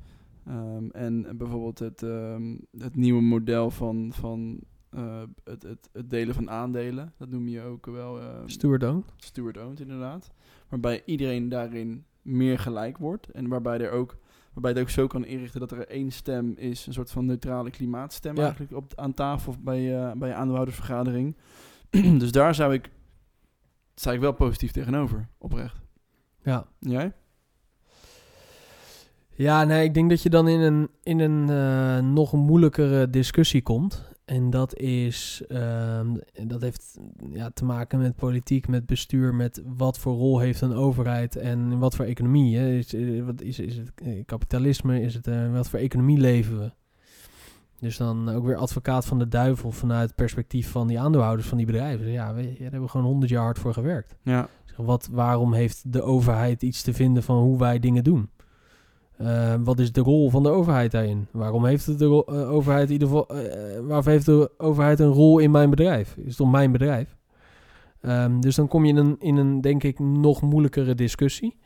Ehm, 0.46 0.88
en 0.88 1.36
bijvoorbeeld 1.36 1.78
het, 1.78 2.02
ehm, 2.02 2.56
het 2.78 2.96
nieuwe 2.96 3.22
model 3.22 3.70
van, 3.70 4.12
van 4.12 4.60
eh, 4.90 5.22
het, 5.44 5.62
het, 5.62 5.88
het 5.92 6.10
delen 6.10 6.34
van 6.34 6.50
aandelen. 6.50 7.12
Dat 7.16 7.28
noem 7.28 7.48
je 7.48 7.62
ook 7.62 7.86
wel 7.86 8.20
ehm 8.20 8.48
Steward 8.48 8.82
owned. 8.82 9.12
steward-owned 9.16 9.80
inderdaad. 9.80 10.30
Waarbij 10.68 11.02
iedereen 11.04 11.48
daarin 11.48 12.04
meer 12.22 12.58
gelijk 12.58 12.98
wordt. 12.98 13.30
En 13.30 13.48
waarbij, 13.48 13.80
er 13.80 13.90
ook, 13.90 14.16
waarbij 14.52 14.70
het 14.70 14.80
ook 14.80 14.90
zo 14.90 15.06
kan 15.06 15.24
inrichten 15.24 15.60
dat 15.60 15.70
er 15.70 15.88
één 15.88 16.10
stem 16.12 16.54
is. 16.56 16.86
Een 16.86 16.92
soort 16.92 17.10
van 17.10 17.24
neutrale 17.26 17.70
klimaatstem 17.70 18.36
Ja. 18.36 18.42
eigenlijk 18.42 18.72
op, 18.72 18.92
aan 18.96 19.14
tafel 19.14 19.54
bij, 19.60 19.96
eh 20.02 20.12
bij 20.12 20.28
je 20.28 20.34
aandeelhoudersvergadering. 20.34 21.36
dus 22.20 22.32
daar 22.32 22.54
zou 22.54 22.72
ik, 22.74 22.90
sta 23.94 24.12
ik 24.12 24.20
wel 24.20 24.32
positief 24.32 24.70
tegenover, 24.70 25.28
oprecht. 25.38 25.80
Ja. 26.42 26.66
Jij? 26.78 27.12
Ja, 29.30 29.64
nee, 29.64 29.84
ik 29.84 29.94
denk 29.94 30.10
dat 30.10 30.22
je 30.22 30.30
dan 30.30 30.48
in 30.48 30.60
een, 30.60 30.90
in 31.02 31.18
een 31.20 31.50
eh, 31.50 32.04
nog 32.04 32.32
moeilijkere 32.32 33.10
discussie 33.10 33.62
komt. 33.62 34.09
En 34.30 34.50
dat 34.50 34.76
is, 34.76 35.42
ehm, 35.48 36.16
dat 36.46 36.60
heeft 36.60 36.98
ja, 37.32 37.50
te 37.54 37.64
maken 37.64 37.98
met 37.98 38.16
politiek, 38.16 38.68
met 38.68 38.86
bestuur, 38.86 39.34
met 39.34 39.62
wat 39.76 39.98
voor 39.98 40.14
rol 40.14 40.38
heeft 40.38 40.60
een 40.60 40.72
overheid 40.72 41.36
en 41.36 41.78
wat 41.78 41.96
voor 41.96 42.04
economie. 42.04 42.56
Hè? 42.56 42.70
Is, 42.70 42.94
eh, 42.94 43.24
wat 43.24 43.40
is, 43.40 43.58
is 43.58 43.76
het 43.76 43.92
eh, 43.94 44.24
kapitalisme? 44.24 45.00
Is 45.00 45.14
het, 45.14 45.26
eh, 45.26 45.52
wat 45.52 45.68
voor 45.68 45.78
economie 45.78 46.18
leven 46.18 46.58
we? 46.58 46.70
Dus 47.80 47.96
dan 47.96 48.28
ook 48.28 48.44
weer 48.44 48.56
advocaat 48.56 49.06
van 49.06 49.18
de 49.18 49.28
duivel 49.28 49.70
vanuit 49.70 50.06
het 50.06 50.16
perspectief 50.16 50.70
van 50.70 50.86
die 50.86 51.00
aandeelhouders 51.00 51.48
van 51.48 51.56
die 51.56 51.66
bedrijven. 51.66 52.10
Ja, 52.10 52.34
weet 52.34 52.44
je, 52.44 52.52
daar 52.52 52.62
hebben 52.62 52.82
we 52.82 52.88
gewoon 52.88 53.06
honderd 53.06 53.30
jaar 53.30 53.44
hard 53.44 53.58
voor 53.58 53.72
gewerkt. 53.72 54.16
Ja. 54.22 54.48
Zeg, 54.64 54.76
Wat, 54.76 55.08
waarom 55.12 55.52
heeft 55.52 55.92
de 55.92 56.02
overheid 56.02 56.62
iets 56.62 56.82
te 56.82 56.92
vinden 56.92 57.22
van 57.22 57.36
hoe 57.36 57.58
wij 57.58 57.78
dingen 57.78 58.04
doen? 58.04 58.30
Eh, 59.20 59.54
wat 59.64 59.78
is 59.78 59.92
de 59.92 60.00
rol 60.00 60.30
van 60.30 60.42
de 60.42 60.48
overheid 60.48 60.90
daarin? 60.90 61.26
Waarom 61.30 61.64
heeft 61.64 61.98
de 61.98 62.24
eh, 62.26 62.50
overheid 62.50 62.90
ieder 62.90 63.08
geval, 63.08 63.28
eh, 63.28 63.80
waarvoor 63.80 64.12
heeft 64.12 64.26
de 64.26 64.50
overheid 64.58 65.00
een 65.00 65.12
rol 65.12 65.38
in 65.38 65.50
mijn 65.50 65.70
bedrijf? 65.70 66.16
Is 66.16 66.26
het 66.26 66.36
toch 66.36 66.50
mijn 66.50 66.72
bedrijf? 66.72 67.16
Ehm, 68.00 68.40
dus 68.40 68.54
dan 68.54 68.68
kom 68.68 68.84
je 68.84 68.92
in 68.92 68.96
een, 68.96 69.16
in 69.18 69.36
een, 69.36 69.60
denk 69.60 69.82
ik, 69.82 69.98
nog 69.98 70.42
moeilijkere 70.42 70.94
discussie. 70.94 71.56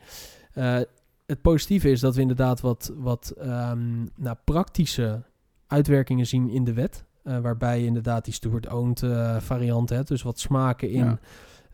Het 1.25 1.41
positieve 1.41 1.91
is 1.91 1.99
dat 1.99 2.15
we 2.15 2.21
inderdaad 2.21 2.61
wat, 2.61 2.93
wat 2.97 3.33
ehm, 3.37 4.03
nou, 4.15 4.35
praktische 4.43 5.21
uitwerkingen 5.67 6.27
zien 6.27 6.49
in 6.49 6.63
de 6.63 6.73
wet. 6.73 7.03
waarbij 7.23 7.79
je 7.79 7.85
inderdaad 7.85 8.25
die 8.25 8.33
steward-owned 8.33 9.03
variant 9.43 9.89
hebt. 9.89 10.07
Dus 10.07 10.21
wat 10.21 10.39
smaken 10.39 10.89
in. 10.89 11.19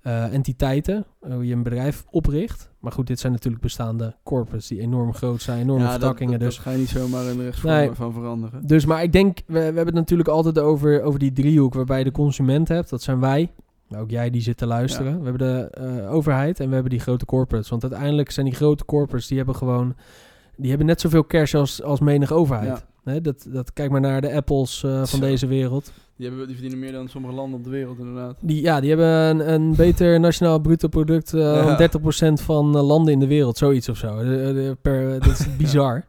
Eh, 0.02 0.34
entiteiten, 0.34 1.06
eh, 1.22 1.34
hoe 1.34 1.48
je 1.48 1.54
een 1.54 1.64
bedrijf 1.64 2.06
opricht. 2.10 2.72
Maar 2.80 2.92
goed, 2.92 3.08
dit 3.08 3.20
zijn 3.20 3.32
natuurlijk 3.32 3.62
bestaande 3.62 4.16
corporates 4.24 4.68
die 4.68 4.80
enorm 4.80 5.14
groot 5.14 5.42
zijn, 5.42 5.60
enorme 5.62 5.84
Ja, 5.84 5.92
vertakkingen. 5.92 6.32
dat, 6.40 6.48
dus, 6.48 6.56
dat 6.56 6.64
ga 6.66 6.72
je 6.72 6.78
niet 6.78 6.90
zomaar 6.90 7.26
in 7.26 7.38
de 7.38 7.44
rechtsvorm 7.44 7.74
Nee. 7.74 7.92
van 7.94 8.14
veranderen. 8.14 8.68
dus, 8.68 8.86
maar 8.86 9.04
ik 9.04 9.12
denk, 9.12 9.38
we, 9.48 9.54
we 9.54 9.60
hebben 9.60 9.86
het 9.86 9.94
natuurlijk 9.94 10.30
altijd 10.30 10.60
over, 10.60 11.02
over 11.02 11.20
die 11.20 11.32
driehoek 11.32 11.74
waarbij 11.74 11.98
je 11.98 12.04
de 12.04 12.12
consument 12.12 12.68
hebt. 12.68 12.90
Dat 12.90 13.02
zijn 13.02 13.20
wij. 13.20 13.52
Ook 13.98 14.10
jij 14.10 14.30
die 14.30 14.42
zit 14.42 14.58
te 14.58 14.66
luisteren. 14.66 15.12
Ja. 15.12 15.18
We 15.18 15.24
hebben 15.24 15.48
de 15.48 15.70
eh, 15.70 16.14
overheid 16.14 16.60
en 16.60 16.68
we 16.68 16.74
hebben 16.74 16.92
die 16.92 17.00
grote 17.00 17.26
corporates. 17.26 17.70
Want 17.70 17.84
uiteindelijk 17.84 18.32
zijn 18.32 18.46
die 18.46 18.56
grote 18.56 18.86
corporates, 18.86 19.28
die 19.28 19.38
hebben 19.38 19.56
gewoon... 19.56 19.96
Die 20.56 20.70
hebben 20.70 20.88
net 20.88 21.02
zoveel 21.02 21.26
cash 21.28 21.56
als, 21.56 21.84
als 21.84 22.00
menig 22.00 22.32
overheid. 22.32 22.86
Hè, 23.04 23.22
dat, 23.22 23.46
dat, 23.50 23.74
kijk 23.74 23.92
maar 23.92 24.02
naar 24.02 24.22
de 24.22 24.34
Apples 24.34 24.84
eh, 24.84 24.98
van 24.98 25.06
Zo. 25.08 25.20
deze 25.20 25.48
wereld. 25.48 25.92
Die, 26.16 26.28
hebben, 26.28 26.46
die 26.48 26.56
verdienen 26.56 26.80
meer 26.86 26.92
dan 26.92 27.08
sommige 27.10 27.34
landen 27.34 27.58
op 27.60 27.64
de 27.64 27.70
wereld, 27.70 28.00
inderdaad. 28.00 28.36
Die, 28.42 28.62
ja, 28.62 28.80
die 28.80 28.90
hebben 28.90 29.08
een, 29.08 29.54
een 29.54 29.76
beter 29.76 30.20
nationaal 30.20 30.60
bruto 30.60 30.88
product 30.88 31.34
eh 31.34 31.40
Ja. 31.42 31.76
dan 31.78 32.40
30% 32.40 32.44
van 32.44 32.76
eh, 32.78 32.88
landen 32.88 33.14
in 33.14 33.20
de 33.20 33.28
wereld. 33.28 33.58
Zoiets 33.58 33.90
of 33.90 33.98
zo. 33.98 34.18
Eh, 34.18 34.68
eh, 34.70 34.76
per, 34.82 35.20
dat 35.20 35.40
is 35.40 35.56
bizar. 35.58 36.06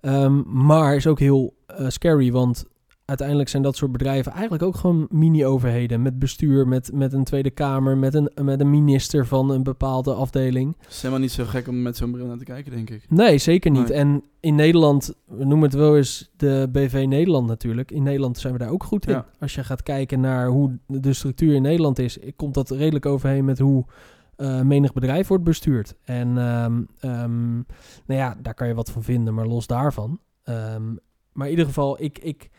Ehm, 0.00 0.42
maar 0.64 0.96
is 0.96 1.06
ook 1.06 1.18
heel 1.18 1.54
eh, 1.66 1.88
scary, 1.88 2.32
want 2.32 2.64
uiteindelijk 3.10 3.48
zijn 3.48 3.62
dat 3.62 3.76
soort 3.76 3.92
bedrijven 3.92 4.32
eigenlijk 4.32 4.62
ook 4.62 4.76
gewoon 4.76 5.06
mini-overheden. 5.10 6.02
Met 6.02 6.18
bestuur, 6.18 6.68
met, 6.68 6.90
met 6.92 7.12
een 7.12 7.24
Tweede 7.24 7.50
Kamer, 7.50 7.98
met 7.98 8.14
een, 8.14 8.30
met 8.42 8.60
een 8.60 8.70
minister 8.70 9.26
van 9.26 9.50
een 9.50 9.62
bepaalde 9.62 10.12
afdeling. 10.12 10.76
Het 10.78 10.90
is 10.90 10.96
helemaal 10.96 11.20
niet 11.20 11.32
zo 11.32 11.44
gek 11.44 11.68
om 11.68 11.82
met 11.82 11.96
zo'n 11.96 12.10
bril 12.10 12.26
naar 12.26 12.38
te 12.38 12.44
kijken, 12.44 12.72
denk 12.72 12.90
ik. 12.90 13.04
Nee, 13.08 13.38
zeker 13.38 13.70
niet. 13.70 13.88
Nee. 13.88 13.98
En 13.98 14.22
in 14.40 14.54
Nederland, 14.54 15.14
we 15.26 15.44
noemen 15.44 15.68
het 15.68 15.78
wel 15.78 15.96
eens 15.96 16.30
de 16.36 16.68
BV 16.72 17.04
Nederland 17.08 17.46
natuurlijk. 17.46 17.90
In 17.90 18.02
Nederland 18.02 18.38
zijn 18.38 18.52
we 18.52 18.58
daar 18.58 18.70
ook 18.70 18.84
goed 18.84 19.06
in. 19.06 19.12
Ja. 19.12 19.26
Als 19.40 19.54
je 19.54 19.64
gaat 19.64 19.82
kijken 19.82 20.20
naar 20.20 20.46
hoe 20.48 20.78
de 20.86 21.12
structuur 21.12 21.54
in 21.54 21.62
Nederland 21.62 21.98
is, 21.98 22.18
komt 22.36 22.54
dat 22.54 22.70
redelijk 22.70 23.06
overheen 23.06 23.44
met 23.44 23.58
hoe 23.58 23.84
eh, 24.36 24.60
menig 24.60 24.92
bedrijf 24.92 25.28
wordt 25.28 25.44
bestuurd. 25.44 25.94
En 26.04 26.38
ehm, 26.38 26.82
ehm, 27.00 27.54
nou 28.06 28.20
ja, 28.20 28.36
daar 28.42 28.54
kan 28.54 28.68
je 28.68 28.74
wat 28.74 28.90
van 28.90 29.02
vinden, 29.02 29.34
maar 29.34 29.46
los 29.46 29.66
daarvan. 29.66 30.20
Ehm, 30.42 30.94
maar 31.32 31.46
in 31.46 31.50
ieder 31.50 31.66
geval, 31.66 32.02
ik, 32.02 32.18
ik, 32.18 32.50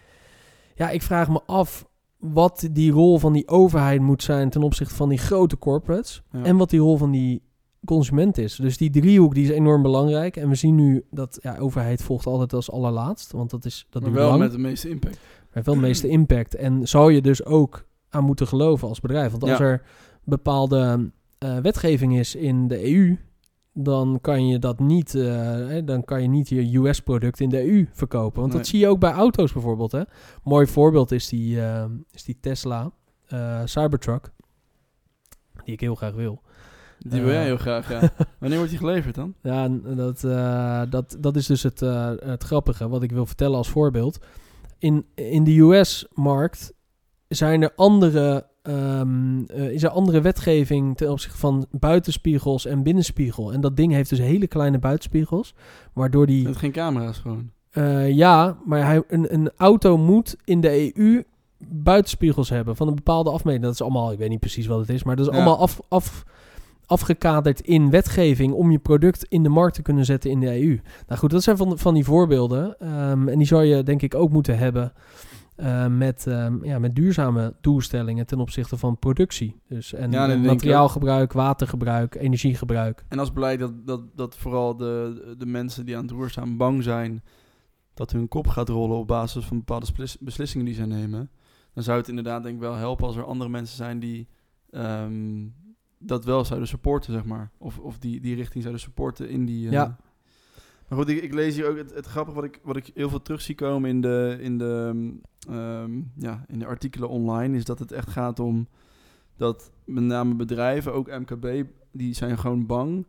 ja, 0.76 0.90
ik 0.90 1.02
vraag 1.02 1.30
me 1.30 1.42
af 1.46 1.90
wat 2.18 2.68
die 2.72 2.92
rol 2.92 3.20
van 3.20 3.34
die 3.34 3.48
overheid 3.48 4.02
moet 4.02 4.24
zijn 4.24 4.50
ten 4.50 4.64
opzichte 4.64 4.96
van 4.96 5.10
die 5.10 5.18
grote 5.18 5.58
corporates. 5.58 6.22
Ja. 6.32 6.44
En 6.44 6.58
wat 6.58 6.70
die 6.70 6.80
rol 6.80 6.98
van 6.98 7.12
die 7.12 7.42
consument 7.86 8.38
is. 8.38 8.56
Dus 8.56 8.78
die 8.78 8.90
driehoek 8.90 9.34
die 9.34 9.44
is 9.44 9.50
enorm 9.50 9.82
belangrijk. 9.82 10.36
En 10.38 10.50
we 10.50 10.56
zien 10.56 10.76
nu 10.76 11.04
dat 11.12 11.40
ja, 11.42 11.58
overheid 11.58 12.04
volgt 12.04 12.26
altijd 12.26 12.54
als 12.54 12.72
allerlaatst. 12.72 13.32
Want 13.32 13.50
dat 13.50 13.66
is 13.66 13.88
dat 13.90 14.02
maar 14.02 14.12
wel 14.12 14.38
met 14.38 14.52
de 14.52 14.58
meeste 14.58 14.90
impact. 14.90 15.18
heeft 15.52 15.66
wel 15.66 15.76
de 15.76 15.82
meeste 15.82 16.08
impact. 16.08 16.56
En 16.56 16.88
zou 16.88 17.14
je 17.14 17.22
dus 17.22 17.46
ook 17.46 17.86
aan 18.10 18.24
moeten 18.24 18.48
geloven 18.48 18.88
als 18.88 19.00
bedrijf. 19.00 19.32
Want 19.32 19.44
als 19.44 19.52
Ja. 19.58 19.60
er 19.66 19.82
bepaalde 20.24 21.12
eh, 21.38 21.58
wetgeving 21.58 22.18
is 22.20 22.36
in 22.36 22.68
de 22.68 22.94
EU, 22.94 23.18
dan 23.74 24.18
kan 24.22 24.48
je 24.48 24.60
dat 24.60 24.80
niet, 24.80 25.16
eh, 25.16 25.78
dan 25.86 26.04
kan 26.04 26.22
je 26.22 26.28
niet 26.28 26.50
je 26.50 26.78
US-product 26.78 27.40
in 27.40 27.50
de 27.50 27.72
EU 27.72 27.88
verkopen. 27.92 28.42
Want 28.42 28.54
dat 28.54 28.68
zie 28.68 28.80
je 28.80 28.88
ook 28.88 29.00
bij 29.00 29.12
auto's 29.12 29.54
bijvoorbeeld. 29.54 29.92
Hè? 29.92 30.02
Mooi 30.44 30.68
voorbeeld 30.68 31.12
is 31.12 31.28
die, 31.28 31.62
eh, 31.62 31.86
is 32.12 32.24
die 32.24 32.38
Tesla 32.42 32.92
eh, 33.28 33.62
Cybertruck, 33.66 34.32
die 35.64 35.74
ik 35.74 35.80
heel 35.80 35.96
graag 35.96 36.14
wil. 36.14 36.42
Die 36.98 37.22
wil 37.22 37.32
jij 37.32 37.44
heel 37.44 37.58
graag, 37.58 37.90
ja. 37.90 38.00
Wanneer 38.40 38.58
wordt 38.58 38.72
die 38.72 38.80
geleverd 38.80 39.16
dan? 39.16 39.34
Ja, 39.42 39.68
dat, 39.70 40.22
dat, 40.92 41.18
dat 41.20 41.36
is 41.36 41.46
dus 41.46 41.64
het, 41.64 41.80
het 42.20 42.44
grappige 42.44 42.88
wat 42.88 43.04
ik 43.04 43.12
wil 43.12 43.26
vertellen 43.26 43.58
als 43.58 43.70
voorbeeld. 43.70 44.20
In, 44.78 45.06
in 45.16 45.44
de 45.44 45.60
US-markt 45.60 46.74
zijn 47.28 47.62
er 47.62 47.74
andere, 47.76 48.48
ehm, 48.62 49.44
eh, 49.44 49.72
is 49.72 49.84
er 49.84 49.90
andere 49.90 50.22
wetgeving 50.22 50.98
ten 50.98 51.12
opzichte 51.12 51.38
van 51.38 51.66
buitenspiegels 51.72 52.66
en 52.66 52.84
binnenspiegel. 52.84 53.54
En 53.54 53.62
dat 53.62 53.76
ding 53.78 53.94
heeft 53.94 54.10
dus 54.10 54.20
hele 54.20 54.48
kleine 54.48 54.80
buitenspiegels, 54.80 55.54
waardoor 55.94 56.26
die... 56.26 56.54
Geen 56.54 56.72
camera's 56.72 57.18
gewoon. 57.18 57.50
Eh, 57.72 58.10
ja, 58.10 58.58
maar 58.66 58.86
hij, 58.86 59.04
een, 59.08 59.34
een 59.34 59.52
auto 59.58 59.98
moet 59.98 60.36
in 60.44 60.62
de 60.62 60.98
EU 60.98 61.24
buitenspiegels 61.68 62.50
hebben 62.50 62.76
van 62.76 62.88
een 62.88 62.96
bepaalde 62.96 63.30
afmeting. 63.32 63.64
Dat 63.64 63.74
is 63.74 63.82
allemaal, 63.82 64.12
ik 64.12 64.18
weet 64.18 64.30
niet 64.30 64.40
precies 64.40 64.68
wat 64.68 64.80
het 64.80 64.90
is, 64.90 65.04
maar 65.04 65.16
dat 65.16 65.26
is 65.28 65.32
Ja. 65.32 65.38
allemaal 65.38 65.60
af, 65.60 65.80
af, 65.88 66.24
afgekaderd 66.86 67.62
in 67.62 67.90
wetgeving 67.90 68.54
om 68.54 68.72
je 68.72 68.80
product 68.80 69.26
in 69.30 69.44
de 69.44 69.50
markt 69.50 69.76
te 69.76 69.82
kunnen 69.82 70.06
zetten 70.06 70.30
in 70.32 70.40
de 70.40 70.62
EU. 70.62 70.80
Nou 71.08 71.20
goed, 71.20 71.30
dat 71.30 71.44
zijn 71.44 71.58
van, 71.58 71.78
van 71.78 71.94
die 71.94 72.04
voorbeelden. 72.06 72.80
Ehm, 72.80 73.28
en 73.28 73.38
die 73.38 73.48
zou 73.48 73.64
je 73.64 73.84
denk 73.84 74.02
ik 74.02 74.16
ook 74.16 74.30
moeten 74.32 74.58
hebben 74.58 74.94
eh, 75.62 75.88
met, 75.88 76.28
ehm, 76.28 76.64
ja, 76.66 76.80
met 76.80 76.96
duurzame 76.96 77.54
doelstellingen 77.62 78.26
ten 78.26 78.40
opzichte 78.40 78.78
van 78.78 79.00
productie. 79.00 79.62
Dus 79.68 79.94
en, 79.94 80.12
Ja, 80.12 80.26
materiaalgebruik, 80.38 81.34
watergebruik, 81.34 82.16
energiegebruik. 82.16 83.06
En 83.08 83.20
als 83.20 83.32
blijkt 83.32 83.60
dat, 83.62 83.88
dat, 83.88 84.02
dat 84.16 84.38
vooral 84.38 84.76
de, 84.78 85.36
de 85.38 85.46
mensen 85.46 85.86
die 85.86 85.96
aan 85.96 86.02
het 86.02 86.12
roer 86.12 86.30
staan 86.30 86.58
bang 86.58 86.84
zijn 86.84 87.24
dat 87.94 88.12
hun 88.12 88.28
kop 88.28 88.48
gaat 88.48 88.70
rollen 88.70 88.98
op 88.98 89.08
basis 89.08 89.46
van 89.46 89.58
bepaalde 89.58 89.86
beslissingen 90.20 90.66
die 90.66 90.76
zij 90.76 90.86
nemen, 90.86 91.30
dan 91.74 91.84
zou 91.84 91.98
het 91.98 92.08
inderdaad 92.10 92.44
denk 92.44 92.56
ik 92.56 92.62
wel 92.62 92.76
helpen 92.76 93.06
als 93.06 93.16
er 93.16 93.24
andere 93.26 93.50
mensen 93.50 93.78
zijn 93.78 94.00
die 94.00 94.28
ehm, 94.70 95.48
dat 96.00 96.26
wel 96.26 96.46
zouden 96.46 96.68
supporten, 96.68 97.14
zeg 97.14 97.26
maar. 97.26 97.52
Of, 97.58 97.80
of 97.80 97.98
die, 97.98 98.20
die 98.22 98.36
richting 98.36 98.64
zouden 98.64 98.84
supporten 98.84 99.30
in 99.30 99.46
die... 99.46 99.66
eh, 99.66 99.72
Ja. 99.72 99.98
Maar 100.92 101.00
goed, 101.00 101.10
ik, 101.10 101.34
lees 101.34 101.56
hier 101.56 101.70
ook 101.70 101.78
het, 101.78 101.94
het 101.94 102.06
grappige 102.06 102.36
wat 102.36 102.46
ik, 102.46 102.60
wat 102.64 102.76
ik 102.76 102.92
heel 102.94 103.10
veel 103.10 103.22
terug 103.22 103.42
zie 103.42 103.56
komen 103.56 103.90
in 103.90 104.02
de, 104.02 104.38
in, 104.40 104.58
de, 104.58 105.12
ehm, 105.50 106.02
ja, 106.18 106.46
in 106.48 106.60
de 106.60 106.66
artikelen 106.66 107.10
online, 107.10 107.58
is 107.58 107.66
dat 107.66 107.80
het 107.80 107.92
echt 107.92 108.10
gaat 108.10 108.40
om 108.40 108.68
dat 109.36 109.72
met 109.86 110.04
name 110.04 110.36
bedrijven, 110.36 110.94
ook 110.94 111.08
MKB, 111.08 111.64
die 111.92 112.14
zijn 112.14 112.38
gewoon 112.38 112.66
bang 112.66 113.06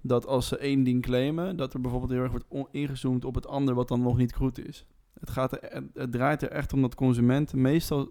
dat 0.00 0.26
als 0.26 0.48
ze 0.48 0.58
één 0.58 0.84
ding 0.84 1.02
claimen, 1.02 1.56
dat 1.56 1.74
er 1.74 1.80
bijvoorbeeld 1.80 2.12
heel 2.12 2.22
erg 2.22 2.30
wordt 2.30 2.68
ingezoomd 2.70 3.24
op 3.24 3.34
het 3.34 3.46
ander 3.46 3.74
wat 3.74 3.88
dan 3.88 4.00
nog 4.00 4.16
niet 4.16 4.34
goed 4.34 4.66
is. 4.68 4.86
Het, 5.20 5.30
gaat 5.30 5.52
er, 5.52 5.82
het 5.94 6.12
draait 6.12 6.42
er 6.42 6.50
echt 6.50 6.72
om 6.72 6.82
dat 6.82 6.94
consumenten 6.94 7.60
meestal 7.60 8.10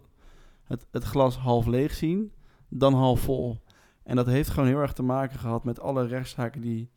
het, 0.63 0.87
het 0.91 1.03
glas 1.03 1.37
half 1.37 1.65
leeg 1.65 1.93
zien, 1.93 2.31
dan 2.69 2.93
half 2.93 3.19
vol. 3.19 3.61
En 4.03 4.15
dat 4.15 4.25
heeft 4.25 4.49
gewoon 4.49 4.69
heel 4.69 4.81
erg 4.81 4.93
te 4.93 5.03
maken 5.03 5.39
gehad 5.39 5.63
met 5.63 5.79
alle 5.79 6.07
rechtszaken 6.07 6.61
die 6.61 6.89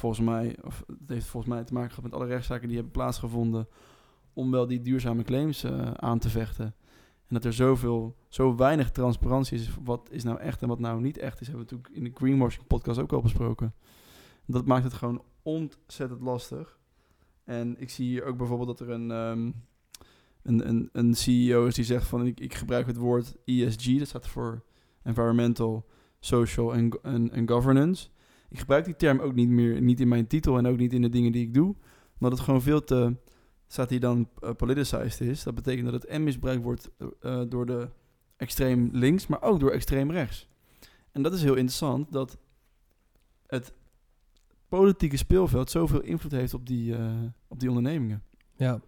volgens 0.00 0.20
mij, 0.20 0.56
of 0.62 0.84
het 0.86 1.08
heeft 1.08 1.26
volgens 1.26 1.52
mij 1.52 1.64
te 1.64 1.72
maken 1.72 1.88
gehad 1.88 2.04
met 2.04 2.14
alle 2.14 2.26
rechtszaken 2.26 2.66
die 2.66 2.76
hebben 2.76 2.92
plaatsgevonden 2.92 3.68
om 4.32 4.50
wel 4.50 4.66
die 4.66 4.80
duurzame 4.80 5.22
claims 5.22 5.64
eh, 5.64 5.90
aan 5.90 6.18
te 6.18 6.28
vechten. 6.28 6.74
En 7.26 7.34
dat 7.34 7.44
er 7.44 7.52
zoveel, 7.52 8.16
zo 8.28 8.56
weinig 8.56 8.90
transparantie 8.90 9.58
is. 9.58 9.70
Wat 9.84 10.08
is 10.10 10.22
nou 10.24 10.38
echt 10.38 10.62
en 10.62 10.68
wat 10.68 10.78
nou 10.78 11.00
niet 11.00 11.18
echt 11.18 11.40
is, 11.40 11.46
hebben 11.46 11.66
we 11.66 11.72
natuurlijk 11.72 12.04
in 12.04 12.04
de 12.04 12.18
Greenwashing 12.18 12.66
podcast 12.66 12.98
ook 12.98 13.12
al 13.12 13.20
besproken. 13.20 13.74
Dat 14.46 14.66
maakt 14.66 14.84
het 14.84 14.92
gewoon 14.92 15.22
ontzettend 15.42 16.20
lastig. 16.20 16.78
En 17.44 17.80
ik 17.80 17.90
zie 17.90 18.06
hier 18.06 18.24
ook 18.24 18.36
bijvoorbeeld 18.36 18.78
dat 18.78 18.88
er 18.88 18.94
een, 18.94 19.10
ehm, 19.10 19.50
een, 20.42 20.68
een, 20.68 20.88
een 20.92 21.14
CEO 21.14 21.66
is 21.66 21.74
die 21.74 21.84
zegt 21.84 22.06
van 22.06 22.26
ik, 22.26 22.40
ik 22.40 22.54
gebruik 22.54 22.86
het 22.86 22.96
woord 22.96 23.36
ESG, 23.44 23.98
dat 23.98 24.08
staat 24.08 24.28
voor 24.28 24.62
Environmental, 25.02 25.86
Social 26.20 26.74
en, 26.74 26.98
en, 27.02 27.30
en 27.30 27.48
Governance. 27.48 28.08
Ik 28.50 28.58
gebruik 28.58 28.84
die 28.84 28.96
term 28.96 29.20
ook 29.20 29.34
niet 29.34 29.48
meer, 29.48 29.82
niet 29.82 30.00
in 30.00 30.08
mijn 30.08 30.26
titel 30.26 30.58
en 30.58 30.66
ook 30.66 30.76
niet 30.76 30.92
in 30.92 31.02
de 31.02 31.08
dingen 31.08 31.32
die 31.32 31.46
ik 31.46 31.54
doe, 31.54 31.74
omdat 32.18 32.32
het 32.32 32.40
gewoon 32.40 32.62
veel 32.62 32.84
te, 32.84 33.16
staat 33.66 33.90
hier 33.90 34.00
dan 34.00 34.28
eh, 34.40 34.50
politicized 34.56 35.20
is. 35.20 35.42
Dat 35.42 35.54
betekent 35.54 35.84
dat 35.84 35.94
het 35.94 36.04
en 36.04 36.24
misbruikt 36.24 36.62
wordt 36.62 36.90
eh, 37.20 37.40
door 37.48 37.66
de 37.66 37.88
extreem 38.36 38.88
links, 38.92 39.26
maar 39.26 39.42
ook 39.42 39.60
door 39.60 39.70
extreem 39.70 40.10
rechts. 40.10 40.48
En 41.12 41.22
dat 41.22 41.32
is 41.32 41.42
heel 41.42 41.54
interessant, 41.54 42.12
dat 42.12 42.38
het 43.46 43.72
politieke 44.68 45.16
speelveld 45.16 45.70
zoveel 45.70 46.00
invloed 46.00 46.32
heeft 46.32 46.54
op 46.54 46.66
die, 46.66 46.96
eh, 46.96 47.10
op 47.48 47.60
die 47.60 47.68
ondernemingen. 47.68 48.22
Ja. 48.56 48.80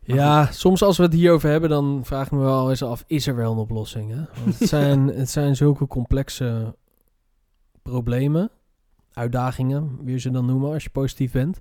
Ja, 0.00 0.52
soms 0.52 0.82
als 0.82 0.96
we 0.96 1.02
het 1.02 1.12
hierover 1.12 1.50
hebben, 1.50 1.70
dan 1.70 2.00
vraag 2.04 2.26
ik 2.26 2.32
me 2.32 2.38
wel 2.38 2.70
eens 2.70 2.82
af, 2.82 3.04
is 3.06 3.26
er 3.26 3.36
wel 3.36 3.52
een 3.52 3.58
oplossing? 3.58 4.10
Hè? 4.10 4.24
Want 4.44 4.58
het, 4.58 4.68
zijn, 4.78 5.06
het 5.06 5.30
zijn 5.30 5.56
zulke 5.56 5.86
complexe 5.86 6.76
problemen, 7.90 8.50
uitdagingen, 9.12 9.98
wie 10.02 10.12
je 10.12 10.20
ze 10.20 10.30
dan 10.30 10.46
noemen 10.46 10.72
als 10.72 10.82
je 10.84 10.90
positief 10.90 11.32
bent. 11.32 11.58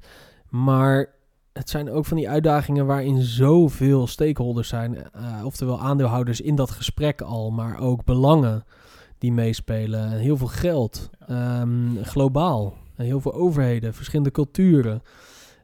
Maar 0.50 1.10
het 1.54 1.70
zijn 1.70 1.90
ook 1.92 2.06
van 2.06 2.18
die 2.18 2.30
uitdagingen 2.30 2.86
waarin 2.86 3.22
zoveel 3.22 4.08
stakeholders 4.08 4.68
zijn, 4.68 5.12
eh, 5.12 5.42
oftewel 5.46 5.80
aandeelhouders 5.82 6.42
in 6.42 6.56
dat 6.56 6.72
gesprek 6.72 7.22
al, 7.22 7.52
maar 7.52 7.80
ook 7.80 8.04
belangen 8.06 8.66
die 9.18 9.32
meespelen. 9.32 10.10
Heel 10.12 10.38
veel 10.38 10.48
geld, 10.48 11.10
ehm, 11.28 12.04
globaal, 12.04 12.74
heel 12.96 13.22
veel 13.22 13.34
overheden, 13.34 13.94
verschillende 13.94 14.32
culturen. 14.32 15.02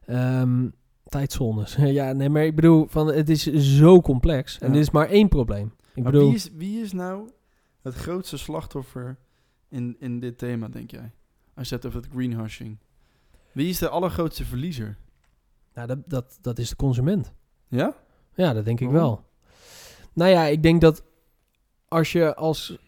Ehm, 0.06 0.68
tijdzones. 1.04 1.74
ja, 1.98 2.12
nee, 2.12 2.28
maar 2.28 2.44
ik 2.44 2.54
bedoel, 2.54 2.86
van, 2.88 3.06
het 3.06 3.28
is 3.28 3.42
zo 3.52 4.00
complex. 4.00 4.58
En 4.58 4.66
Ja. 4.66 4.72
dit 4.72 4.82
is 4.82 4.90
maar 4.90 5.08
één 5.08 5.28
probleem. 5.28 5.72
Ik 5.94 6.02
maar 6.02 6.12
bedoel, 6.12 6.26
wie, 6.26 6.36
is, 6.36 6.50
wie 6.56 6.80
is 6.82 6.92
nou 6.92 7.28
het 7.82 7.94
grootste 7.94 8.36
slachtoffer 8.38 9.16
in, 9.74 9.96
in 9.98 10.20
dit 10.20 10.38
thema, 10.38 10.68
denk 10.68 10.90
jij? 10.90 11.12
Als 11.54 11.68
je 11.68 11.74
het 11.74 11.86
over 11.86 12.00
het 12.00 12.10
greenwashing. 12.12 12.78
Wie 13.52 13.68
is 13.68 13.78
de 13.78 13.88
allergrootste 13.88 14.44
verliezer? 14.44 14.96
nou, 15.74 15.86
dat, 15.86 15.98
dat, 16.06 16.38
dat 16.40 16.58
is 16.58 16.68
de 16.68 16.76
consument. 16.76 17.32
Ja? 17.68 17.96
Ja, 18.34 18.52
dat 18.52 18.64
denk 18.64 18.80
ik 18.80 18.90
Waarom? 18.90 19.10
wel. 19.10 19.24
Nou 20.12 20.30
ja, 20.30 20.44
ik 20.44 20.62
denk 20.62 20.80
dat 20.80 21.04
als 21.88 22.12
je 22.12 22.34
als... 22.34 22.78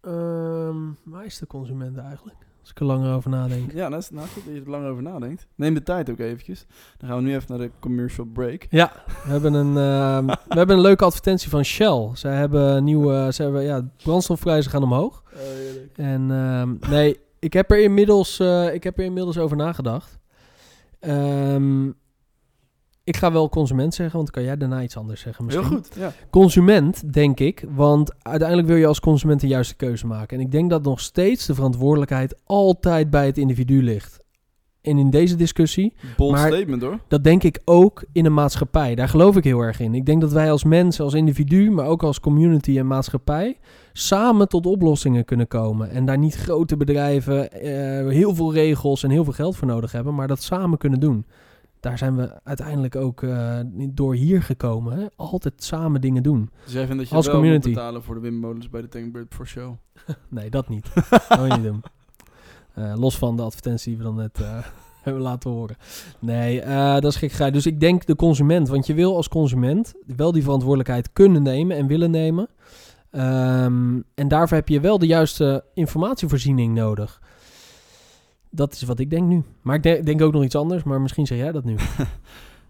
ehm, 0.00 0.92
waar 1.04 1.24
is 1.24 1.38
de 1.38 1.46
consument 1.46 1.96
eigenlijk? 1.96 2.46
Als 2.70 2.78
ik 2.82 2.88
er 2.88 2.96
langer 2.96 3.14
over 3.14 3.30
nadenk. 3.30 3.72
Ja, 3.72 3.88
dat 3.88 4.00
is 4.02 4.10
nou 4.10 4.26
goed 4.26 4.44
dat 4.44 4.54
je 4.54 4.60
er 4.60 4.70
lang 4.70 4.86
over 4.86 5.02
nadenkt. 5.02 5.46
Neem 5.54 5.74
de 5.74 5.82
tijd 5.82 6.10
ook 6.10 6.18
eventjes. 6.18 6.66
Dan 6.98 7.08
gaan 7.08 7.18
we 7.18 7.24
nu 7.24 7.34
even 7.34 7.46
naar 7.48 7.58
de 7.66 7.70
commercial 7.80 8.26
break. 8.26 8.66
Ja, 8.70 8.92
we 9.06 9.30
hebben 9.30 9.54
een, 9.54 9.76
ehm, 9.76 10.26
we 10.48 10.58
hebben 10.58 10.76
een 10.76 10.82
leuke 10.82 11.04
advertentie 11.04 11.50
van 11.50 11.64
Shell. 11.64 12.10
Zij 12.12 12.34
hebben 12.34 12.84
nieuwe... 12.84 13.32
Ze 13.32 13.42
hebben, 13.42 13.62
ja, 13.62 13.88
brandstofprijzen 14.02 14.70
gaan 14.70 14.82
omhoog. 14.82 15.22
En 15.94 16.30
ehm, 16.30 16.90
nee, 16.90 17.18
ik 17.38 17.52
heb 17.52 17.70
er 17.70 17.82
inmiddels, 17.82 18.38
eh, 18.38 18.74
ik 18.74 18.84
heb 18.84 18.98
er 18.98 19.04
inmiddels 19.04 19.38
over 19.38 19.56
nagedacht. 19.56 20.18
Ehm, 21.00 21.90
ik 23.04 23.16
ga 23.16 23.32
wel 23.32 23.48
consument 23.48 23.94
zeggen, 23.94 24.16
want 24.16 24.32
dan 24.32 24.42
kan 24.42 24.50
jij 24.52 24.56
daarna 24.58 24.82
iets 24.82 24.96
anders 24.96 25.20
zeggen 25.20 25.44
Heel 25.48 25.58
misschien. 25.60 25.76
goed, 25.78 25.94
ja. 25.96 26.12
Consument, 26.30 27.12
denk 27.12 27.40
ik, 27.40 27.64
want 27.74 28.12
uiteindelijk 28.22 28.68
wil 28.68 28.76
je 28.76 28.86
als 28.86 29.00
consument 29.00 29.40
de 29.40 29.46
juiste 29.46 29.76
keuze 29.76 30.06
maken. 30.06 30.38
En 30.38 30.44
ik 30.44 30.50
denk 30.52 30.70
dat 30.70 30.82
nog 30.82 31.00
steeds 31.00 31.46
de 31.46 31.54
verantwoordelijkheid 31.54 32.40
altijd 32.44 33.10
bij 33.10 33.26
het 33.26 33.38
individu 33.38 33.82
ligt. 33.82 34.18
En 34.80 34.98
in 34.98 35.10
deze 35.10 35.36
discussie, 35.36 35.94
Bold 36.16 36.32
Maar- 36.32 36.52
statement 36.52 36.82
hoor. 36.82 36.98
dat 37.08 37.24
denk 37.24 37.42
ik 37.42 37.60
ook 37.64 38.04
in 38.12 38.24
een 38.26 38.34
maatschappij. 38.34 38.94
Daar 38.94 39.08
geloof 39.08 39.36
ik 39.36 39.44
heel 39.44 39.60
erg 39.60 39.80
in. 39.80 39.94
Ik 39.94 40.06
denk 40.06 40.20
dat 40.20 40.32
wij 40.32 40.50
als 40.50 40.64
mensen, 40.64 41.04
als 41.04 41.14
individu, 41.14 41.70
maar 41.70 41.86
ook 41.86 42.02
als 42.02 42.20
community 42.20 42.78
en 42.78 42.86
maatschappij, 42.86 43.58
samen 43.92 44.48
tot 44.48 44.66
oplossingen 44.66 45.24
kunnen 45.24 45.48
komen. 45.48 45.90
En 45.90 46.04
daar 46.04 46.18
niet 46.18 46.34
grote 46.34 46.76
bedrijven, 46.76 47.50
eh, 47.52 48.08
heel 48.12 48.34
veel 48.34 48.52
regels 48.52 49.02
en 49.02 49.10
heel 49.10 49.24
veel 49.24 49.32
geld 49.32 49.56
voor 49.56 49.66
nodig 49.68 49.92
hebben, 49.92 50.14
maar 50.14 50.28
dat 50.28 50.42
samen 50.42 50.78
kunnen 50.78 51.00
doen. 51.00 51.26
Daar 51.80 51.98
zijn 51.98 52.16
we 52.16 52.40
uiteindelijk 52.44 52.96
ook 52.96 53.24
niet 53.72 53.96
door 53.96 54.14
hier 54.14 54.42
gekomen. 54.42 54.98
Hè? 54.98 55.06
Altijd 55.16 55.62
samen 55.64 56.00
dingen 56.00 56.22
doen. 56.22 56.50
Dus 56.64 56.72
jij 56.72 56.86
vindt 56.86 56.98
dat 57.00 57.08
je 57.08 57.14
Als 57.14 57.26
wel 57.26 57.34
community. 57.34 57.66
moet 57.66 57.76
betalen 57.76 58.02
voor 58.02 58.14
de 58.14 58.20
windmolens 58.20 58.68
bij 58.68 58.80
de 58.80 58.88
Tankbird 58.88 59.34
for 59.34 59.46
show? 59.46 59.74
Nee, 60.28 60.50
dat 60.50 60.68
niet. 60.68 60.86
dat 61.10 61.26
wil 61.36 61.46
je 61.46 61.52
niet 61.52 61.62
doen. 61.62 61.82
Eh, 62.74 62.92
los 62.96 63.18
van 63.18 63.36
de 63.36 63.42
advertentie 63.42 63.88
die 63.88 63.96
we 63.98 64.04
dan 64.04 64.14
net 64.16 64.40
eh, 64.40 64.58
hebben 65.02 65.22
laten 65.22 65.50
horen. 65.50 65.76
Nee, 66.18 66.60
dat 67.00 67.04
is 67.04 67.16
gekheid. 67.16 67.52
Dus 67.52 67.66
ik 67.66 67.80
denk 67.80 68.06
de 68.06 68.16
consument. 68.16 68.68
Want 68.68 68.86
je 68.86 68.94
wil 68.94 69.16
als 69.16 69.28
consument 69.28 69.94
wel 70.16 70.32
die 70.32 70.42
verantwoordelijkheid 70.42 71.12
kunnen 71.12 71.42
nemen 71.42 71.76
en 71.76 71.86
willen 71.86 72.10
nemen. 72.10 72.48
Ehm, 73.10 74.00
en 74.14 74.28
daarvoor 74.28 74.56
heb 74.56 74.68
je 74.68 74.80
wel 74.80 74.98
de 74.98 75.06
juiste 75.06 75.64
informatievoorziening 75.74 76.74
nodig. 76.74 77.20
Dat 78.50 78.72
is 78.72 78.82
wat 78.82 78.98
ik 78.98 79.10
denk 79.10 79.28
nu. 79.28 79.42
Maar 79.62 79.74
ik 79.86 80.06
denk, 80.06 80.20
ook 80.22 80.32
nog 80.32 80.44
iets 80.44 80.54
anders. 80.54 80.82
Maar 80.82 81.00
misschien 81.00 81.26
zeg 81.26 81.38
jij 81.38 81.52
dat 81.52 81.64
nu. 81.64 81.76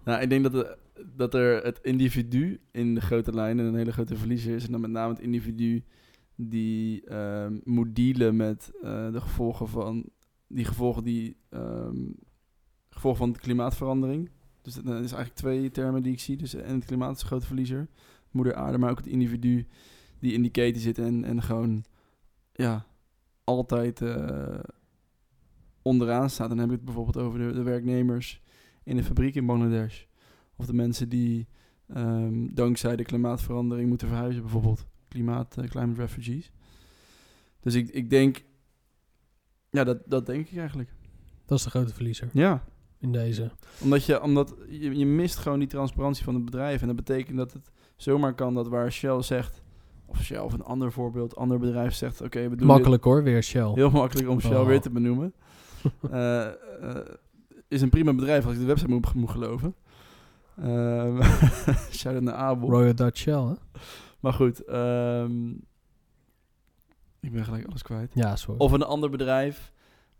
Nou, 0.04 0.22
ik 0.22 0.28
denk 0.28 0.42
dat, 0.42 0.54
er- 0.54 0.78
dat 1.16 1.34
er 1.34 1.62
het 1.64 1.78
individu 1.82 2.60
in 2.70 2.94
de 2.94 3.00
grote 3.00 3.32
lijnen 3.34 3.64
een 3.66 3.74
hele 3.74 3.92
grote 3.92 4.16
verliezer 4.16 4.54
is. 4.54 4.64
En 4.66 4.72
dan 4.72 4.80
met 4.80 4.90
name 4.90 5.12
het 5.12 5.22
individu 5.22 5.84
die 6.34 7.04
ehm, 7.06 7.58
moet 7.64 7.94
dealen 7.96 8.36
met 8.36 8.70
eh, 8.82 9.12
de 9.12 9.20
gevolgen 9.20 9.68
van 9.68 10.04
die 10.48 10.64
gevolgen 10.64 11.04
die 11.04 11.36
ehm, 11.50 11.96
gevolgen 12.90 13.20
van 13.20 13.32
de 13.32 13.38
klimaatverandering. 13.38 14.30
Dus 14.62 14.74
dat 14.74 14.84
is 14.86 15.12
eigenlijk 15.12 15.34
twee 15.34 15.70
termen 15.70 16.02
die 16.02 16.12
ik 16.12 16.20
zie. 16.20 16.36
Dus 16.36 16.54
en 16.54 16.74
het 16.74 16.84
klimaat 16.84 17.14
is 17.16 17.20
een 17.22 17.26
grote 17.26 17.46
verliezer, 17.46 17.88
moeder 18.30 18.54
aarde, 18.54 18.78
maar 18.78 18.90
ook 18.90 18.98
het 18.98 19.06
individu 19.06 19.66
die 20.18 20.32
in 20.32 20.42
die 20.42 20.50
keten 20.50 20.80
zit 20.80 20.98
en, 20.98 21.24
en 21.24 21.42
gewoon 21.42 21.84
ja 22.52 22.86
altijd 23.44 24.00
eh, 24.02 24.58
onderaan 25.82 26.30
staat. 26.30 26.48
Dan 26.48 26.58
heb 26.58 26.68
ik 26.68 26.74
het 26.76 26.84
bijvoorbeeld 26.84 27.16
over 27.16 27.38
de, 27.38 27.52
de 27.52 27.62
werknemers 27.62 28.42
in 28.84 28.96
de 28.96 29.04
fabriek 29.04 29.34
in 29.34 29.46
Bangladesh. 29.46 30.02
Of 30.56 30.66
de 30.66 30.74
mensen 30.74 31.08
die 31.08 31.48
ehm, 31.88 32.46
dankzij 32.54 32.96
de 32.96 33.04
klimaatverandering 33.04 33.88
moeten 33.88 34.08
verhuizen, 34.08 34.42
bijvoorbeeld 34.42 34.86
klimaat, 35.08 35.56
eh, 35.56 35.68
climate 35.68 36.00
refugees. 36.00 36.52
Dus 37.60 37.74
ik, 37.74 37.88
ik 37.88 38.10
denk, 38.10 38.44
ja, 39.70 39.84
dat, 39.84 39.98
dat 40.06 40.26
denk 40.26 40.48
ik 40.48 40.58
eigenlijk. 40.58 40.90
Dat 41.46 41.58
is 41.58 41.64
de 41.64 41.70
grote 41.70 41.94
verliezer 41.94 42.28
Ja, 42.32 42.64
in 42.98 43.12
deze. 43.12 43.50
omdat, 43.82 44.04
je, 44.04 44.22
omdat 44.22 44.54
je, 44.68 44.96
je 44.98 45.06
mist 45.06 45.36
gewoon 45.36 45.58
die 45.58 45.68
transparantie 45.68 46.24
van 46.24 46.34
het 46.34 46.44
bedrijf. 46.44 46.80
En 46.80 46.86
dat 46.86 46.96
betekent 46.96 47.36
dat 47.36 47.52
het 47.52 47.70
zomaar 47.96 48.34
kan 48.34 48.54
dat 48.54 48.68
waar 48.68 48.92
Shell 48.92 49.22
zegt, 49.22 49.62
of 50.06 50.22
Shell 50.22 50.38
of 50.38 50.52
een 50.52 50.62
ander 50.62 50.92
voorbeeld, 50.92 51.36
ander 51.36 51.58
bedrijf 51.58 51.94
zegt, 51.94 52.20
oké, 52.20 52.40
we 52.42 52.48
doen 52.48 52.56
dit- 52.56 52.66
Makkelijk 52.66 53.04
hoor, 53.04 53.22
weer 53.22 53.42
Shell. 53.42 53.72
Heel 53.74 53.90
makkelijk 53.90 54.28
om 54.28 54.40
Shell 54.40 54.56
Oh. 54.56 54.66
weer 54.66 54.80
te 54.80 54.90
benoemen. 54.90 55.34
Eh, 56.10 56.46
eh, 56.46 57.06
is 57.68 57.82
een 57.82 57.90
prima 57.90 58.14
bedrijf 58.14 58.44
als 58.44 58.52
ik 58.52 58.60
de 58.60 58.66
website 58.66 58.90
moet, 58.90 59.14
moet 59.14 59.30
geloven. 59.30 59.74
Ehm 60.56 61.22
Shout-out 61.98 62.22
naar 62.22 62.34
Abel. 62.34 62.70
Royal 62.70 62.94
Dutch 62.94 63.18
Shell, 63.18 63.42
hè? 63.42 63.54
Maar 64.20 64.32
goed, 64.32 64.64
ehm, 64.64 65.50
ik 67.20 67.32
ben 67.32 67.44
gelijk 67.44 67.66
alles 67.66 67.82
kwijt. 67.82 68.10
Ja, 68.14 68.36
sorry. 68.36 68.60
Of 68.60 68.72
een 68.72 68.82
ander 68.82 69.10
bedrijf, 69.10 69.72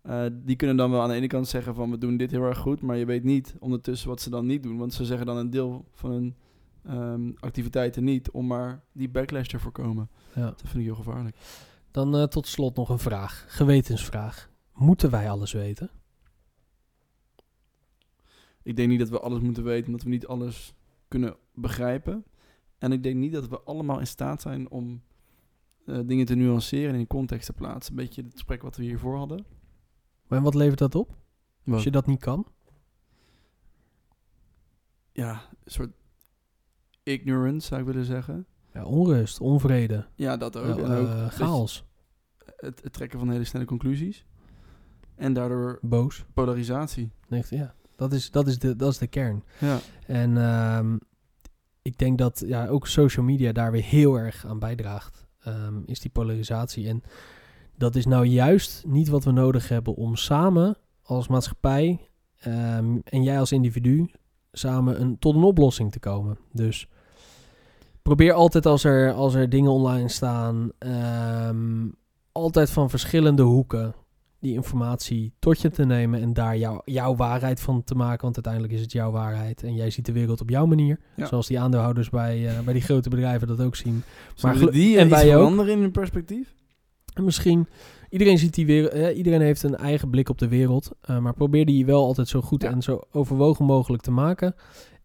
eh, 0.02 0.24
die 0.32 0.56
kunnen 0.56 0.76
dan 0.76 0.90
wel 0.90 1.02
aan 1.02 1.08
de 1.08 1.14
ene 1.14 1.26
kant 1.26 1.48
zeggen 1.48 1.74
van 1.74 1.90
we 1.90 1.98
doen 1.98 2.16
dit 2.16 2.30
heel 2.30 2.42
erg 2.42 2.58
goed, 2.58 2.82
maar 2.82 2.96
je 2.96 3.04
weet 3.04 3.24
niet 3.24 3.54
ondertussen 3.58 4.08
wat 4.08 4.20
ze 4.20 4.30
dan 4.30 4.46
niet 4.46 4.62
doen. 4.62 4.78
Want 4.78 4.92
ze 4.92 5.04
zeggen 5.04 5.26
dan 5.26 5.36
een 5.36 5.50
deel 5.50 5.84
van 5.92 6.11
hun 6.11 6.36
ehm, 6.84 7.30
activiteiten 7.40 8.04
niet 8.04 8.30
om 8.30 8.46
maar 8.46 8.82
die 8.92 9.08
backlash 9.08 9.46
te 9.46 9.58
voorkomen. 9.58 10.08
Ja. 10.34 10.44
Dat 10.44 10.61
vind 10.61 10.74
ik 10.74 10.84
heel 10.84 10.94
gevaarlijk. 10.94 11.36
Dan 11.90 12.28
tot 12.28 12.46
slot 12.46 12.76
nog 12.76 12.88
een 12.88 12.98
vraag. 12.98 13.44
Gewetensvraag. 13.48 14.50
Moeten 14.75 15.11
wij 15.11 15.31
alles 15.31 15.53
weten? 15.53 15.91
Ik 18.62 18.77
denk 18.77 18.89
niet 18.89 18.99
dat 18.99 19.09
we 19.09 19.21
alles 19.21 19.41
moeten 19.41 19.64
weten, 19.64 19.87
omdat 19.87 20.03
we 20.03 20.09
niet 20.09 20.27
alles 20.27 20.75
kunnen 21.09 21.37
begrijpen. 21.55 22.25
En 22.79 22.93
ik 22.93 23.03
denk 23.03 23.16
niet 23.16 23.33
dat 23.33 23.49
we 23.49 23.61
allemaal 23.61 23.99
in 23.99 24.07
staat 24.07 24.43
zijn 24.43 24.71
om 24.71 25.03
eh, 25.87 25.99
dingen 26.07 26.27
te 26.27 26.35
nuanceren 26.35 26.95
en 26.95 27.01
in 27.01 27.07
context 27.07 27.47
te 27.47 27.53
plaatsen. 27.53 27.93
Een 27.93 28.05
beetje 28.05 28.23
het 28.23 28.33
gesprek 28.33 28.62
wat 28.62 28.77
we 28.77 28.83
hiervoor 28.83 29.16
hadden. 29.16 29.45
En 30.29 30.43
wat 30.43 30.55
levert 30.55 30.79
dat 30.79 30.95
op? 30.95 31.16
Wat? 31.64 31.75
Als 31.75 31.85
je 31.85 31.91
dat 31.91 32.07
niet 32.07 32.21
kan? 32.21 32.47
Ja, 35.12 35.33
een 35.64 35.71
soort 35.71 35.93
ignorance 37.03 37.66
zou 37.66 37.81
ik 37.81 37.87
willen 37.87 38.05
zeggen. 38.05 38.47
Ja, 38.75 38.85
onrust, 38.85 39.41
onvrede, 39.41 40.07
Ja, 40.14 40.37
dat 40.37 40.57
ook. 40.57 40.79
ja, 40.79 40.85
en 40.85 40.91
ook 40.93 41.07
eh, 41.09 41.27
chaos, 41.29 41.85
het, 42.57 42.83
het 42.83 42.93
trekken 42.93 43.18
van 43.18 43.31
hele 43.31 43.45
snelle 43.45 43.64
conclusies. 43.66 44.27
En 45.21 45.33
daardoor 45.33 45.79
boos. 45.83 46.25
polarisatie. 46.35 47.11
Nee, 47.29 47.43
Ja, 47.49 47.75
dat 47.97 48.12
is, 48.12 48.31
dat, 48.31 48.47
is 48.47 48.59
de, 48.59 48.77
dat 48.77 48.93
is 48.93 48.99
de 48.99 49.07
kern. 49.07 49.45
Ja, 49.59 49.79
En 50.07 50.37
ehm, 50.37 50.97
ik 51.83 51.99
denk 51.99 52.18
dat 52.18 52.43
ja, 52.47 52.66
ook 52.66 52.87
social 52.87 53.25
media 53.25 53.53
daar 53.53 53.73
weer 53.73 53.83
heel 53.83 54.14
erg 54.14 54.47
aan 54.47 54.59
bijdraagt. 54.59 55.27
ehm, 55.43 55.75
is 55.87 56.01
die 56.01 56.11
polarisatie. 56.11 56.89
En 56.89 57.03
dat 57.77 57.97
is 57.97 58.07
nou 58.07 58.25
juist 58.25 58.85
niet 58.87 59.09
wat 59.09 59.25
we 59.25 59.31
nodig 59.31 59.68
hebben 59.68 59.95
om 59.95 60.16
samen 60.16 60.77
als 61.03 61.29
maatschappij 61.29 62.09
ehm, 62.39 62.99
en 63.05 63.23
jij 63.23 63.39
als 63.39 63.53
individu 63.53 64.11
samen 64.53 65.01
een, 65.01 65.18
tot 65.18 65.35
een 65.35 65.43
oplossing 65.43 65.93
te 65.93 65.99
komen. 65.99 66.39
Dus 66.53 66.89
probeer 68.03 68.33
altijd 68.33 68.66
als 68.66 68.85
er, 68.85 69.12
als 69.12 69.35
er 69.35 69.49
dingen 69.49 69.71
online 69.71 70.09
staan, 70.09 70.71
altijd 72.33 72.71
van 72.71 72.91
verschillende 72.91 73.43
hoeken 73.43 73.95
die 74.41 74.55
informatie 74.55 75.32
tot 75.38 75.61
je 75.61 75.70
te 75.70 75.84
nemen 75.84 76.20
en 76.20 76.32
daar 76.32 76.57
jouw 76.57 76.82
jouw 76.84 77.16
waarheid 77.16 77.61
van 77.61 77.84
te 77.84 77.95
maken. 77.95 78.22
Want 78.22 78.34
uiteindelijk 78.34 78.72
is 78.74 78.80
het 78.80 78.93
jouw 78.93 79.11
waarheid 79.11 79.62
en 79.62 79.74
jij 79.74 79.91
ziet 79.91 80.07
de 80.07 80.12
wereld 80.12 80.41
op 80.41 80.51
jouw 80.51 80.66
manier. 80.66 80.99
Ja. 81.16 81.26
Zoals 81.26 81.47
die 81.47 81.61
aandeelhouders 81.61 82.11
bij, 82.11 82.49
eh, 82.49 82.61
bij 82.61 82.72
die 82.72 82.82
grote 82.82 83.09
bedrijven 83.09 83.49
dat 83.49 83.61
ook 83.61 83.76
zien. 83.76 84.03
maar 84.43 84.70
die 84.70 84.99
en 84.99 85.09
wij 85.09 85.36
ook. 85.36 85.66
in 85.66 85.78
hun 85.80 85.91
perspectief? 85.91 86.55
En 87.14 87.24
misschien, 87.24 87.66
iedereen 88.11 88.38
ziet 88.38 88.55
die 88.55 88.66
wereld, 88.66 88.93
eh, 88.93 89.16
iedereen 89.16 89.41
heeft 89.41 89.62
een 89.62 89.76
eigen 89.76 90.11
blik 90.11 90.28
op 90.28 90.38
de 90.38 90.49
wereld. 90.49 90.91
eh, 91.01 91.18
maar 91.18 91.34
probeer 91.34 91.66
die 91.66 91.86
wel 91.86 92.05
altijd 92.05 92.28
zo 92.28 92.41
goed 92.41 92.62
Ja. 92.62 92.70
en 92.70 92.82
zo 92.82 93.01
overwogen 93.12 93.64
mogelijk 93.64 94.03
te 94.03 94.11
maken. 94.11 94.55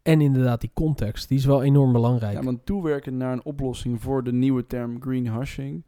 En 0.02 0.22
inderdaad, 0.22 0.62
die 0.62 0.72
context, 0.74 1.28
die 1.28 1.38
is 1.38 1.46
wel 1.46 1.64
enorm 1.64 1.92
belangrijk. 1.94 2.34
Ja, 2.34 2.44
want 2.44 2.66
toewerken 2.66 3.18
naar 3.18 3.32
een 3.34 3.46
oplossing 3.46 4.02
voor 4.02 4.24
de 4.24 4.34
nieuwe 4.34 4.66
term 4.68 5.02
greenwashing. 5.02 5.84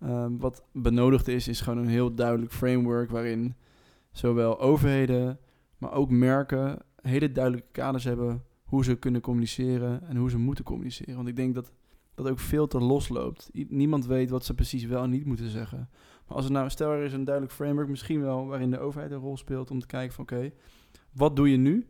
Ehm, 0.00 0.36
wat 0.36 0.64
benodigd 0.72 1.28
is, 1.28 1.48
is 1.48 1.60
gewoon 1.60 1.78
een 1.78 1.88
heel 1.88 2.14
duidelijk 2.14 2.52
framework 2.52 3.10
waarin 3.10 3.54
zowel 4.12 4.60
overheden, 4.60 5.38
maar 5.78 5.92
ook 5.92 6.10
merken 6.10 6.78
hele 7.02 7.32
duidelijke 7.32 7.68
kaders 7.72 8.04
hebben 8.04 8.44
hoe 8.64 8.84
ze 8.84 8.94
kunnen 8.94 9.20
communiceren 9.20 10.08
en 10.08 10.16
hoe 10.16 10.30
ze 10.30 10.38
moeten 10.38 10.64
communiceren. 10.64 11.16
Want 11.16 11.28
ik 11.28 11.36
denk 11.36 11.54
dat 11.54 11.72
dat 12.14 12.28
ook 12.28 12.38
veel 12.38 12.66
te 12.66 12.78
losloopt. 12.78 13.50
I- 13.54 13.66
niemand 13.68 14.06
weet 14.06 14.30
wat 14.30 14.44
ze 14.44 14.54
precies 14.54 14.84
wel 14.84 15.02
en 15.02 15.10
niet 15.10 15.24
moeten 15.24 15.50
zeggen. 15.50 15.88
Maar 16.26 16.36
als 16.36 16.44
er 16.44 16.52
nou, 16.52 16.70
stel 16.70 16.90
er 16.90 17.02
is 17.04 17.12
een 17.12 17.24
duidelijk 17.24 17.54
framework, 17.54 17.88
misschien 17.88 18.20
wel 18.20 18.46
waarin 18.46 18.70
de 18.70 18.78
overheid 18.78 19.10
een 19.10 19.18
rol 19.18 19.36
speelt 19.36 19.70
om 19.70 19.80
te 19.80 19.86
kijken 19.86 20.14
van 20.14 20.24
oké, 20.24 20.50
wat 21.12 21.36
doe 21.36 21.50
je 21.50 21.56
nu? 21.56 21.86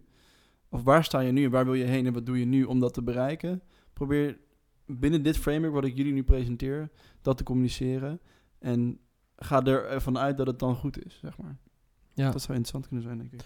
Of 0.68 0.82
waar 0.82 1.04
sta 1.04 1.20
je 1.20 1.32
nu 1.32 1.44
en 1.44 1.50
waar 1.50 1.64
wil 1.64 1.74
je 1.74 1.84
heen 1.84 2.06
en 2.06 2.12
wat 2.12 2.26
doe 2.26 2.38
je 2.38 2.44
nu 2.44 2.64
om 2.64 2.80
dat 2.80 2.94
te 2.94 3.02
bereiken? 3.02 3.62
Probeer 3.92 4.38
binnen 4.86 5.22
dit 5.22 5.36
framework 5.36 5.74
wat 5.74 5.84
ik 5.84 5.96
jullie 5.96 6.12
nu 6.12 6.22
presenteer, 6.22 6.90
dat 7.22 7.36
te 7.36 7.42
communiceren. 7.42 8.20
En 8.58 8.98
ga 9.36 9.64
ervan 9.64 10.18
uit 10.18 10.36
dat 10.36 10.46
het 10.46 10.58
dan 10.58 10.74
goed 10.74 11.04
is, 11.06 11.18
zeg 11.22 11.38
maar. 11.38 11.56
ja. 12.12 12.30
Dat 12.30 12.42
zou 12.42 12.56
interessant 12.58 12.86
kunnen 12.86 13.04
zijn, 13.04 13.18
denk 13.18 13.32
ik. 13.32 13.40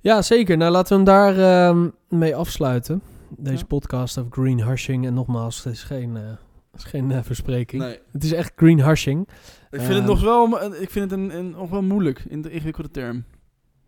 ja, 0.00 0.22
zeker. 0.22 0.56
Nou, 0.56 0.72
laten 0.72 0.88
we 0.88 0.94
hem 0.94 1.04
daar 1.34 1.38
ehm, 1.68 1.88
mee 2.08 2.36
afsluiten. 2.36 3.02
Deze 3.38 3.58
Ja. 3.58 3.64
podcast 3.64 4.18
over 4.18 4.32
greenhushing. 4.32 5.06
En 5.06 5.14
nogmaals, 5.14 5.64
het 5.64 5.72
is 5.72 5.82
geen, 5.82 6.16
eh, 6.16 6.22
het 6.70 6.80
is 6.80 6.84
geen 6.84 7.10
eh, 7.10 7.22
verspreking. 7.22 7.82
Nee, 7.82 7.98
Het 8.12 8.24
is 8.24 8.32
echt 8.32 8.52
greenhushing. 8.56 9.28
ik 9.70 9.80
vind 9.80 9.86
het 9.92 9.96
Ehm. 9.98 10.06
nog 10.06 10.20
wel, 10.22 10.72
ik 10.80 10.90
vind 10.90 11.10
het 11.10 11.20
een, 11.20 11.36
een, 11.36 11.50
nog 11.50 11.70
wel 11.70 11.82
moeilijk 11.82 12.24
in 12.28 12.42
de 12.42 12.50
ingewikkelde 12.50 12.90
term. 12.90 13.24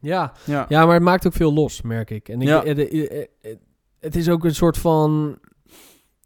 Ja, 0.00 0.32
Ja, 0.44 0.66
Ja, 0.68 0.84
maar 0.84 0.94
het 0.94 1.02
maakt 1.02 1.26
ook 1.26 1.32
veel 1.32 1.52
los, 1.52 1.82
merk 1.82 2.10
ik. 2.10 2.28
En 2.28 2.40
ik, 2.40 2.48
Ja. 2.48 2.64
eh, 2.64 2.78
eh, 3.12 3.26
eh, 3.40 3.56
het 4.00 4.16
is 4.16 4.28
ook 4.28 4.44
een 4.44 4.54
soort 4.54 4.78
van 4.78 5.38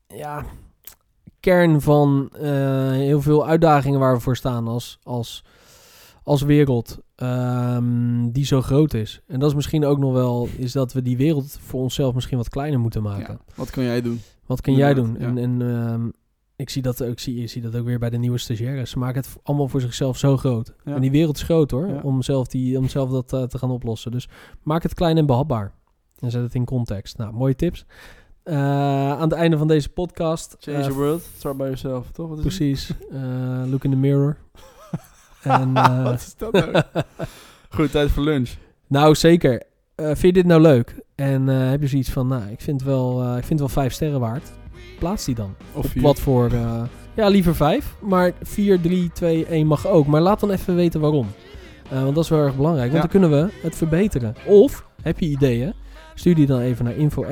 ja, 0.06 0.44
kern 1.40 1.80
van 1.80 2.30
eh, 2.32 2.90
heel 2.90 3.20
veel 3.22 3.46
uitdagingen 3.46 4.00
waar 4.00 4.14
we 4.14 4.20
voor 4.20 4.36
staan 4.36 4.68
als, 4.68 4.98
als, 5.02 5.44
als 6.22 6.42
wereld. 6.42 6.98
ehm, 7.16 8.30
die 8.30 8.44
zo 8.44 8.60
groot 8.62 8.94
is. 8.94 9.20
En 9.26 9.40
dat 9.40 9.48
is 9.48 9.54
misschien 9.54 9.84
ook 9.84 9.98
nog 9.98 10.12
wel, 10.12 10.48
is 10.56 10.72
dat 10.72 10.92
we 10.92 11.02
die 11.02 11.16
wereld 11.16 11.58
voor 11.60 11.80
onszelf 11.80 12.14
misschien 12.14 12.38
wat 12.38 12.48
kleiner 12.48 12.80
moeten 12.80 13.02
maken. 13.02 13.38
Ja. 13.46 13.54
Wat 13.54 13.70
kan 13.70 13.84
jij 13.84 14.00
doen? 14.02 14.20
Wat 14.46 14.60
kun 14.60 14.74
jij 14.74 14.94
doen? 14.94 15.16
En, 15.16 15.38
en 15.38 15.62
ehm, 15.62 16.08
ik 16.56 16.70
zie 16.70 16.82
dat 16.82 17.02
ook, 17.02 17.18
zie, 17.18 17.40
je 17.40 17.46
ziet 17.46 17.62
dat 17.62 17.76
ook 17.76 17.84
weer 17.84 17.98
bij 17.98 18.10
de 18.10 18.18
nieuwe 18.18 18.38
stagiaires. 18.38 18.90
Ze 18.90 18.98
maken 18.98 19.20
het 19.20 19.36
allemaal 19.42 19.68
voor 19.68 19.80
zichzelf 19.80 20.18
zo 20.18 20.36
groot. 20.36 20.74
Ja. 20.84 20.94
En 20.94 21.00
die 21.00 21.10
wereld 21.10 21.36
is 21.36 21.42
groot 21.42 21.70
hoor, 21.70 22.00
om, 22.02 22.22
zelf 22.22 22.46
die, 22.46 22.78
om 22.78 22.88
zelf 22.88 23.10
dat 23.10 23.32
eh, 23.32 23.42
te 23.42 23.58
gaan 23.58 23.70
oplossen. 23.70 24.10
Dus 24.10 24.28
maak 24.62 24.82
het 24.82 24.94
klein 24.94 25.16
en 25.16 25.26
behapbaar. 25.26 25.72
En 26.18 26.30
zet 26.30 26.42
het 26.42 26.54
in 26.54 26.64
context. 26.64 27.18
Nou, 27.18 27.32
mooie 27.32 27.56
tips. 27.56 27.86
Eh, 28.50 29.10
aan 29.12 29.20
het 29.20 29.32
einde 29.32 29.58
van 29.58 29.66
deze 29.68 29.88
podcast. 29.88 30.56
Change 30.60 30.76
eh, 30.78 30.84
the 30.84 30.92
world, 30.92 31.22
start 31.36 31.56
by 31.56 31.62
yourself, 31.62 32.10
toch? 32.10 32.28
Wat 32.28 32.38
is 32.38 32.44
het? 32.44 32.54
Precies. 32.56 32.90
eh, 33.12 33.70
look 33.70 33.84
in 33.84 33.90
the 33.90 33.96
mirror. 33.96 34.36
en, 35.42 35.76
eh, 35.76 36.02
Wat 36.04 36.14
is 36.14 36.34
dat 36.36 36.52
nou? 36.52 36.82
Goed, 37.70 37.90
tijd 37.90 38.10
voor 38.10 38.22
lunch. 38.22 38.50
nou, 38.86 39.14
zeker. 39.14 39.62
eh, 39.94 40.06
vind 40.06 40.20
je 40.20 40.32
dit 40.32 40.46
nou 40.46 40.60
leuk? 40.60 40.94
En 41.14 41.48
eh, 41.48 41.68
heb 41.70 41.80
je 41.80 41.86
zoiets 41.86 42.10
van, 42.10 42.26
nou, 42.26 42.42
ik 42.50 42.60
vind, 42.60 42.82
wel, 42.82 43.22
eh, 43.22 43.36
ik 43.36 43.44
vind 43.44 43.58
wel 43.58 43.68
vijf 43.68 43.92
sterren 43.92 44.20
waard. 44.20 44.50
Plaats 44.98 45.24
die 45.24 45.34
dan. 45.34 45.54
Of 45.72 45.86
vier. 45.86 46.02
platform. 46.02 46.52
eh, 46.52 46.82
ja, 47.14 47.28
liever 47.28 47.54
vijf. 47.54 47.94
Maar 48.00 48.32
4, 48.42 48.80
3, 48.80 49.10
2, 49.12 49.46
1 49.46 49.66
mag 49.66 49.86
ook. 49.86 50.06
Maar 50.06 50.20
laat 50.20 50.40
dan 50.40 50.50
even 50.50 50.74
weten 50.74 51.00
waarom. 51.00 51.26
Eh, 51.90 52.02
want 52.02 52.14
dat 52.14 52.24
is 52.24 52.30
wel 52.30 52.40
erg 52.44 52.56
belangrijk. 52.56 52.92
Want 52.92 53.02
Ja. 53.04 53.08
dan 53.10 53.20
kunnen 53.20 53.42
we 53.44 53.52
het 53.62 53.76
verbeteren. 53.76 54.34
Of, 54.46 54.86
heb 55.02 55.18
je 55.18 55.26
ideeën? 55.26 55.72
Stuur 56.14 56.34
die 56.34 56.46
dan 56.46 56.60
even 56.60 56.84
naar 56.84 56.96
info 56.96 57.22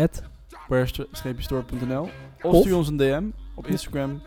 Where-store.nl 0.69 2.03
Of, 2.43 2.53
Of- 2.53 2.61
stuur 2.61 2.77
ons 2.77 2.89
een 2.89 2.97
DM 2.97 3.25
op 3.55 3.67
Instagram. 3.67 4.23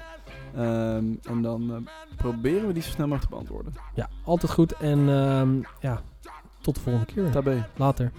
Ehm, 0.55 1.03
en 1.23 1.41
dan 1.41 1.71
eh, 1.71 2.15
proberen 2.17 2.67
we 2.67 2.73
die 2.73 2.83
zo 2.83 2.89
snel 2.89 3.07
mogelijk 3.07 3.29
te 3.29 3.35
beantwoorden. 3.35 3.73
Ja, 3.95 4.09
altijd 4.23 4.51
goed. 4.51 4.71
En 4.77 5.09
ehm, 5.09 5.61
ja, 5.81 6.01
tot 6.61 6.75
de 6.75 6.81
volgende 6.81 7.05
keer. 7.13 7.31
Daarbij. 7.31 7.63
Later. 7.75 8.11